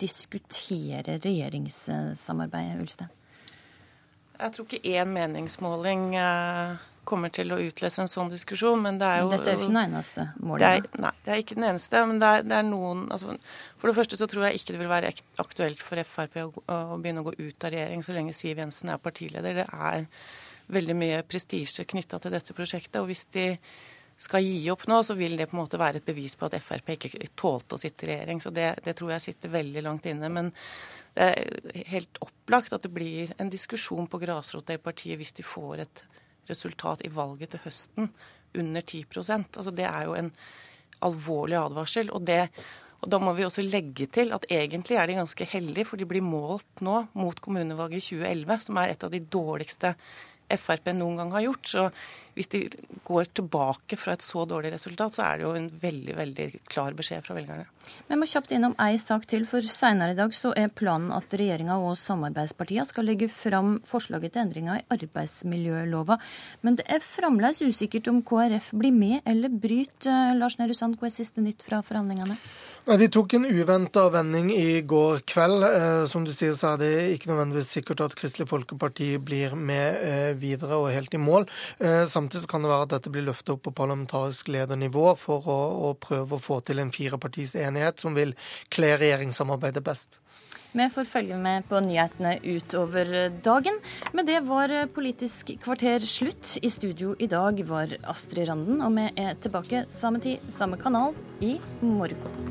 [0.00, 3.16] diskutere regjeringssamarbeidet, Ulstein?
[4.40, 9.08] Jeg tror ikke én meningsmåling eh, kommer til å utløse en sånn diskusjon, men det
[9.08, 10.86] er jo Dette er jo ikke den eneste målingen?
[11.04, 12.02] Nei, det er ikke den eneste.
[12.08, 13.36] Men det er, det er noen altså,
[13.80, 15.12] For det første så tror jeg ikke det vil være
[15.42, 18.92] aktuelt for Frp å, å begynne å gå ut av regjering så lenge Siv Jensen
[18.92, 19.62] er partileder.
[19.62, 20.06] Det er
[20.72, 23.00] veldig mye prestisje knytta til dette prosjektet.
[23.00, 23.46] og hvis de
[24.20, 26.58] skal gi opp nå, så vil det på en måte være et bevis på at
[26.60, 28.42] Frp ikke tålte å sitte i regjering.
[28.44, 30.28] Så det, det, tror jeg sitter veldig langt inne.
[30.28, 30.50] Men
[31.16, 35.46] det er helt opplagt at det blir en diskusjon på grasrota i partiet hvis de
[35.46, 36.04] får et
[36.50, 38.12] resultat i valget til høsten
[38.58, 40.30] under 10% altså Det er jo en
[41.06, 42.10] alvorlig advarsel.
[42.10, 42.48] og det
[43.00, 46.04] og Da må vi også legge til at egentlig er de ganske heldige, for de
[46.04, 49.94] blir målt nå mot kommunevalget i 2011, som er et av de dårligste
[50.58, 51.70] Frp noen gang har gjort.
[51.70, 51.84] Så
[52.36, 52.60] hvis de
[53.04, 56.94] går tilbake fra et så dårlig resultat, så er det jo en veldig veldig klar
[56.96, 57.66] beskjed fra velgerne.
[58.08, 61.34] Vi må kjapt innom ei sak til, for senere i dag så er planen at
[61.36, 66.20] regjeringa og samarbeidspartiene skal legge fram forslaget til endringer i arbeidsmiljølova.
[66.66, 70.36] Men det er fremdeles usikkert om KrF blir med eller bryter.
[70.38, 72.38] Lars Nehru Sand, hva er siste nytt fra forhandlingene?
[72.90, 75.62] De tok en uventa vending i går kveld.
[75.62, 80.00] Eh, som du sier, så er det ikke nødvendigvis sikkert at Kristelig Folkeparti blir med
[80.02, 81.46] eh, videre og helt i mål.
[81.78, 85.60] Eh, samtidig kan det være at dette blir løftet opp på parlamentarisk ledernivå for å,
[85.86, 88.34] å prøve å få til en firepartis enighet som vil
[88.74, 90.18] kle regjeringssamarbeidet best.
[90.72, 93.80] Vi får følge med på nyhetene utover dagen.
[94.14, 96.56] Men det var Politisk kvarter slutt.
[96.62, 101.16] I studio i dag var Astrid Randen, og vi er tilbake samme tid, samme kanal,
[101.40, 102.50] i morgen.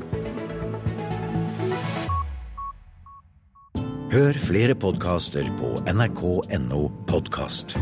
[4.10, 7.76] Hør flere podkaster på nrk.no podkast.